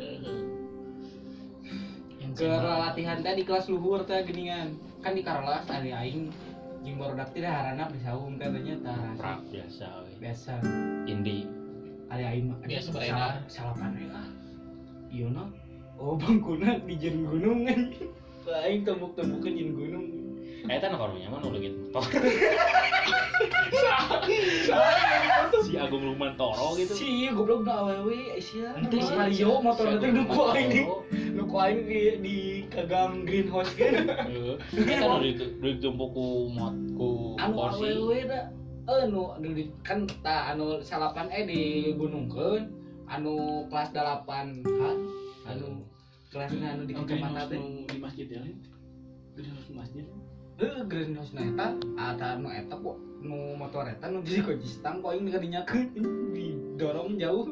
Ke 2.38 2.46
latihan 2.46 3.18
teh 3.24 3.34
di 3.34 3.42
kelas 3.42 3.66
luhur 3.66 4.06
teh 4.06 4.22
geningan. 4.22 4.78
Kan 5.02 5.18
di 5.18 5.22
karolas 5.26 5.66
ari 5.66 5.90
aing 5.90 6.30
jeung 6.86 6.96
barudak 7.02 7.34
teh 7.34 7.42
harana 7.42 7.90
bersaung 7.90 8.38
teh 8.38 8.46
ternyata 8.46 8.94
Prak 9.18 9.42
biasa 9.50 9.86
we. 10.06 10.12
biasa. 10.22 10.52
Indie. 11.10 11.44
ari 12.08 12.24
aing 12.24 12.44
mah 12.54 12.56
Biasa 12.62 12.88
salah 12.94 13.02
berenang. 13.02 13.50
salapan 13.50 13.90
we 13.98 14.06
lah. 14.08 14.26
Iya 15.10 15.26
no 15.34 15.44
oh 15.98 16.14
bangkuna 16.22 16.78
di 16.86 16.94
jen 16.96 17.26
gunung. 17.26 17.66
Kan 17.66 17.90
aing 18.62 18.86
tembuk-tembukeun 18.86 19.54
jen 19.58 19.70
gunung 19.74 20.06
Eta 20.68 20.86
nu 20.88 20.96
karunya 21.00 21.28
mah 21.32 21.40
nu 21.40 21.48
leungit 21.48 21.74
motor. 21.88 22.20
si 25.64 25.72
Agung 25.74 26.04
Luman 26.04 26.36
Toro 26.36 26.76
gitu. 26.76 26.92
si 26.92 27.08
goblok 27.32 27.64
da 27.64 27.80
awewe 27.82 28.36
sia 28.38 28.76
Mas 28.76 28.90
sih, 28.92 29.14
Mario 29.16 29.50
motor 29.60 29.86
si 29.88 29.96
teh 29.96 30.10
duku 30.12 30.28
Luman 30.34 30.56
aing 30.56 30.70
nu 31.34 31.42
ku 31.44 31.56
aing 31.56 31.80
di, 31.84 32.00
di 32.20 32.36
kagang 32.68 33.24
greenhouse 33.24 33.72
kan 33.74 33.94
Kita 34.70 35.04
nu 35.08 35.16
di 35.24 35.30
di 35.38 35.70
tumpuk 35.80 36.10
ku 36.12 36.26
mot 36.50 36.74
ku 36.94 37.08
anu 37.38 37.54
awewe 37.58 38.18
da 38.26 38.52
anu 38.86 39.32
anu 39.34 39.48
di- 39.52 39.72
kan 39.80 40.04
ta 40.20 40.52
anu 40.52 40.80
salapan 40.80 41.28
eh 41.30 41.44
di 41.44 41.60
gunungkeun 41.94 42.68
anu 43.08 43.64
kelas 43.68 43.88
8 43.92 44.28
ha 44.28 44.90
anu 45.48 45.66
kelasnya 46.28 46.76
anu 46.76 46.82
di 46.84 46.92
Di 46.92 47.00
kecamatan 47.00 47.44
teh 47.48 47.60
di 47.88 47.96
masjid 47.98 48.26
ya. 48.28 48.40
Greenhouse 49.32 49.70
masjid. 49.72 50.04
Greenhouse 50.58 51.30
na 51.38 51.46
eta 51.46 51.66
ada 51.94 52.34
anu 52.34 52.50
eta 52.50 52.74
kok 52.74 52.96
nu 53.22 53.54
motor 53.54 53.86
eta 53.86 54.10
nu 54.10 54.18
di 54.26 54.42
kunci 54.42 54.66
stang 54.66 54.98
kok 54.98 55.14
aing 55.14 55.30
dinyakeun 55.30 55.86
didorong 56.34 57.14
jauh. 57.14 57.46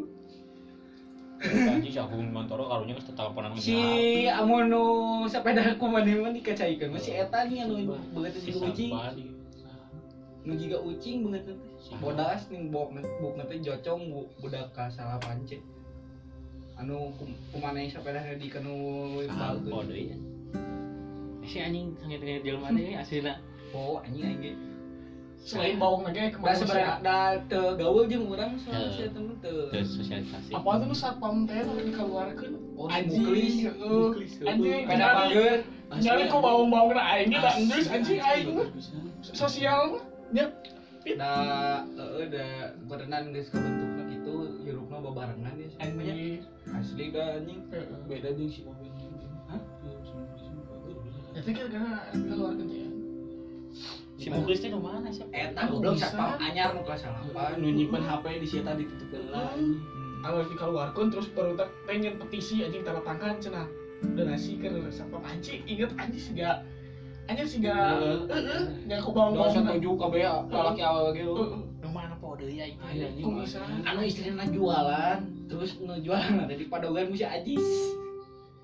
Kanji 1.39 1.93
si 1.95 1.99
aku 2.03 2.19
motor 2.19 2.67
karunya 2.67 2.97
geus 2.99 3.07
teteleponan 3.07 3.55
si 3.61 3.77
amun 4.27 4.73
nu 4.73 4.83
sepeda 5.31 5.79
ku 5.79 5.87
maneh 5.87 6.19
mah 6.19 6.33
dikacaikeun 6.35 6.91
mah 6.91 6.99
si 6.99 7.15
eta 7.15 7.47
nih 7.47 7.63
anu 7.63 7.95
begitu 8.11 8.39
si 8.43 8.51
ucing 8.57 8.91
nu 10.43 10.53
jiga 10.59 10.79
ucing 10.81 11.29
begitu 11.29 11.53
teh 11.55 11.97
bodas 12.03 12.49
ning 12.51 12.73
bok 12.73 12.91
bok 13.23 13.37
teh 13.47 13.59
jocong 13.63 14.11
bu 14.11 14.27
budak 14.43 14.73
ka 14.75 14.89
salah 14.91 15.21
pance 15.23 15.61
anu 16.81 17.13
kum- 17.21 17.39
kumaneh 17.55 17.87
sepeda 17.87 18.19
di 18.35 18.49
kanu 18.51 18.75
Ah, 19.31 19.55
bagus 19.55 19.71
bodoh 19.71 19.95
ya. 19.95 20.17
Si 21.47 21.57
anjing 21.57 21.95
sangat-sangat 21.97 22.43
jelema 22.43 22.69
teh 22.69 22.93
aslinya. 22.93 23.35
oh 23.71 24.03
anjing 24.03 24.27
anjing 24.27 24.57
Selain 25.37 25.79
bawang 25.79 26.03
lagi 26.03 26.35
kemanusiaan. 26.35 26.59
sebenarnya 26.59 26.93
da 26.99 27.19
teu 27.47 27.79
gaul 27.79 28.03
jeung 28.03 28.27
urang 28.27 28.59
soalnya 28.59 28.91
Heeh. 28.91 29.07
si 29.07 29.15
teu 29.39 29.55
Terus 29.71 29.89
sosialisasi. 29.95 30.51
Apa 30.51 30.71
tuh 30.75 30.91
satpam 30.91 31.47
teh 31.47 31.63
nu 31.63 31.79
dikeluarkeun? 31.79 32.51
Oh, 32.75 32.91
Anjing, 32.91 33.23
muklis. 33.23 33.55
heeh. 33.63 34.07
Anjing, 34.43 34.83
nyari- 34.91 35.15
pager 35.15 35.59
Nyari 35.87 36.23
ku 36.27 36.37
bawang-bawang 36.43 36.99
na 36.99 37.03
aing 37.15 37.31
da 37.31 37.55
endus 37.55 37.87
anjing 37.87 38.19
aing 38.19 38.49
mah. 38.59 38.67
Sosial. 39.23 40.03
Nya 40.35 40.51
da 41.15 41.31
heeh 41.87 42.27
da 42.27 42.45
berenang 42.83 43.31
geus 43.31 43.47
kabentukna 43.47 44.03
kitu 44.03 44.35
hirupna 44.67 44.99
bebarengan 44.99 45.55
ya 45.55 45.71
asli 46.75 47.15
da 47.15 47.39
anjing. 47.39 47.63
Beda 48.11 48.35
jeung 48.35 48.51
si 48.51 48.67
mobil. 48.67 48.86
Ya 51.47 51.55
teh 51.55 51.71
karena 51.71 51.95
keluarkeun 52.11 52.67
teh. 52.67 52.91
Si 54.19 54.27
Muklis 54.33 54.59
teh 54.59 54.69
nu 54.73 54.83
mana 54.83 55.09
sih? 55.15 55.23
eta 55.31 55.71
goblok 55.71 55.95
satpam 55.95 56.35
anyar 56.43 56.75
nu 56.75 56.83
kelas 56.83 57.07
8 57.07 57.63
Nu 57.63 57.71
nyimpen 57.71 58.03
HP 58.03 58.25
di 58.43 58.47
sieta 58.49 58.75
ditutupkeun 58.75 59.31
lah. 59.31 59.55
Anu 60.27 60.43
dikeluarkeun 60.51 61.09
terus 61.15 61.31
baru 61.31 61.55
tak 61.55 61.71
pengen 61.87 62.19
petisi 62.19 62.67
anjing 62.67 62.83
tanda 62.83 62.99
tangan 63.07 63.39
cenah. 63.39 63.67
Donasi 64.19 64.59
ke 64.59 64.67
satpam 64.91 65.23
anjing 65.23 65.63
inget 65.65 65.95
anjing 65.95 66.19
siga 66.21 66.67
anjing 67.27 67.47
siga 67.49 67.75
Heeh. 67.75 68.19
heeh 68.31 68.63
nya 68.87 68.97
ku 69.03 69.11
Dua 69.11 69.35
bawang-bawang. 69.35 69.55
setuju 69.67 69.91
kabeh 69.99 70.21
lalaki 70.51 70.83
awal 70.83 71.15
ge 71.15 71.23
Heeh. 71.23 71.59
Nu 71.83 71.89
mana 71.91 72.15
po 72.19 72.35
deui 72.35 72.59
ya 72.59 72.67
Aya, 72.83 73.07
ini. 73.11 73.23
kok 73.23 73.33
bisa? 73.43 73.63
anu 73.83 74.01
istrina 74.03 74.45
jualan 74.47 75.19
terus 75.47 75.79
nu 75.79 75.95
jualan 76.03 76.43
ada 76.43 76.55
di 76.55 76.67
padogan 76.67 77.07
mesti 77.11 77.27
ajis 77.27 77.67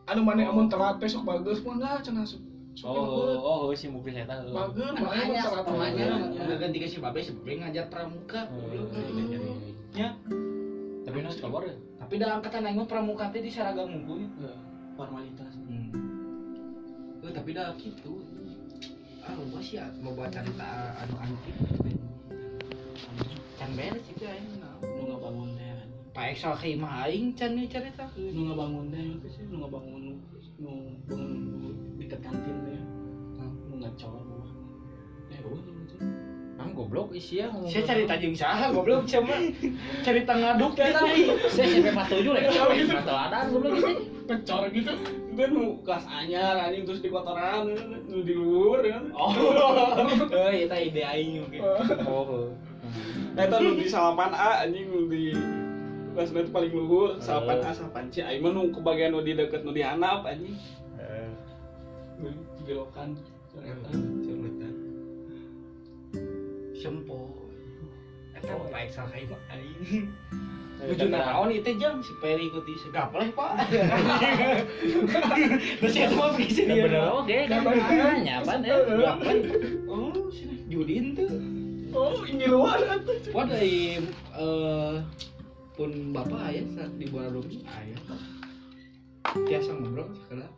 Anu 0.07 0.27
mana 0.27 0.47
amun 0.47 0.67
telat 0.67 0.99
teh 0.99 1.07
sok 1.07 1.23
bagus 1.27 1.63
mah 1.63 1.75
enggak 1.79 2.07
cenah 2.07 2.27
sok 2.73 2.89
Oh, 2.89 3.69
oh, 3.69 3.77
si 3.77 3.87
Muklis 3.87 4.17
eta. 4.17 4.41
heuh. 4.41 4.49
Bagus, 4.49 4.89
anu 4.91 5.05
telat 5.13 5.45
satpam 5.45 5.77
telat. 5.77 5.93
anyar 5.93 6.11
udah 6.33 6.57
ganti 6.57 6.79
ke 6.81 6.89
si 6.89 6.99
babe 6.99 7.21
si 7.21 7.31
babe 7.37 7.61
ngajar 7.61 7.85
pramuka 7.87 8.49
Oh, 8.49 8.65
iya, 8.73 8.83
iya, 9.13 9.23
iya. 9.29 9.39
nya 9.93 10.09
Tapi 11.03 11.17
nu 11.21 11.29
keluar 11.29 11.63
ya. 11.69 11.77
tapi 12.01 12.15
da 12.17 12.27
angkatan 12.37 12.65
aing 12.65 12.79
mah 12.81 12.89
pramuka 12.89 13.29
teh 13.29 13.41
di 13.41 13.53
seragam 13.53 13.89
unggul 13.89 14.25
Formalitas. 14.93 15.53
Hmm. 15.57 15.89
Eh, 17.21 17.33
tapi 17.33 17.53
dah 17.53 17.73
gitu. 17.77 18.25
Ah, 19.21 19.33
lu 19.33 19.61
sih 19.61 19.77
ya 19.79 19.87
mau 20.01 20.13
buat 20.13 20.29
cerita 20.29 20.69
anu 20.99 21.15
antik. 21.21 21.55
Can 23.57 23.71
beres 23.73 24.05
itu 24.07 24.25
aing. 24.25 24.49
Nu 24.81 25.03
ngabangun 25.09 25.51
teh. 25.55 25.69
Pak 26.13 26.25
Excel 26.33 26.53
khimah 26.57 27.05
aing 27.05 27.37
can 27.37 27.53
nih 27.55 27.69
cerita. 27.69 28.09
Nu 28.17 28.49
ngabangun 28.49 28.89
teh 28.89 29.01
itu 29.01 29.29
sih 29.29 29.45
nu 29.47 29.61
ngabangun 29.61 30.01
nu 30.61 30.71
bangun 31.07 31.92
dekat 32.13 32.29
kantin 32.29 32.57
teh. 32.69 32.81
Nu 33.73 33.75
ngacol 33.81 34.13
rumah. 34.21 34.53
Eh, 35.33 35.41
oh, 35.49 35.57
itu. 35.57 35.97
Ang 36.61 36.71
goblok 36.77 37.17
isi 37.17 37.41
ya. 37.41 37.49
Saya 37.73 37.83
cerita 37.89 38.21
jeung 38.21 38.37
saha 38.37 38.69
goblok 38.69 39.09
cuma 39.09 39.33
cerita 40.05 40.33
ngaduk 40.37 40.77
teh 40.77 40.93
tadi. 40.93 41.33
Saya 41.49 41.67
sampai 41.73 42.21
47 42.21 42.37
lah. 42.37 42.43
Atau 43.01 43.17
ada 43.17 43.39
goblok 43.49 43.73
isi. 43.81 43.93
Pecor 44.29 44.69
gitu. 44.77 44.93
Itu 45.33 45.45
nu 45.49 45.81
kelas 45.81 46.05
anyar 46.05 46.61
anjing 46.61 46.85
terus 46.85 47.01
di 47.01 47.09
kotoran 47.09 47.73
nu 48.05 48.21
di 48.21 48.35
luhur 48.37 48.85
kan. 48.85 49.09
Oh. 49.17 49.33
Eh, 50.53 50.69
eta 50.69 50.77
ide 50.77 51.01
aing 51.01 51.49
oke. 51.49 51.59
Oh. 52.05 52.53
Eta 53.41 53.57
nu 53.57 53.73
di 53.81 53.89
salapan 53.89 54.37
A 54.37 54.69
anjing 54.69 54.85
nu 54.93 55.09
di 55.09 55.33
kelas 56.13 56.29
itu 56.29 56.53
paling 56.53 56.77
luhur, 56.77 57.17
salapan 57.25 57.65
A 57.65 57.73
salapan 57.73 58.13
C. 58.13 58.21
Aing 58.21 58.45
mah 58.45 58.53
nu 58.53 58.69
kebagian 58.69 59.17
nu 59.17 59.25
di 59.25 59.33
deket 59.33 59.65
nu 59.65 59.73
di 59.73 59.81
handap 59.81 60.29
anjing. 60.29 60.61
Di 62.23 62.63
belokan. 62.63 63.19
Eta. 63.59 63.91
Sempo. 66.79 67.19
Eta 68.39 68.53
Pak 68.71 68.81
Excel 68.87 69.07
khimah 69.11 69.43
aing. 69.51 70.07
Eta 70.83 70.99
Ujung 70.99 71.15
naon 71.15 71.55
itu 71.55 71.79
jang 71.79 72.03
si 72.03 72.11
Peri 72.19 72.51
ikuti 72.51 72.75
segap 72.83 73.15
lah 73.15 73.31
pak. 73.31 73.71
Terus 75.79 75.95
itu 75.95 76.15
mah 76.19 76.35
bisa 76.35 76.63
dia. 76.67 76.91
Bener 76.91 77.07
oke 77.07 77.37
kan 77.47 77.63
nanya 77.63 78.43
apa 78.43 78.53
eh. 78.67 78.83
Gapan? 78.99 79.37
Oh, 79.87 80.11
sini 80.35 80.67
Judin 80.67 81.15
tuh. 81.15 81.31
Oh, 81.95 82.27
ini 82.27 82.51
luar. 82.51 82.83
Wah 83.31 83.45
dari 83.47 84.03
eh 84.35 84.97
pun 85.79 85.91
bapak 86.11 86.51
ayah 86.51 86.67
saat 86.75 86.93
di 86.99 87.07
bulan 87.07 87.31
Rumi 87.31 87.63
ayah. 87.63 88.01
Biasa 89.39 89.71
ngobrol 89.79 90.11
sekarang. 90.27 90.51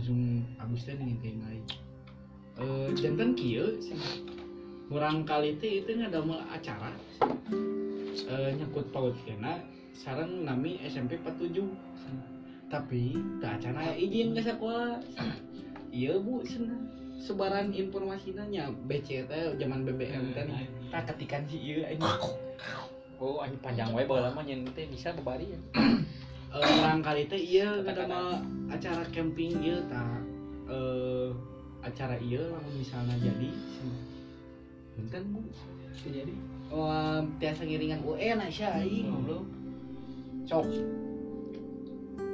Langsung 0.00 0.40
Agus 0.56 0.88
teh 0.88 0.96
nih 0.96 1.12
kayak 1.20 1.44
lain. 1.44 1.64
Eh 2.56 2.88
jantan 2.96 3.36
kieu 3.36 3.76
kurang 4.88 5.28
kali 5.28 5.60
teh 5.60 5.84
itu 5.84 5.92
ngadamel 5.92 6.40
acara. 6.48 6.88
Eh 8.08 8.48
nyangkut 8.56 8.88
paut 8.96 9.12
kena 9.28 9.60
sarang 9.92 10.48
nami 10.48 10.80
SMP 10.88 11.20
47 11.20 11.52
tapi 12.72 13.12
ke 13.12 13.44
acara 13.44 13.92
izin 13.92 14.32
ke 14.32 14.40
sekolah. 14.40 15.04
Iya 15.92 16.16
bu 16.16 16.48
cenah 16.48 16.80
sebaran 17.20 17.76
informasinya 17.76 18.48
nya 18.48 18.72
BC 18.88 19.28
teh 19.28 19.52
zaman 19.60 19.84
BBM 19.84 20.32
kan 20.32 20.48
tak 20.88 21.12
ketikan 21.12 21.44
si 21.44 21.60
iya 21.60 21.92
ini. 21.92 22.08
Oh, 23.20 23.44
anjing 23.44 23.60
panjang 23.60 23.92
wae 23.92 24.08
bae 24.08 24.24
lama 24.24 24.40
nyen 24.40 24.64
teh 24.72 24.88
bisa 24.88 25.12
kebari 25.12 25.52
ya. 25.52 25.60
Eh, 26.50 26.66
orang 26.82 26.98
kali 26.98 27.30
teh 27.30 27.38
iya 27.38 27.78
acara 28.70 29.06
camping 29.14 29.54
iya 29.62 29.78
tak 29.86 30.22
eh 30.66 31.30
acara 31.82 32.18
iya 32.18 32.42
misalnya 32.74 33.14
jadi 33.22 33.50
Benten 34.98 35.22
bu 35.30 35.40
jadi. 36.02 36.34
Oh 36.70 37.22
biasa 37.38 37.66
ngiringan 37.66 38.02
UN 38.02 38.42
Aisyah 38.42 38.82
aing. 38.82 39.10
goblok. 39.10 39.46
Sok 40.50 40.66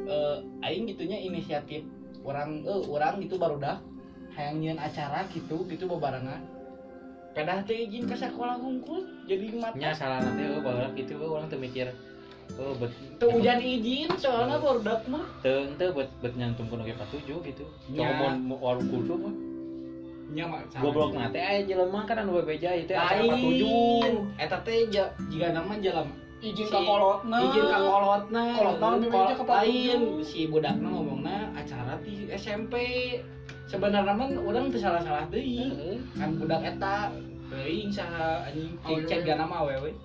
eh 0.09 0.37
aing 0.65 0.89
gitunya 0.89 1.21
inisiatif. 1.21 1.85
Orang 2.25 2.65
eh 2.65 2.83
orang 2.89 3.21
gitu 3.21 3.37
baru 3.37 3.61
dah 3.61 3.77
hayang 4.37 4.61
nyeun 4.61 4.81
acara 4.81 5.25
gitu 5.33 5.65
gitu 5.65 5.89
bebarengan 5.89 6.45
pedah 7.33 7.61
teh 7.65 7.89
izin 7.89 8.09
ke 8.09 8.17
sekolah 8.17 8.57
hungkul 8.61 9.05
jadi 9.29 9.53
Nya 9.53 9.61
mata 9.61 9.91
salah 9.93 10.25
nanti 10.25 10.45
oh 10.49 10.61
baheula 10.65 10.89
gitu 10.97 11.21
oh, 11.21 11.37
orang 11.37 11.49
teu 11.53 11.61
mikir 11.61 11.93
oh 12.57 12.73
bet 12.79 12.93
tuh 13.21 13.29
hujan 13.35 13.59
izin 13.61 14.11
soalnya 14.17 14.57
baru 14.63 14.81
dak 14.81 15.03
mah 15.11 15.25
teu 15.43 15.67
teu 15.77 15.91
bet 15.93 16.09
bet 16.23 16.33
nyantumkeun 16.39 16.83
oge 16.87 16.95
47 16.95 17.49
gitu. 17.53 17.65
Nya. 17.93 18.07
Coba 18.15 18.27
mun 18.39 18.59
warung 18.63 18.89
kultum 18.89 19.19
mah 19.27 19.35
mah 20.47 20.61
goblok 20.83 21.15
na 21.15 21.31
teh 21.31 21.41
aya 21.41 21.61
jelema 21.65 22.03
kan 22.05 22.23
anu 22.23 22.43
bebeja 22.43 22.75
itu 22.75 22.93
acara. 22.93 23.23
47. 23.25 24.43
Eta 24.43 24.57
teh 24.67 24.91
jika 24.91 25.47
nama 25.55 25.75
jalan 25.81 26.09
Izin 26.37 26.69
Si- 26.69 26.73
ka 26.73 26.85
kolotna. 26.85 27.39
izin 27.49 27.65
ka 27.65 27.79
kolotna 27.81 28.43
Kolotna 28.61 28.87
lebih 29.01 29.09
Kol- 29.09 29.25
banyak 29.25 29.41
lain 29.49 30.01
si 30.21 30.41
budakna 30.53 30.89
ngomongna 30.93 31.49
acara 31.57 31.97
di 32.05 32.29
SMP 32.29 32.75
sebenarnya 33.67 34.13
mah 34.13 34.29
orang 34.45 34.69
teu 34.69 34.77
salah-salah 34.77 35.25
deui 35.33 35.97
kan 36.13 36.37
budak 36.37 36.61
eta 36.77 37.09
teuing 37.49 37.89
saha 37.89 38.45
anjing 38.53 38.77
cek 39.09 39.25
gana 39.25 39.49
mah 39.49 39.65
awewe 39.65 39.97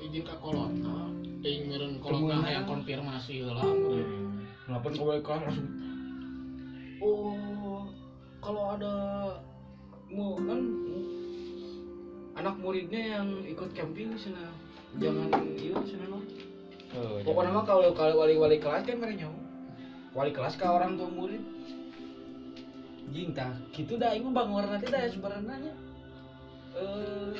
izin 0.00 0.24
ka 0.24 0.32
kolotna. 0.40 1.12
Ting 1.46 1.70
meureun 1.70 2.02
kolotna 2.02 2.42
Temuan. 2.42 2.42
hayang 2.42 2.66
konfirmasi 2.66 3.38
heula. 3.38 3.62
Hmm. 3.62 4.42
Kenapa 4.66 4.86
kowe 4.98 5.14
kan 5.22 5.46
langsung? 5.46 5.70
Oh, 6.98 7.86
kalau 8.42 8.74
ada 8.74 8.94
mau 10.10 10.34
kan 10.42 10.58
anak 12.34 12.58
muridnya 12.58 13.22
yang 13.22 13.46
ikut 13.46 13.70
camping 13.78 14.10
di 14.10 14.18
sana. 14.18 14.50
Jangan 14.98 15.30
iya 15.54 15.78
sana 15.86 16.06
no 16.10 16.18
Oh, 16.98 17.22
pokoknya 17.22 17.54
mah 17.54 17.62
kalau 17.62 17.94
kalau 17.94 18.18
wali 18.18 18.34
wali 18.34 18.58
kelas 18.58 18.82
kan 18.82 18.98
mereka 18.98 19.22
nyawa 19.26 19.38
wali 20.18 20.30
kelas 20.34 20.58
ke 20.58 20.66
orang 20.66 20.98
tua 20.98 21.06
murid. 21.14 21.46
Jing 23.14 23.30
tah. 23.38 23.54
Gitu 23.70 23.94
dah 23.94 24.18
ini 24.18 24.34
bang 24.34 24.50
warna 24.50 24.82
teh 24.82 24.90
dah 24.90 25.06
sebenarnya 25.14 25.70
eh 26.74 27.30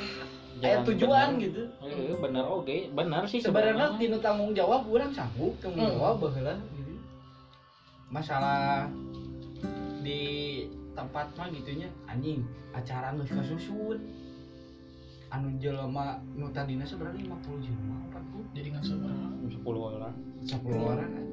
aya 0.59 0.81
tujuan 0.83 1.29
bener. 1.33 1.43
gitu. 1.43 1.63
Eh, 1.81 2.17
bener 2.17 2.45
oke. 2.45 2.77
Bener 2.91 3.23
sih 3.25 3.39
sebenarnya 3.39 3.93
tinu 3.95 4.17
tanggung 4.19 4.53
jawab 4.53 4.87
orang 4.87 5.11
sanggup 5.11 5.53
tanggung 5.59 5.83
Hmm. 5.83 5.95
jawab 5.95 6.15
baheula 6.19 6.55
gitu. 6.73 6.95
Masalah 8.07 8.89
di 10.01 10.23
tempat 10.93 11.29
mah 11.35 11.51
gitunya 11.51 11.91
anjing 12.07 12.41
acara 12.71 13.13
geus 13.13 13.29
kasusun 13.29 13.99
anu 15.29 15.59
jelema 15.59 16.17
nu 16.33 16.49
tadina 16.49 16.87
sebenarnya 16.87 17.27
50 17.27 17.61
jelema 17.61 17.97
40 18.15 18.55
jadi 18.55 18.67
nggak 18.71 18.85
seberapa 18.87 19.27
10 19.43 19.61
orang. 19.91 20.15
10 20.41 20.57
orang 20.79 21.11
kan 21.11 21.27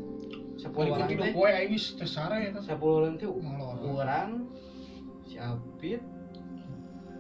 10 0.53 0.67
Walaupun 0.67 0.91
orang 0.91 1.07
teh. 1.09 1.32
gue 1.32 1.49
aing 1.49 1.71
geus 1.71 1.86
tesara 1.95 2.36
ya 2.38 2.49
kan 2.51 2.63
10 2.65 2.76
orang 2.82 3.13
teh 3.15 3.30
orang 3.30 4.30
si 5.24 5.38
Apit. 5.38 6.01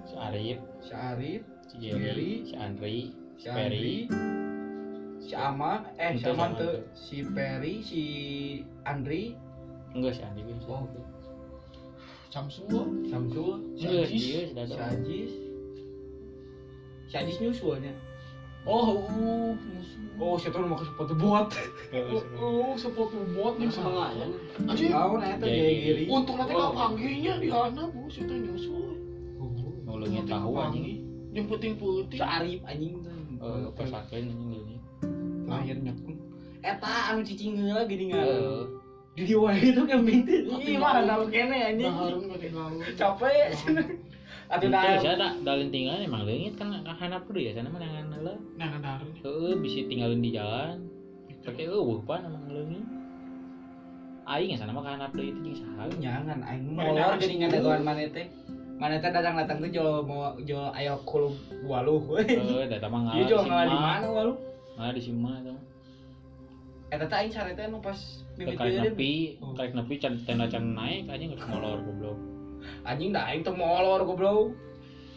Si 0.03 0.13
Arif. 0.13 0.59
Si 0.81 0.91
Arif 0.91 1.43
si 1.73 1.89
Jerry 1.89 2.45
si 2.45 2.53
Andri 2.55 2.97
si 3.35 3.45
Andri 3.49 4.05
si 5.19 5.33
Aman 5.33 5.89
eh 5.97 6.13
si 6.13 6.25
Aman 6.25 6.53
tuh 6.53 6.85
si 6.93 7.25
Perry 7.25 7.81
si 7.81 8.01
Andri 8.83 9.33
enggak 9.91 10.13
si 10.13 10.21
Andri 10.21 10.45
si 10.45 10.69
Oh. 10.69 10.85
Samsul 12.29 13.05
Samsul 13.09 13.61
Si 13.77 13.85
Ajis. 13.85 14.49
si 14.49 14.73
Ajis. 14.73 15.31
Si 17.05 17.13
Ajis 17.13 17.37
nyusulnya 17.37 17.93
oh 18.65 19.05
uh 19.05 19.53
musuh 19.53 20.01
oh 20.17 20.33
si 20.33 20.49
Tuhan 20.49 20.65
mau 20.65 20.79
sepatu 20.79 21.13
buat? 21.13 21.51
Oh 22.41 22.73
sepatu 22.73 23.21
bot 23.33 23.59
nih 23.59 23.69
sama 23.69 24.09
anjing. 24.09 24.89
Tahu 24.89 25.13
itu 25.19 25.45
Jadi- 25.45 26.07
untung 26.07 26.37
nanti 26.39 26.53
kalau 26.53 26.73
panggilnya 26.73 27.33
di 27.37 27.49
sana 27.49 27.85
bu 27.85 28.09
situ 28.09 28.33
nyusul 28.33 28.97
nulungnya 29.85 30.23
tahu 30.25 30.51
anjing 30.57 31.02
yang 31.33 31.45
penting 31.49 31.73
putih 31.81 32.21
si 32.21 32.23
Arif 32.23 32.61
anjing. 32.63 33.01
Tuh 33.01 33.17
eh 33.41 33.69
pesakeun 33.75 34.25
anjing 34.29 34.51
ini 34.53 34.75
lahirnya. 35.49 35.93
Pun 35.99 36.15
eta 36.63 37.11
anu 37.11 37.21
cicing 37.25 37.59
heula 37.59 37.83
gini 37.89 38.13
nggak? 38.13 38.23
Eh. 38.23 38.63
Di 39.13 39.29
diwai 39.29 39.61
itu 39.61 39.81
camping 39.85 40.25
tuh 40.25 40.57
ih 40.61 40.77
mah 40.77 41.03
tahu 41.03 41.29
kene 41.33 41.57
anjing. 41.73 41.93
Pakai 42.31 42.49
capek. 42.95 43.49
Atau 44.53 44.69
dah 44.69 45.01
saya 45.01 45.17
tak 45.17 45.33
dalin 45.41 45.73
tinggal 45.73 45.97
emang 45.97 46.29
leungit 46.29 46.53
kan 46.59 46.69
handap 46.85 47.25
dulu 47.25 47.41
ya 47.41 47.57
sana 47.57 47.73
mah 47.73 47.81
nangan 47.81 48.13
heula 48.13 48.33
nah 48.59 48.67
kan 48.69 48.81
harun 48.85 49.09
heeh 49.25 49.53
bisa 49.57 49.81
tinggalin 49.89 50.21
di 50.21 50.31
jalan. 50.37 50.85
Pakai 51.43 51.67
eueuh 51.67 51.99
pan 52.07 52.23
emang 52.23 52.47
leungit 52.47 52.85
aing 54.23 54.55
sana 54.55 54.71
mah 54.71 54.87
handap 54.87 55.11
deui 55.11 55.35
itu 55.35 55.39
jeung 55.43 55.57
saha 55.59 55.83
jangan 55.99 56.39
aing 56.47 56.71
Mana 56.71 56.95
molor 56.95 57.03
harus 57.17 57.27
jadi 57.27 57.35
ngadaguan 57.43 57.81
mana 57.83 58.07
teh 58.07 58.27
mana 58.81 58.97
teh 58.97 59.11
datang 59.13 59.37
datang 59.37 59.57
tuh 59.61 59.69
jual 59.69 60.01
mau 60.03 60.33
jual 60.41 60.73
ayo 60.73 60.97
kulub 61.05 61.35
waluh. 61.63 62.01
Eh 62.19 62.67
da 62.67 62.87
mah 62.89 63.13
Iya 63.13 63.23
ngalah 63.23 63.27
jual 63.29 63.41
di 63.43 63.49
ngalah 63.49 63.65
di 63.69 63.77
mana 63.77 64.07
waluh? 64.09 64.37
Ngalah 64.75 64.93
di 64.97 65.01
Sima 65.01 65.33
mah. 65.39 65.59
Eta 66.93 67.05
teh 67.09 67.17
aing 67.25 67.33
sare 67.33 67.51
teh 67.57 67.65
nu 67.69 67.81
pas 67.81 67.97
mimiti 68.37 68.57
eureun. 68.57 68.83
nepi, 68.93 69.13
Oh. 69.41 69.53
karek 69.53 69.73
nepi 69.73 69.93
can 69.97 70.13
tenda 70.25 70.45
can 70.49 70.73
naik 70.77 71.09
aja 71.09 71.23
nggak 71.25 71.49
molor 71.49 71.79
goblok. 71.81 72.17
anjing 72.85 73.09
dah 73.13 73.23
aing 73.29 73.41
teh 73.45 73.53
molor 73.53 74.01
goblok. 74.05 74.53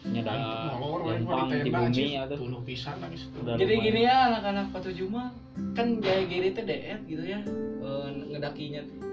Nya 0.07 0.21
da 0.23 0.33
molor 0.77 1.17
di 1.19 1.69
bumi 1.69 1.73
anjing 1.73 2.17
atuh. 2.21 2.37
tuluh 2.37 2.61
pisan 2.63 2.97
Udah 3.41 3.57
jadi 3.57 3.73
gini 3.81 4.07
ya 4.07 4.31
anak-anak 4.31 4.71
patujuh 4.71 5.09
mah 5.09 5.33
kan 5.73 5.97
gaya 6.01 6.23
gini 6.25 6.53
teh 6.53 6.63
deet 6.65 7.01
gitu 7.09 7.25
ya. 7.25 7.41
Eh, 7.81 8.07
ngedakinya 8.31 8.81
teh 8.85 9.06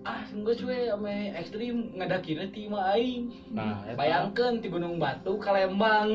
ah 0.00 0.24
enggak 0.32 0.56
cuy 0.56 0.88
ame 0.88 1.28
ekstrim 1.36 1.92
ngedakinya 1.92 2.48
ti 2.48 2.64
mah 2.64 2.96
aing 2.96 3.28
Nah, 3.52 3.84
eta. 3.84 3.92
bayangkeun 3.94 4.58
ti 4.58 4.72
Gunung 4.72 4.96
Batu 4.96 5.36
ke 5.36 5.50
Lembang 5.50 6.08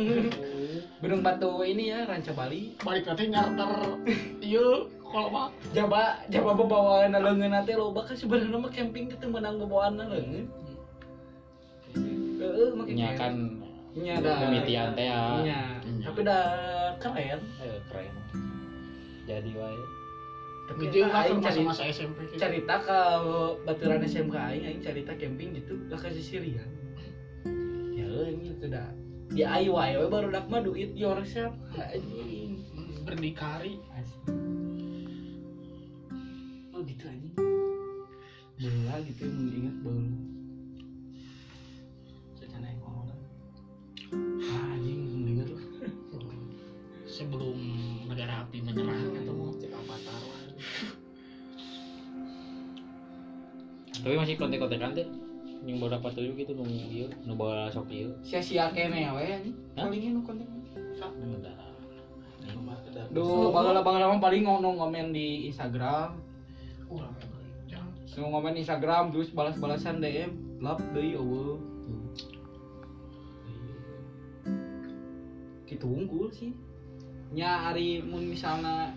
Gunung 1.05 1.21
Batu 1.21 1.61
ini 1.61 1.93
ya 1.93 2.01
Ranca 2.03 2.33
Bali 2.33 2.73
balik 2.81 3.05
nanti 3.05 3.29
nyarter 3.29 4.01
iya 4.41 4.67
kalau 5.05 5.29
mah 5.29 5.47
Jaba 5.69 6.17
jaba 6.27 6.51
bebawaan 6.51 7.13
leungeun 7.13 7.53
teh 7.61 7.77
loba 7.77 8.01
kan 8.01 8.17
sebenarnya 8.17 8.57
mah 8.57 8.73
camping 8.73 9.05
teh 9.05 9.15
teu 9.15 9.29
meunang 9.29 9.61
bebawaan 9.61 10.01
leungeun. 10.01 10.49
Heeh, 12.35 12.69
make 12.73 12.91
Nya 12.91 13.09
kan 13.15 13.33
nya 13.95 14.19
da. 14.19 14.33
pemitian 14.41 14.91
teh 14.91 15.07
ya. 15.07 15.21
Tapi 16.03 16.19
da 16.19 16.39
keren. 16.99 17.39
Eh, 17.61 17.79
keren. 17.87 18.11
Jadi 19.23 19.51
wae. 19.55 19.77
Tapi 20.65 20.89
lah 20.97 21.29
aing 21.29 21.45
kan 21.45 21.53
masa-masa 21.53 21.85
SMP 21.93 22.25
gitu. 22.25 22.41
cerita 22.41 22.81
ke 22.81 22.99
baturan 23.69 24.01
SMK 24.01 24.33
aing 24.33 24.63
aing 24.65 24.81
cerita 24.81 25.13
camping 25.13 25.53
gitu 25.53 25.77
lah 25.93 25.99
ke 26.01 26.09
sisirian. 26.09 26.65
Ya 27.93 28.09
ini 28.33 28.57
itu 28.57 28.65
dah. 28.65 28.89
Di 29.29 29.45
wae 29.45 29.93
we 29.93 30.05
baru 30.09 30.33
dak 30.33 30.49
mah 30.49 30.65
do 30.65 30.73
it 30.73 30.93
yourself. 30.97 31.53
Anjing. 31.77 32.65
berdikari. 33.05 33.77
Oh 36.73 36.81
gitu 36.81 37.05
anjing. 37.05 37.35
Bela 38.57 38.95
gitu 39.05 39.21
yang 39.29 39.53
ingat 39.53 39.75
bela. 39.85 40.05
Secara 42.41 42.73
ngomong. 42.81 43.21
Ah, 44.49 44.73
anjing 44.73 44.99
mendengar 45.13 45.47
lu. 45.53 45.61
sebelum 47.05 47.55
negara 48.11 48.43
api 48.43 48.59
menyerah 48.59 48.97
atau 49.23 49.31
mau 49.31 49.55
cek 49.55 49.71
avatar 49.71 50.34
Tapi 54.05 54.13
masih 54.21 54.37
kontek-kontekan 54.37 54.93
teh. 54.93 55.09
Yang 55.65 55.81
baru 55.81 55.97
dapat 55.97 56.13
tuh 56.13 56.29
gitu 56.37 56.53
nu 56.53 56.61
ieu, 56.69 57.09
nu 57.25 57.33
bawa 57.33 57.73
sok 57.73 57.89
ieu. 57.89 58.13
Sia-sia 58.21 58.69
kene 58.69 59.09
we 59.17 59.25
anjing. 59.25 59.57
Hah? 59.73 59.89
Palingnya 59.89 60.13
nu 60.13 60.21
konten. 60.21 60.45
Udah. 61.01 61.57
Duh, 63.09 63.49
bangala 63.49 63.81
bangala 63.81 64.13
mah 64.13 64.21
paling 64.21 64.45
ngomong 64.45 64.77
komen 64.77 65.09
di 65.09 65.49
Instagram. 65.49 66.21
Nu 68.15 68.31
ngomen 68.31 68.55
Instagram 68.55 69.11
terus 69.11 69.33
balas-balasan 69.33 69.99
DM. 69.99 70.61
Lap 70.63 70.79
deui 70.95 71.17
eueuh. 71.17 71.59
Gitu 75.67 75.83
unggul 75.83 76.31
sih. 76.31 76.55
Nya 77.35 77.73
ari 77.73 77.99
mun 77.99 78.31
misalnya 78.31 78.93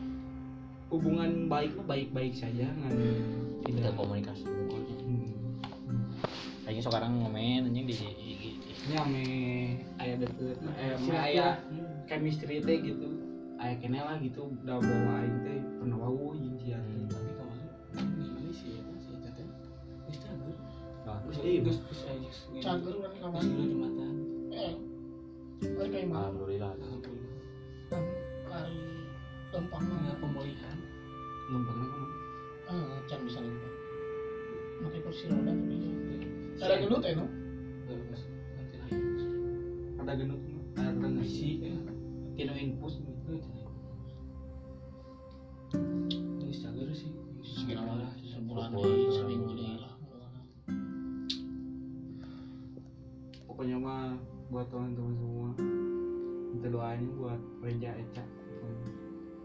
hubungan 0.93 1.51
baik 1.51 1.75
mah 1.81 1.97
baik-baik 1.97 2.37
saja 2.37 2.71
ngan 2.71 2.93
Kita 3.67 3.91
tidak 3.91 3.95
komunikasi. 3.99 4.47
Hmm. 6.69 6.77
Kayaknya 6.77 6.85
sekarang 6.93 7.12
ngomen 7.25 7.64
anjing 7.73 7.87
di 7.89 7.97
IG. 7.97 8.45
nya 8.93 9.01
me 9.09 9.25
aya 9.97 10.21
deket 10.21 10.61
aya 10.77 10.95
me 11.01 11.16
aya 11.16 11.47
chemistry 12.05 12.61
teh 12.61 12.77
gitu. 12.85 13.09
Aya 13.57 13.81
kene 13.81 14.05
lah 14.05 14.21
gitu 14.21 14.53
udah 14.53 14.77
bawa 14.77 15.25
aing 15.25 15.39
teh 15.49 15.64
pernah 15.81 15.97
wau 15.97 16.37
sia 16.61 16.77
teh 16.77 17.09
tapi 17.09 17.31
kemarin 17.33 18.21
ini 18.21 18.53
sih 18.53 18.77
ya 18.77 18.85
si 19.01 19.16
eta 19.16 19.33
teh 19.33 19.49
geus 19.49 20.19
cager. 20.21 20.57
Nah, 21.09 21.19
geus 21.25 21.81
geus 21.89 22.01
aya 22.05 22.29
cager 22.61 22.95
kan 23.01 23.12
kawan 23.16 23.45
jumatan 23.49 24.14
eh 24.53 24.73
balik 25.73 25.89
kayak 25.89 26.07
mana 26.12 26.21
Alhamdulillah. 26.21 26.73
kan 27.89 28.05
kali 28.45 28.77
lempang 29.57 29.85
mah 29.89 30.16
pemulihan. 30.21 30.79
Lembang 31.49 31.81
ah 32.69 33.01
can 33.09 33.25
bisa 33.25 33.41
lempang 33.41 33.75
pakai 34.85 35.01
kursi 35.01 35.33
roda 35.33 35.51
tapi 35.51 36.18
ada 36.59 36.75
gendut 36.83 37.03
ya 37.07 37.13
no? 37.15 37.27
Ada 40.03 40.13
genut 40.19 40.41
ada 40.79 41.07
ngisi 41.11 41.49
tino 42.39 42.55
infus 42.55 43.03
gitu 43.03 43.35
geus 46.39 46.59
cager 46.65 46.89
sih. 46.97 47.11
Sekitar 47.45 47.87
sebulan 48.25 48.69
Sebulan. 48.73 48.89
nih 48.89 49.11
seminggu 49.13 49.51
nih 49.53 49.77
lah. 49.83 49.95
Pokoknya 53.47 53.77
mah 53.77 54.17
buat 54.49 54.67
teman-teman 54.73 55.15
semua 55.19 55.51
minta 56.55 56.69
doanya 56.73 57.11
buat 57.21 57.41
Reja 57.61 57.91
Eca. 58.01 58.25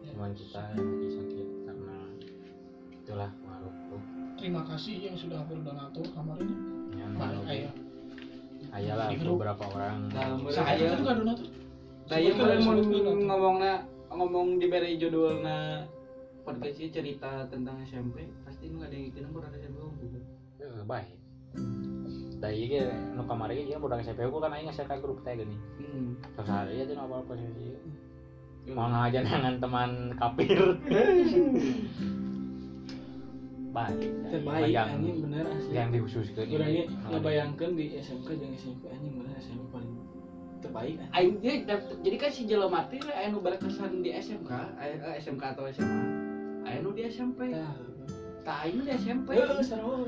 Cuman 0.07 0.31
kita 0.37 0.61
yang 0.77 0.87
lagi 0.87 1.09
sakit 1.17 1.47
karena 1.67 1.97
itulah 2.93 3.31
makhluk 3.43 3.75
tuh. 3.91 4.01
terima 4.39 4.61
kasih 4.67 4.95
yang 5.11 5.15
sudah 5.19 5.43
berdonatur 5.47 6.07
kamar 6.15 6.39
ayah 7.45 7.73
Ayalah 8.73 9.05
Di 9.07 9.21
grup. 9.21 9.37
beberapa 9.37 9.63
orang. 9.69 10.09
Nah, 10.09 10.33
saya 10.49 10.73
Saya- 10.73 10.97
juga 10.97 11.13
donatur 11.13 11.45
saya 12.03 12.29
Sebutkan, 12.29 12.59
mau 12.59 12.75
ngomongnya 13.29 13.73
ngomong 14.09 14.47
di 14.57 14.65
beri 14.65 14.97
judulnya 14.97 15.85
podcast 16.41 16.75
ini 16.75 16.89
cerita 16.89 17.47
tentang 17.47 17.79
SMP 17.81 18.27
pasti 18.43 18.67
nu 18.67 18.81
ada 18.81 18.91
yang 18.91 19.07
itu 19.07 19.21
nomor 19.21 19.45
ada 19.45 19.55
SMP 19.55 19.77
gitu 20.01 20.19
Eh, 20.59 20.83
baik. 20.83 21.15
Dari 22.39 22.57
ini 22.59 22.77
nu 23.13 23.23
kamari 23.23 23.63
ieu 23.63 23.77
budak 23.77 24.01
SMP 24.01 24.25
ku 24.25 24.37
kan 24.37 24.51
aing 24.51 24.67
ngasih 24.67 24.83
ka 24.83 24.97
grup 24.97 25.21
teh 25.21 25.31
gini. 25.33 25.55
hmm. 25.77 26.19
Terus 26.33 26.49
hari 26.49 26.81
aja 26.81 26.91
nu 26.91 27.03
apa-apa 27.03 27.33
sih. 27.35 27.47
mau 28.69 28.87
aja 28.89 29.19
dengan 29.19 29.59
teman 29.59 29.91
kapir 30.17 30.55
baik 33.73 34.11
terbaik 34.29 34.69
yang 34.69 35.01
anjing 35.01 35.17
bener 35.25 35.45
asli 35.49 35.73
yang 35.73 35.89
dihususkan 35.89 36.45
Urangnya 36.45 36.83
ngebayangkan 37.09 37.69
di 37.73 37.85
SMK 37.97 38.27
jeung 38.37 38.53
SMP 38.53 38.83
anjing 38.93 39.13
bener 39.17 39.33
SMP 39.41 39.65
paling 39.73 39.93
terbaik 40.61 40.95
anjing. 41.01 41.11
Aing 41.17 41.33
dia 41.41 41.53
dap- 41.65 41.99
jadi 42.05 42.15
kan 42.21 42.29
si 42.29 42.41
jelema 42.45 42.85
teh 42.87 43.01
aya 43.01 43.27
nu 43.33 43.41
berkesan 43.41 44.05
di 44.05 44.13
SMK, 44.13 44.51
aya 44.77 44.95
eh, 45.11 45.13
SMK 45.19 45.43
atau 45.57 45.65
SMA. 45.67 46.01
Aya 46.69 46.77
nu 46.79 46.93
di 46.93 47.03
SMP. 47.09 47.51
Tah. 47.51 48.63
Aing 48.63 48.85
di 48.85 48.93
SMP. 48.93 49.35
Heeh, 49.35 49.59
sarua. 49.65 50.07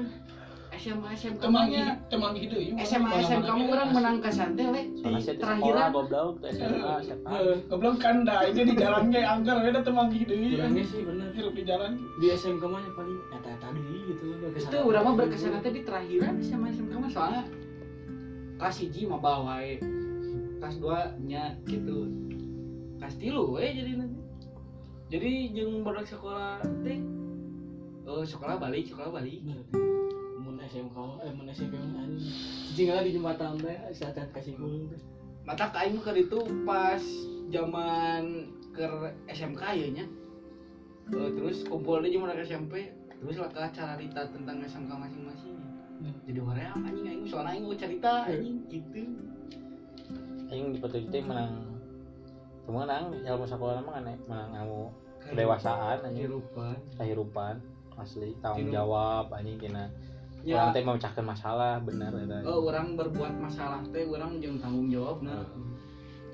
SMA 0.75 1.09
SMK 1.15 1.41
Temang 1.41 1.67
nya 1.71 1.95
temang 2.11 2.33
hidup 2.35 2.59
yuk. 2.59 2.75
SMA 2.83 3.23
SMK 3.23 3.49
mah 3.49 3.67
urang 3.71 3.89
menang 3.95 4.17
ka 4.19 4.29
santai 4.31 4.65
soalnya 4.99 5.21
di 5.21 5.33
terakhiran. 5.39 5.89
goblok 5.95 6.39
SMA 6.51 6.93
SMA 7.03 7.29
Heeh, 7.31 7.57
goblok 7.71 7.95
kan 8.03 8.27
dah 8.27 8.45
ini 8.47 8.61
di 8.69 8.73
jalan 8.75 9.09
ge 9.09 9.21
angker 9.23 9.57
we 9.63 9.69
da 9.71 9.81
temang 9.81 10.09
hidup. 10.11 10.35
Urangnya 10.35 10.83
sih 10.83 11.01
bener 11.03 11.27
Hirup 11.35 11.53
di 11.55 11.63
jalan. 11.63 11.91
di 12.19 12.27
SMK 12.31 12.63
mah 12.63 12.79
yang 12.83 12.95
paling 12.95 13.17
eta-eta 13.35 13.67
deui 13.71 13.99
gitu. 14.11 14.25
Itu 14.55 14.77
urang 14.83 15.03
mah 15.07 15.13
berkesan 15.19 15.59
teh 15.63 15.71
di 15.71 15.81
terakhiran 15.83 16.33
SMA 16.43 16.67
SMK 16.75 16.93
mah 16.99 17.09
soalnya 17.11 17.43
kelas 18.59 18.75
1 18.79 19.11
mah 19.11 19.19
bawa 19.19 19.39
wae. 19.55 19.79
Kelas 20.59 20.75
2 20.79 21.27
nya 21.27 21.55
gitu. 21.67 22.11
Kelas 22.99 23.15
3 23.19 23.31
we 23.31 23.65
jadi 23.71 23.91
nanti. 23.99 24.19
Jadi 25.05 25.31
jeung 25.53 25.85
badak 25.85 26.09
sekolah 26.09 26.59
teh 26.83 26.99
Oh, 28.05 28.21
sekolah 28.21 28.61
balik, 28.61 28.85
sekolah 28.85 29.09
balik. 29.09 29.41
SMK 30.75 30.97
eh 31.23 31.31
mun 31.31 31.47
SMP 31.47 31.79
mah 31.79 32.03
anjing. 32.03 32.35
Cicing 32.75 32.87
lah 32.91 33.03
di 33.07 33.15
jembatan 33.15 33.55
teh 33.63 33.77
saat 33.95 34.19
kasih 34.35 34.59
teh. 34.59 34.99
mata 35.47 35.71
aing 35.71 36.03
ke 36.03 36.11
itu 36.19 36.39
pas 36.67 36.99
zaman 37.47 38.51
ke 38.75 38.83
SMK 39.31 39.63
ya 39.71 39.87
nya. 39.95 40.05
Eh, 41.15 41.29
terus 41.31 41.63
kumpul 41.63 42.03
di 42.03 42.11
zaman 42.11 42.35
SMP 42.43 42.91
terus 43.15 43.39
lah 43.39 43.47
ke 43.47 43.63
cerita 43.71 44.27
tentang 44.27 44.59
SMK 44.59 44.91
masing-masing. 44.91 45.55
Hmm. 45.95 46.11
jadi 46.27 46.43
orang 46.43 46.83
anjing 46.83 47.07
aing 47.07 47.23
soalnya 47.23 47.55
aing 47.55 47.63
mau 47.63 47.77
cerita 47.79 48.27
anjing 48.27 48.67
gitu. 48.67 49.01
Aing 50.51 50.75
di 50.75 50.77
foto 50.83 50.99
itu 50.99 51.17
menang 51.23 51.71
menang 52.67 53.15
ilmu 53.23 53.45
sekolah 53.47 53.79
mah 53.79 54.03
kan 54.03 54.19
menang 54.27 54.51
ilmu 54.59 54.91
kedewasaan 55.23 56.03
anjing. 56.03 56.27
Kehidupan 56.27 56.75
kehidupan 56.99 57.53
asli 57.95 58.35
tanggung 58.43 58.75
jawab 58.75 59.31
anjing 59.31 59.55
kena 59.55 59.87
ya. 60.45 60.55
orang 60.61 60.69
teh 60.71 60.83
memecahkan 60.85 61.25
masalah 61.25 61.73
benar 61.81 62.13
eta 62.13 62.37
eh, 62.45 62.59
orang 62.61 62.87
berbuat 62.93 63.33
masalah 63.41 63.81
teh 63.89 64.05
orang 64.05 64.37
jeung 64.37 64.61
tanggung 64.61 64.87
jawab 64.93 65.19
nah 65.25 65.41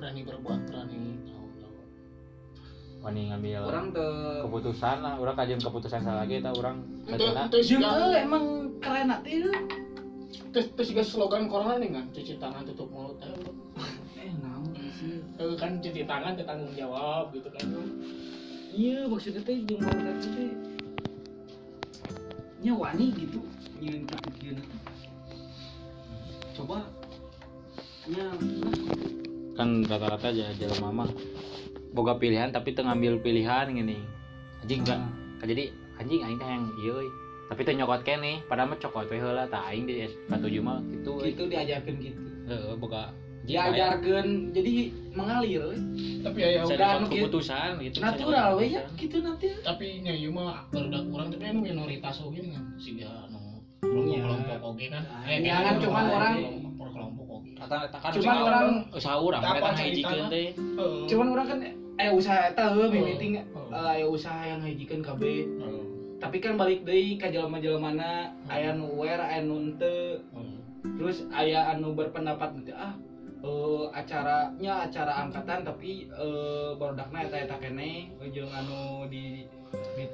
Berani 0.02 0.26
berbuat, 0.26 0.66
berani 0.66 0.98
tanggung 1.30 1.54
jawab. 1.62 1.86
wani 3.02 3.22
ngambil 3.32 3.62
orang 3.72 3.86
teh 3.96 4.14
keputusan 4.46 4.98
lah 5.00 5.14
orang 5.18 5.36
kajian 5.40 5.60
keputusan 5.64 6.00
salah 6.04 6.28
lagi 6.28 6.44
eta 6.44 6.52
orang 6.52 6.76
Itu 7.08 7.26
itu 7.32 7.58
jeung 7.72 7.82
juga 7.82 7.90
eh, 8.12 8.22
emang 8.28 8.44
keren 8.84 9.10
teh 9.24 9.36
terus 10.52 10.68
terus 10.76 10.88
juga 10.92 11.04
slogan 11.08 11.48
corona 11.48 11.80
nih 11.80 11.96
kan? 11.96 12.06
Cuci 12.12 12.36
tangan 12.36 12.68
tutup 12.68 12.92
mulut. 12.92 13.16
eh 14.20 14.32
naon 14.44 14.68
sih? 15.00 15.24
Eh, 15.40 15.56
kan 15.56 15.80
cuci 15.80 16.04
tangan 16.04 16.36
itu 16.36 16.44
tanggung 16.44 16.74
jawab 16.76 17.32
gitu 17.32 17.48
kan. 17.48 17.64
iya 18.72 19.04
maksudnya 19.08 19.44
teh 19.44 19.56
jeung 19.68 19.84
barudak 19.84 20.16
teh 20.24 20.52
nya 22.62 22.74
wani 22.78 23.10
gitu 23.18 23.42
kepikiran 23.82 24.66
coba 26.54 26.86
nya 28.10 28.26
nah, 28.30 28.74
kan 29.58 29.70
rata-rata 29.86 30.34
aja 30.34 30.54
jelema 30.58 30.90
mah 30.90 31.10
boga 31.94 32.18
pilihan 32.18 32.54
tapi 32.54 32.74
teu 32.74 32.86
ngambil 32.86 33.22
pilihan 33.22 33.70
gini 33.74 33.98
anjing 34.62 34.86
enggak 34.86 35.02
jadi. 35.42 35.66
Anjing 36.02 36.26
aing 36.26 36.38
teh 36.42 36.50
yang 36.50 36.66
ieu 36.82 36.98
euy. 36.98 37.10
tapi 37.46 37.62
teu 37.62 37.78
nyokot 37.78 38.02
kene 38.02 38.42
padahal 38.50 38.74
mah 38.74 38.80
cokot 38.82 39.06
we 39.12 39.22
heula 39.22 39.46
tah 39.46 39.70
aing 39.70 39.86
di 39.86 40.08
S47 40.10 40.66
mah 40.66 40.82
gitu 40.90 41.22
euy. 41.22 41.30
gitu 41.30 41.44
diajarkan 41.46 41.94
gitu. 42.02 42.22
Heeh 42.50 42.74
boga 42.82 43.14
diajarkan 43.46 44.50
jadi 44.50 44.74
mengalir. 45.14 45.78
Tapi 46.26 46.38
ya 46.42 46.66
bisa 46.66 46.74
udah 46.74 47.06
keputusan 47.06 47.70
gitu. 47.86 48.02
Natural 48.02 48.58
we 48.58 48.74
ya 48.74 48.82
gitu 48.98 49.22
nanti. 49.22 49.54
Tapi 49.62 50.02
nya 50.02 50.14
ieu 50.18 50.34
mah 50.34 50.66
barudak 50.74 51.06
kurang 51.14 51.30
tapi 51.30 51.44
anu 51.54 51.62
minoritas 51.62 52.18
oge 52.26 52.42
kan 52.50 52.66
siga 52.82 53.30
anu 53.82 54.00
Iya. 54.06 54.22
kelompok 54.22 54.62
oge 54.72 54.86
kan. 54.94 55.04
Ya, 55.26 55.56
kan, 55.60 55.76
cuman 55.82 56.06
orang- 56.08 56.42
kelompok 56.92 57.28
rata-rata 57.58 57.98
kan 57.98 58.10
Cuman 58.14 58.38
orang 58.42 58.66
usaha 58.92 59.16
urang 59.18 59.42
Apa 59.42 59.68
ngajikeun 59.74 60.26
teh 60.28 60.48
cuman 61.08 61.28
orang 61.30 61.46
kan 61.48 61.60
eh 61.98 62.10
usaha 62.10 62.50
eta 62.50 62.74
heuh 62.74 62.90
Oh. 62.90 63.70
eh, 63.72 63.94
aya 63.94 64.06
usaha 64.06 64.42
yang 64.44 64.60
ngajikeun 64.62 65.02
KB 65.02 65.22
tapi 66.18 66.38
kan 66.38 66.54
balik 66.54 66.86
deui 66.86 67.18
ka 67.18 67.30
jelema-jelemana 67.30 68.30
aya 68.46 68.74
nu 68.74 68.86
aware 68.92 69.22
aya 69.24 69.42
nu 69.42 69.58
henteu 69.60 70.22
terus 70.98 71.26
aya 71.32 71.74
anu 71.74 71.94
berpendapat 71.94 72.62
gitu 72.62 72.74
ah 72.74 72.94
eh, 73.42 73.84
acaranya 73.92 74.86
acara 74.86 75.14
angkatan 75.20 75.62
tapi 75.64 76.06
eh, 76.08 76.70
barodakna 76.76 77.26
eta 77.26 77.38
eta 77.40 77.58
kene 77.58 78.14
jeung 78.28 78.50
anu 78.50 79.06
di, 79.08 79.46
di 79.98 80.06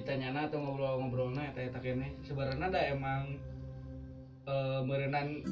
ditanyana 0.00 0.48
atau 0.48 0.60
ngobrol-ngobrolna 0.60 1.52
eta 1.52 1.60
eta 1.72 1.78
kene. 1.80 2.12
Sebenarnya 2.28 2.68
ada 2.68 2.80
emang 2.92 3.22
eh 4.46 4.80
merenang 4.84 5.42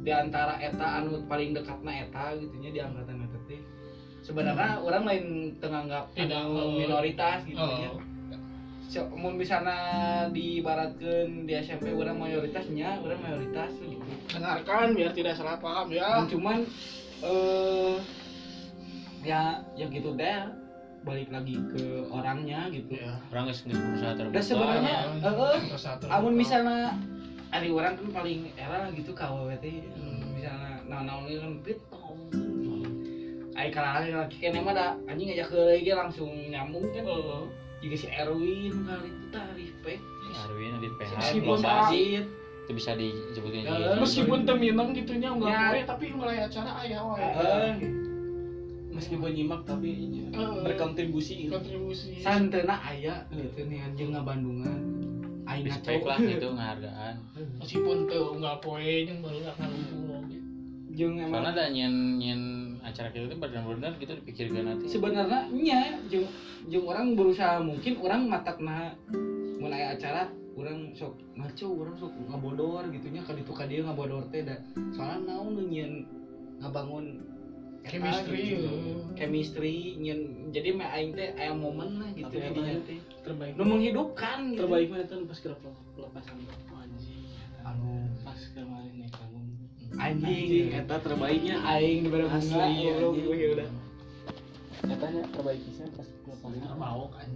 di 0.00 0.10
antara 0.10 0.56
eta 0.58 1.04
anu 1.04 1.22
paling 1.28 1.52
dekatna 1.52 2.08
eta 2.08 2.34
gitunya 2.40 2.70
di 2.72 2.80
angkatan 2.80 3.28
eta 3.28 3.38
teh. 3.46 3.62
Sebenarnya 4.20 4.80
orang 4.84 5.04
lain 5.08 5.26
tenganggap 5.60 6.12
Tidak, 6.12 6.32
anu 6.32 6.52
oh. 6.56 6.76
minoritas 6.76 7.44
gitu 7.44 7.60
Oh. 7.60 7.78
nya. 7.80 7.90
So, 8.90 9.06
mun 9.14 9.38
misalnya 9.38 10.26
diibaratkeun 10.34 11.46
di 11.46 11.54
SMP 11.62 11.94
orang 11.94 12.18
mayoritasnya 12.18 12.98
orang 12.98 13.22
mayoritas 13.22 13.70
gitu. 13.78 14.02
Dengarkan 14.34 14.98
biar 14.98 15.14
tidak 15.14 15.38
salah 15.38 15.62
paham 15.62 15.94
ya. 15.94 16.18
Dan 16.18 16.26
cuman 16.26 16.58
eh 17.22 17.94
ya 19.22 19.62
ya 19.76 19.86
gitu 19.92 20.16
deh 20.16 20.59
balik 21.00 21.28
lagi 21.28 21.56
ke 21.66 21.82
orangnya 22.06 22.68
gitu. 22.68 22.92
Ya 22.92 23.16
orang 23.28 23.48
geus 23.48 23.60
geus 23.62 23.76
berusaha 23.76 24.12
terbuka 24.14 24.34
dan 24.34 24.44
sebenarnya 24.44 24.94
Ah, 24.94 25.32
eh 25.32 25.60
terbuka. 25.72 26.12
amun 26.12 26.34
misalnya 26.34 26.92
ada 27.50 27.66
orang 27.66 27.94
kan 27.94 28.08
paling 28.12 28.40
era 28.54 28.86
gitu 28.90 29.10
KWT 29.10 29.64
misalnya 30.30 30.72
nah 30.86 31.00
nah 31.02 31.24
ini 31.24 31.36
kan 31.36 31.52
pit 31.60 31.78
Ay 33.52 33.68
kalau 33.68 33.92
lagi. 33.92 34.40
Kene 34.40 34.60
mah 34.62 34.72
da 34.72 34.86
anjing 35.04 35.28
ngajak 35.28 35.48
ke 35.48 35.58
lagi 35.58 35.92
langsung 35.92 36.32
nyambung 36.48 36.80
kan. 36.90 37.04
Juga 37.80 37.96
si 37.96 38.06
Erwin 38.08 38.72
kali 38.84 39.08
itu 39.08 39.26
tarif 39.28 39.72
pe 39.80 39.96
Arwin 40.30 40.80
di 40.80 40.88
PH 40.94 41.10
meskipun 41.14 41.58
basit 41.60 42.24
itu 42.60 42.72
bisa 42.72 42.92
disebutin 42.94 43.60
Ya, 43.60 43.72
juga. 43.72 43.90
meskipun 43.98 44.38
teminang 44.44 44.92
gitunya 44.92 45.28
enggak 45.28 45.48
Ya. 45.50 45.60
boleh 45.66 45.84
tapi 45.84 46.04
mulai 46.12 46.36
acara 46.40 46.70
ayah 46.80 47.00
wae. 47.02 47.20
Eh, 47.20 47.72
meskipun 49.00 49.32
nyimak 49.32 49.64
tapi 49.64 49.90
Eh, 50.30 50.50
berkontribusi 50.62 51.48
gitu. 51.48 51.56
kontribusi. 51.56 52.20
Santena 52.22 52.78
aya 52.84 53.26
gitu 53.32 53.66
nih 53.66 53.82
anjing 53.82 54.12
ngabandungan. 54.14 54.78
Aing 55.48 55.66
respect 55.66 56.06
lah 56.06 56.20
gitu 56.20 56.54
penghargaan. 56.54 57.14
Meskipun 57.58 57.96
tuh 58.06 58.38
enggak 58.38 58.56
poe 58.62 58.78
yang 59.08 59.18
baru 59.24 59.42
nak 59.42 59.56
ngalumpur 59.58 60.20
oge. 60.22 60.38
jeung 60.90 61.16
emang 61.22 61.46
karena 61.46 61.50
ada 61.54 61.64
nyen 61.70 61.94
nyen 62.18 62.42
acara 62.82 63.14
kita 63.14 63.30
itu 63.30 63.38
benar-benar 63.38 63.94
gitu 63.98 64.12
dipikirkan 64.20 64.64
nanti. 64.68 64.84
Sebenarnya 64.86 65.48
nya 65.50 65.80
jeung 66.06 66.28
jeung 66.68 66.86
orang 66.86 67.16
berusaha 67.18 67.58
mungkin 67.62 67.98
orang 68.04 68.26
matakna 68.30 68.94
mun 69.58 69.72
aya 69.74 69.96
acara 69.96 70.30
orang 70.54 70.92
sok 70.94 71.16
ngaco 71.34 71.66
orang 71.72 71.94
sok 71.98 72.12
ngabodor 72.30 72.84
gitunya 72.90 73.22
ka 73.22 73.32
ditu 73.34 73.50
ka 73.54 73.64
dieu 73.66 73.82
ngabodor 73.82 74.28
teh 74.30 74.46
da. 74.46 74.58
Soalnya 74.94 75.34
naon 75.34 75.58
nu 75.58 75.62
nyeun 75.66 76.06
ngabangun 76.60 77.06
Chemistry, 77.80 78.60
gitu. 78.60 78.68
ya. 78.68 78.72
chemistry 79.16 79.74
nyeun 79.96 80.52
jadi 80.52 80.68
mah 80.76 80.88
aing 80.92 81.16
teh 81.16 81.32
aya 81.32 81.52
momen 81.56 81.96
lah 81.96 82.08
gitu 82.12 82.28
Tapi 82.28 82.36
di 82.36 82.44
eta 82.44 82.52
dinya 82.52 82.74
ya, 82.76 82.80
teh 82.84 82.98
terbaik 83.24 83.52
nu 83.56 83.62
menghidupkan 83.64 84.38
gitu. 84.52 84.60
Terbaik 84.64 84.86
mah 84.92 85.00
itu 85.00 85.16
pas 85.24 85.38
kira 85.40 85.56
pelepasan 85.96 86.36
anjing 86.76 87.24
anu. 87.64 87.92
Pas 88.20 88.40
kemarin 88.52 88.92
nih 89.00 89.08
kamu 89.08 89.38
anjing 89.96 90.66
eta 90.76 90.96
terbaiknya. 91.00 91.56
Aing 91.64 92.00
dibere 92.04 92.24
bunga 92.28 92.60
anjing. 92.68 93.24
ya 93.32 93.48
udah. 93.56 93.68
Katanya 94.80 95.22
terbaik 95.32 95.60
bisa 95.64 95.82
pas 95.96 96.08
pelepasan 96.24 96.76
mau 96.76 97.08
kan 97.16 97.28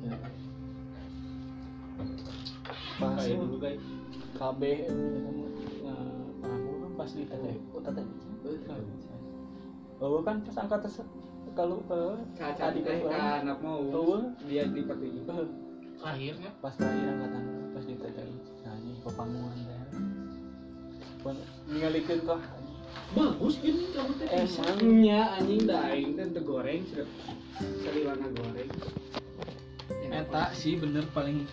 pas 2.95 3.27
dulu, 3.27 3.57
guys. 3.59 3.83
KB 4.35 4.63
nah 5.83 6.05
aku 6.47 6.71
kan 6.79 6.91
pas 6.95 7.11
di 7.11 7.25
tete. 7.27 7.53
Oh 7.75 7.81
tete 7.81 8.03
oh 10.03 10.21
kan 10.23 10.43
angkat 10.43 10.81
tes 10.83 11.03
kalau 11.55 11.79
eh, 11.87 12.19
Caca 12.35 12.75
di 12.75 12.83
kelas 12.83 13.07
teh 13.07 13.47
apa 13.47 13.63
mau. 13.63 14.19
Dia 14.51 14.67
di 14.67 14.83
petunjuk 14.83 15.27
Eh, 15.31 15.47
akhirnya 16.03 16.51
pas 16.59 16.75
terakhir 16.75 17.07
angkatan 17.15 17.43
pas 17.71 17.85
di 17.87 17.95
tete 17.97 18.23
nah 18.67 18.75
ini 18.83 18.93
pepanguan 19.07 19.59
teh 19.63 19.81
Pun 21.23 21.37
ningalikeun 21.71 22.21
kah? 22.27 22.43
Bagus 23.15 23.63
gini 23.63 23.95
kamu 23.95 24.13
teh 24.19 24.29
emangnya 24.29 25.21
anjing 25.39 25.63
dah. 25.65 25.81
Aing 25.95 26.19
teh 26.19 26.43
goreng 26.43 26.83
sudah. 26.91 27.09
Salilana 27.81 28.29
goreng. 28.35 28.71
Eta 30.15 30.53
sih 30.55 30.77
bener 30.77 31.07
paling. 31.15 31.47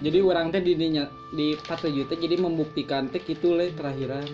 Jadi 0.00 0.18
orang 0.24 0.54
teh 0.54 0.62
di 0.62 0.78
dinya 0.78 1.10
di 1.34 1.52
patujuh 1.58 2.06
teh 2.08 2.16
jadi 2.16 2.38
membuktikan 2.38 3.10
teh 3.10 3.20
gitu 3.20 3.58
le 3.58 3.74
terakhiran 3.74 4.24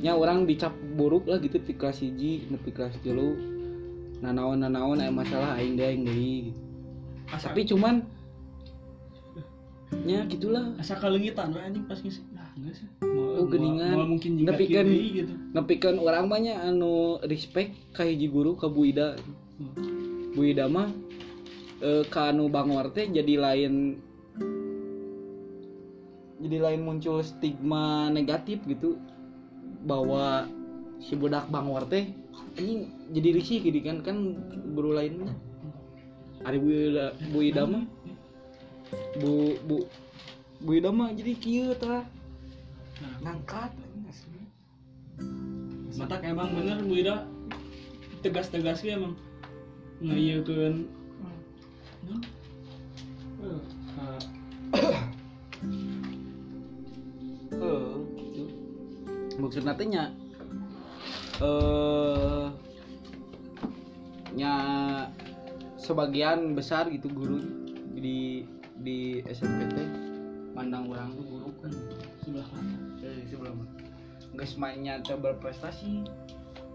nya 0.00 0.12
orang 0.16 0.48
dicap 0.48 0.72
buruk 0.96 1.28
lah 1.28 1.36
gitu 1.40 1.60
di 1.60 1.74
kelas 1.76 2.00
hiji 2.00 2.48
nepi 2.48 2.70
kelas 2.72 2.96
dulu 3.04 3.36
nanaon 4.24 4.64
nanaon 4.64 5.00
aya 5.04 5.12
masalah 5.12 5.56
aing 5.60 5.76
deh 5.76 5.84
aing 5.84 6.04
deui 6.08 6.32
gitu. 6.48 6.60
asa. 7.28 7.52
Tapi 7.52 7.60
cuman 7.68 7.94
nya 10.04 10.26
gitulah. 10.26 10.74
Asa 10.80 10.96
kalengitan 10.98 11.54
we 11.54 11.60
anjing 11.60 11.84
pas 11.84 12.00
ngisi 12.00 12.24
nah 12.32 12.48
sih. 12.72 12.88
Oh, 13.04 13.46
geningan. 13.46 13.94
Moal 13.94 14.08
mungkin 14.10 14.40
kan- 14.42 14.58
kieu 14.58 14.84
gitu. 15.24 15.32
nepikeun 15.52 16.00
orang 16.00 16.26
banyak 16.32 16.56
anu 16.56 17.20
respect 17.28 17.76
ka 17.92 18.04
hiji 18.04 18.32
guru 18.32 18.56
ka 18.56 18.66
Bu 18.68 18.88
Ida. 18.88 19.16
Bu 20.34 20.40
Ida 20.40 20.66
mah 20.66 20.88
eh, 21.84 22.02
ka 22.08 22.32
anu 22.32 22.48
bangor 22.48 22.90
teh 22.96 23.06
jadi 23.12 23.38
lain 23.38 24.00
jadi 26.44 26.60
lain 26.60 26.80
muncul 26.84 27.24
stigma 27.24 28.12
negatif 28.12 28.60
gitu 28.68 29.00
bahwa 29.84 30.48
si 31.00 31.14
budak 31.14 31.48
bangor 31.52 31.84
teh 31.88 32.08
ini 32.56 32.88
jadi 33.12 33.28
risih 33.36 33.60
gitu 33.60 33.78
kan 33.84 34.00
kan 34.00 34.16
guru 34.72 34.96
lainnya 34.96 35.30
ada 36.44 36.60
Bu 36.60 36.68
Ida, 36.68 37.06
Bu 37.32 37.38
Ida 37.40 37.62
mah. 37.64 37.84
Bu 39.16 39.56
Bu 39.64 39.76
Bu 40.60 40.70
Ida 40.76 40.92
mah 40.92 41.08
jadi 41.16 41.32
kieu 41.40 41.72
tah 41.72 42.04
ngangkat 43.24 43.72
mata 45.96 46.16
emang 46.20 46.52
bener 46.52 46.84
Bu 46.84 46.94
Ida 47.00 47.24
tegas-tegas 48.20 48.84
ge 48.84 48.92
emang. 48.92 49.16
Ngayeukeun 50.04 51.04
Nah, 52.04 52.20
eh, 53.48 53.60
maksud 59.38 59.62
nantinya 59.66 60.14
eh 61.42 62.46
nya 64.34 64.54
sebagian 65.78 66.58
besar 66.58 66.90
gitu 66.90 67.06
guru 67.10 67.38
di 67.94 68.42
di 68.82 69.22
SMPT 69.22 69.78
mandang 70.54 70.90
orang 70.90 71.14
tuh 71.14 71.26
guru 71.26 71.50
kan 71.62 71.72
sebelah 72.22 72.48
mata 72.50 72.76
dari 72.98 73.22
sebelum 73.30 73.56
nggak 74.34 74.48
semuanya 74.50 74.98
berprestasi 75.02 76.02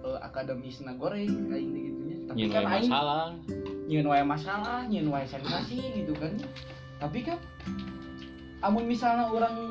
eh, 0.07 0.19
akademis 0.23 0.79
na 0.83 0.95
goreng 0.95 1.51
kayak 1.51 1.63
gitu 1.63 1.79
gitunya. 1.91 2.17
Tapi 2.29 2.37
Nyin 2.39 2.49
kan 2.51 2.63
wae 2.63 2.71
aing 2.71 2.87
masalah. 2.87 3.25
nyeun 3.89 4.07
wae 4.07 4.23
masalah 4.23 4.79
nyeun 4.87 5.07
wae 5.11 5.25
sensasi 5.27 5.79
gitu 5.99 6.13
kan. 6.15 6.33
Tapi 7.03 7.19
kan 7.27 7.39
amun 8.63 8.87
misalnya 8.87 9.27
orang 9.27 9.68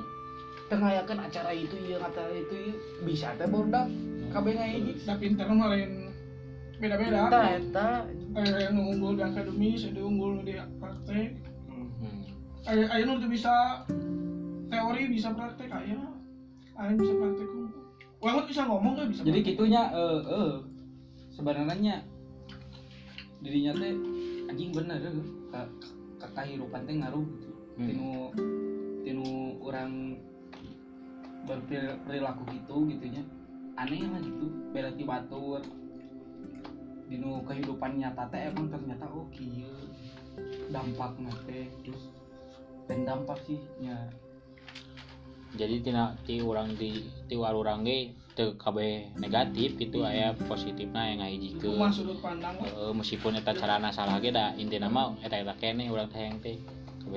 tengayakan 0.69 1.19
acara 1.25 1.51
itu 1.57 1.77
ya 1.89 1.97
acara 2.05 2.33
itu 2.33 2.55
ya 2.55 2.75
bisa 3.05 3.33
teh 3.41 3.49
bondak 3.49 3.89
kabeh 4.29 4.53
ngahiji 4.53 4.93
tapi 5.09 5.33
pinter 5.33 5.49
lain 5.49 6.09
beda-beda. 6.79 7.27
Eta 7.27 7.41
eta 7.59 7.89
ada 8.39 8.59
yang 8.63 8.79
unggul 8.79 9.19
di 9.19 9.23
akademis 9.27 9.89
ada 9.89 10.01
unggul 10.01 10.47
di 10.47 10.55
praktek. 10.79 11.41
Ada 12.69 12.83
ada 12.87 13.01
yang 13.01 13.19
tuh 13.19 13.31
bisa 13.31 13.83
teori 14.69 15.03
bisa 15.11 15.29
praktek 15.35 15.69
aya. 15.73 15.99
Yang 16.79 16.97
bisa 17.03 17.15
praktek. 17.19 17.49
Wah, 18.19 18.43
bisa 18.47 18.63
ngomong 18.67 18.93
tuh 18.99 19.05
bisa 19.11 19.21
jadi 19.27 19.41
praktek. 19.43 19.49
gitunya 19.57 19.83
eh 19.91 20.21
eh 20.23 20.53
sebenarnya 21.35 21.97
dirinya 23.43 23.73
teh 23.79 23.95
anjing 24.51 24.71
bener 24.75 24.99
eh, 25.03 25.15
ka 25.51 25.61
ka 26.19 26.29
kahirupan 26.35 26.83
teh 26.87 26.95
ngaruh 26.99 27.27
gitu. 27.27 27.51
Hmm. 27.79 27.87
tinu 27.87 28.11
tinu 29.07 29.27
orang 29.63 30.19
berperilaku 31.49 32.43
gitu 32.53 32.77
gitunya. 32.93 33.25
Aneh 33.81 34.05
lah 34.05 34.21
gitu 34.21 34.47
beda 34.77 34.93
ti 34.93 35.09
batur. 35.09 35.65
Dinu 37.09 37.41
kehidupan 37.49 37.97
nyata 37.97 38.29
teh 38.29 38.53
emang 38.53 38.69
ternyata 38.69 39.09
oh 39.09 39.25
kieu. 39.33 39.73
Dampakna 40.69 41.33
teh 41.49 41.73
terus 41.81 42.13
dan 42.89 43.05
dampak 43.05 43.37
sih 43.45 43.61
nya 43.85 44.09
jadi 45.57 45.81
tina 45.81 46.17
ti 46.25 46.41
urang 46.41 46.73
di 46.77 47.05
ti 47.29 47.37
warurang 47.37 47.85
ge 47.85 48.13
teu 48.37 48.57
kabeh 48.57 49.17
negatif 49.17 49.77
gitu 49.81 50.05
aya 50.05 50.37
positifna 50.47 51.11
yang 51.11 51.25
mah 51.25 51.29
ngahijikeun 51.29 51.91
sudut 51.91 52.19
pandang. 52.23 52.55
Heeh, 52.61 52.93
meskipun 52.95 53.41
eta 53.41 53.57
carana 53.57 53.91
salah 53.91 54.21
ge 54.21 54.31
da 54.31 54.53
intina 54.57 54.87
mah 54.87 55.17
eta 55.25 55.41
eta 55.41 55.57
kene 55.57 55.89
urang 55.89 56.09
teh 56.13 56.21
yang 56.21 56.39
teh 56.41 56.61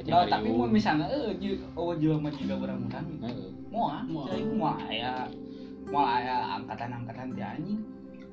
nah, 0.07 0.25
tapi 0.25 0.47
mau 0.49 0.67
misalnya 0.67 1.05
eh 1.07 1.35
oh 1.75 1.91
jelema 1.95 2.29
juga 2.31 2.55
gitu 2.55 2.95
Heeh. 3.21 3.49
moal 3.71 4.03
Moal. 4.07 4.31
moal 4.31 4.55
moal 4.55 4.77
aya 4.87 5.27
moal 5.87 6.07
aya 6.07 6.35
angkatan-angkatan 6.57 7.35
ti 7.35 7.41
anjing. 7.41 7.81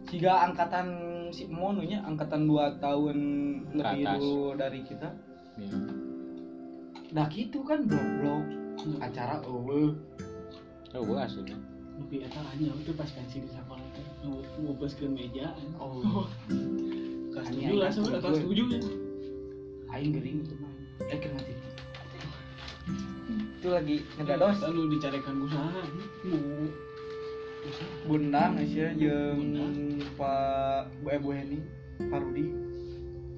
Siga 0.09 0.49
angkatan 0.49 0.87
si 1.29 1.45
monunya 1.47 2.01
angkatan 2.01 2.49
2 2.49 2.81
tahun 2.81 3.17
lebih 3.77 4.03
dulu 4.17 4.57
dari 4.57 4.81
kita. 4.83 5.09
Iya. 5.59 5.75
dah 7.09 7.27
gitu 7.33 7.65
kan 7.65 7.89
blok-blok 7.89 8.45
acara 9.01 9.41
eueuh 9.43 9.97
Oh, 10.93 11.03
gua 11.05 11.25
aslinya. 11.25 11.57
tapi 11.99 12.23
eta 12.23 12.41
hanya 12.41 12.73
itu 12.79 12.93
pas 12.95 13.11
pensi 13.11 13.43
di 13.43 13.49
sekolah 13.51 13.85
teh 13.93 14.07
ngubes 14.63 14.93
ke 14.97 15.05
meja. 15.05 15.53
Oh. 15.77 16.25
Kelas 17.35 17.47
Hanya 17.51 17.69
tujuh 17.69 17.79
lah 17.81 18.21
kelas 18.23 18.41
tujuh 18.41 18.67
ya 18.71 18.81
aing 19.89 20.13
gering 20.13 20.45
itu 20.45 20.55
mah 20.61 20.68
eh 21.07 21.19
kena 21.23 21.41
TV 21.47 21.61
itu 23.59 23.69
lagi 23.71 23.97
ngedados 24.19 24.59
lalu 24.63 24.99
dicarikan 24.99 25.47
usaha 25.47 25.83
bu 26.23 26.39
bundang 28.09 28.59
sih 28.65 28.87
jeung 28.97 29.39
Bundang. 29.39 29.75
Pak 30.19 30.91
Bu 31.03 31.09
eh, 31.15 31.19
Bu 31.21 31.31
Heni 31.35 31.59
Pak 32.11 32.19
Rudi. 32.23 32.47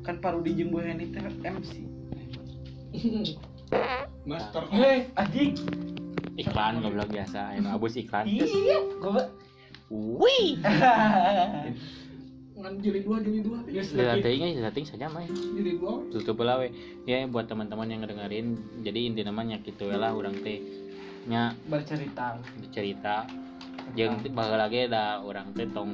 Kan 0.07 0.17
Pak 0.21 0.33
Rudi 0.39 0.57
jeung 0.57 0.71
Bu 0.73 0.81
Heni 0.81 1.13
teh 1.13 1.21
MC 1.21 1.73
master. 4.29 4.65
Heh 4.71 5.09
anjing. 5.17 5.57
Iklan 6.41 6.81
goblok 6.81 7.13
biasa, 7.13 7.53
anu 7.53 7.69
abus 7.75 8.01
iklan. 8.01 8.25
iya 8.25 8.81
gua 9.03 9.29
Wih. 9.91 10.57
jeli 12.81 13.01
dua 13.03 13.17
jeli 13.25 13.41
dua. 13.41 13.59
Ya 13.67 13.83
Setting. 13.83 14.61
setting 14.61 14.85
saja 14.87 15.07
mah. 15.09 15.25
jeli 15.27 15.81
dua. 15.81 16.05
Tutup 16.13 16.41
lah 16.45 16.61
we. 16.61 16.73
Ya 17.09 17.25
buat 17.27 17.49
teman-teman 17.49 17.89
yang 17.89 18.01
ngedengerin, 18.05 18.59
jadi 18.85 18.99
inti 19.11 19.23
namanya 19.25 19.59
gitu 19.65 19.89
lah 19.91 20.13
urang 20.13 20.37
teh. 20.41 20.61
Nya 21.29 21.57
bercerita. 21.69 22.37
bercerita. 22.61 23.25
Jeung 23.97 24.23
baheula 24.37 24.69
lagi 24.69 24.87
da 24.87 25.21
urang 25.25 25.51
teh 25.57 25.67
tong 25.73 25.91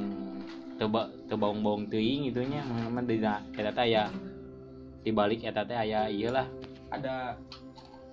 teu 0.76 0.90
ba- 0.90 1.08
teu 1.30 1.38
baung-baung 1.40 1.88
teuing 1.88 2.28
gitu 2.30 2.44
nya. 2.44 2.62
Mah 2.66 3.02
dina 3.06 3.42
eta 3.56 3.72
teh 3.72 3.84
aya 3.88 4.10
di 5.06 5.10
balik 5.14 5.46
eta 5.46 5.62
teh 5.62 5.78
aya 5.78 6.10
ieu 6.10 6.34
lah. 6.34 6.46
Ada 6.90 7.34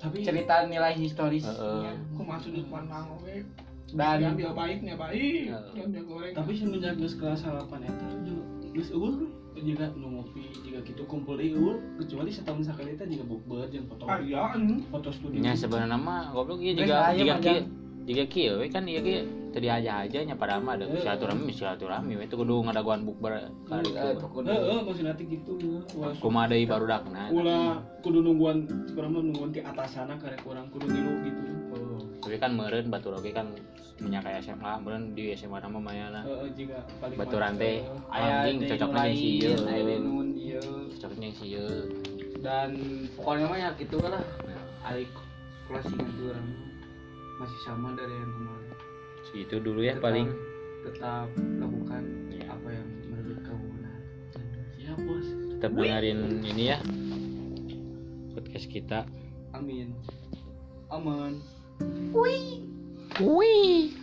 tapi 0.04 0.20
cerita 0.20 0.68
nilai 0.68 0.99
historis 0.99 1.47
Heeh. 1.47 1.95
aku 2.12 2.28
masuk 2.28 2.51
di 2.51 2.68
pandang 2.68 3.08
oke 3.08 3.39
dan 3.93 4.17
diambil 4.19 4.49
baiknya 4.51 4.95
baik 4.95 5.47
Ya. 5.47 5.59
diambil 5.71 6.01
goreng. 6.03 6.33
Tapi 6.33 6.51
semenjak 6.53 6.97
geus 6.97 7.13
kelas 7.13 7.45
8 7.45 7.69
eta 7.79 8.07
juga 8.21 8.43
geus 8.73 8.89
eueuh 8.89 9.29
jika 9.53 9.85
nu 9.95 10.19
ngopi 10.19 10.49
jika 10.59 10.81
gitu 10.83 11.05
kumpul 11.05 11.37
di 11.37 11.53
eueuh 11.53 11.77
kecuali 11.95 12.27
setahun 12.27 12.65
sakali 12.65 12.97
teh 12.97 13.05
juga 13.05 13.25
bukber 13.29 13.69
jeung 13.69 13.85
foto. 13.85 14.09
Iya 14.09 14.57
anu. 14.57 14.81
foto 14.89 15.09
studio. 15.09 15.37
Nya 15.37 15.53
sebenarnya 15.53 15.95
mah 15.95 16.33
goblok 16.33 16.59
ieu 16.59 16.73
aya 16.73 17.13
juga 17.13 17.37
mah, 17.37 17.39
kieu 17.39 17.63
juga 18.03 18.23
kieu 18.27 18.53
we 18.59 18.67
kan 18.67 18.83
ieu 18.83 18.99
ge 18.99 19.23
teu 19.53 19.61
diaja 19.61 20.03
aja 20.03 20.19
nya 20.25 20.35
padahal 20.35 20.59
mah 20.59 20.75
ada 20.75 20.89
silaturahmi 20.91 21.53
silaturahmi 21.53 22.19
we 22.19 22.25
teu 22.27 22.35
kudu 22.35 22.65
ngadaguan 22.65 23.05
bukber 23.07 23.47
kali 23.63 23.93
Eh, 23.95 24.11
itu 24.11 24.27
heeh 24.43 24.79
maksudna 24.83 25.13
teh 25.15 25.23
gitu 25.23 25.53
Wah, 25.95 26.11
kumaha 26.19 26.51
deui 26.51 26.67
barudakna 26.67 27.31
ulah 27.31 27.79
kudu 28.03 28.19
nungguan 28.19 28.67
sekarang 28.89 29.15
mah 29.15 29.21
nungguan 29.23 29.49
ti 29.55 29.63
atasana 29.63 30.19
karek 30.19 30.41
kurang 30.43 30.67
kudu 30.73 30.89
ngilu 30.89 31.13
gitu 31.23 31.41
tapi 32.24 32.36
kan 32.39 32.51
meureun 32.55 32.88
batur 32.88 33.19
oge 33.19 33.32
kan 33.32 33.51
menyaka 33.99 34.39
SMA 34.39 34.71
meureun 34.80 35.11
di 35.11 35.36
SMA 35.36 35.59
nama 35.59 35.78
mayana 35.78 36.21
heeh 36.24 36.49
jika 36.55 36.82
paling 36.97 37.17
baturan 37.19 37.53
teh 37.55 37.84
aya 38.09 38.47
anjing 38.47 38.71
cocoknya 38.71 39.03
nu 39.03 39.11
jeung 39.11 39.19
si 39.19 39.30
ieu 39.38 39.53
lain, 39.59 39.67
aya 39.67 39.84
deui 39.84 39.99
nu 39.99 40.11
ieu 40.34 40.63
cocoknya 40.97 41.28
jeung 41.30 41.38
si 41.38 41.45
ieu 41.53 41.67
dan 42.43 42.69
pokoknya 43.15 43.45
mah 43.47 43.55
ya 43.55 43.69
gitu 43.80 43.95
lah. 44.03 44.19
Alik 44.84 45.07
closingan 45.63 46.11
tuh 46.19 46.36
orang. 46.36 46.47
Masih 47.39 47.59
sama 47.63 47.95
dari 47.95 48.11
yang 48.11 48.32
kemarin. 48.36 48.67
Itu 49.32 49.55
dulu 49.63 49.80
ya 49.80 49.95
Tetap- 49.95 50.03
paling. 50.03 50.28
tetap 50.84 51.28
lakukan 51.63 52.03
Iya. 52.28 52.45
apa 52.51 52.67
yang 52.67 52.88
menurut 53.07 53.39
kamu 53.47 53.65
benar 53.80 53.95
ya 54.76 54.91
bos. 54.99 55.28
Tetap 55.55 55.71
dengerin 55.71 56.19
ini 56.43 56.63
ya 56.67 56.78
podcast 58.36 58.67
kita. 58.67 58.99
Amin. 59.55 59.95
Aman 60.91 61.39
Wih. 63.19 64.03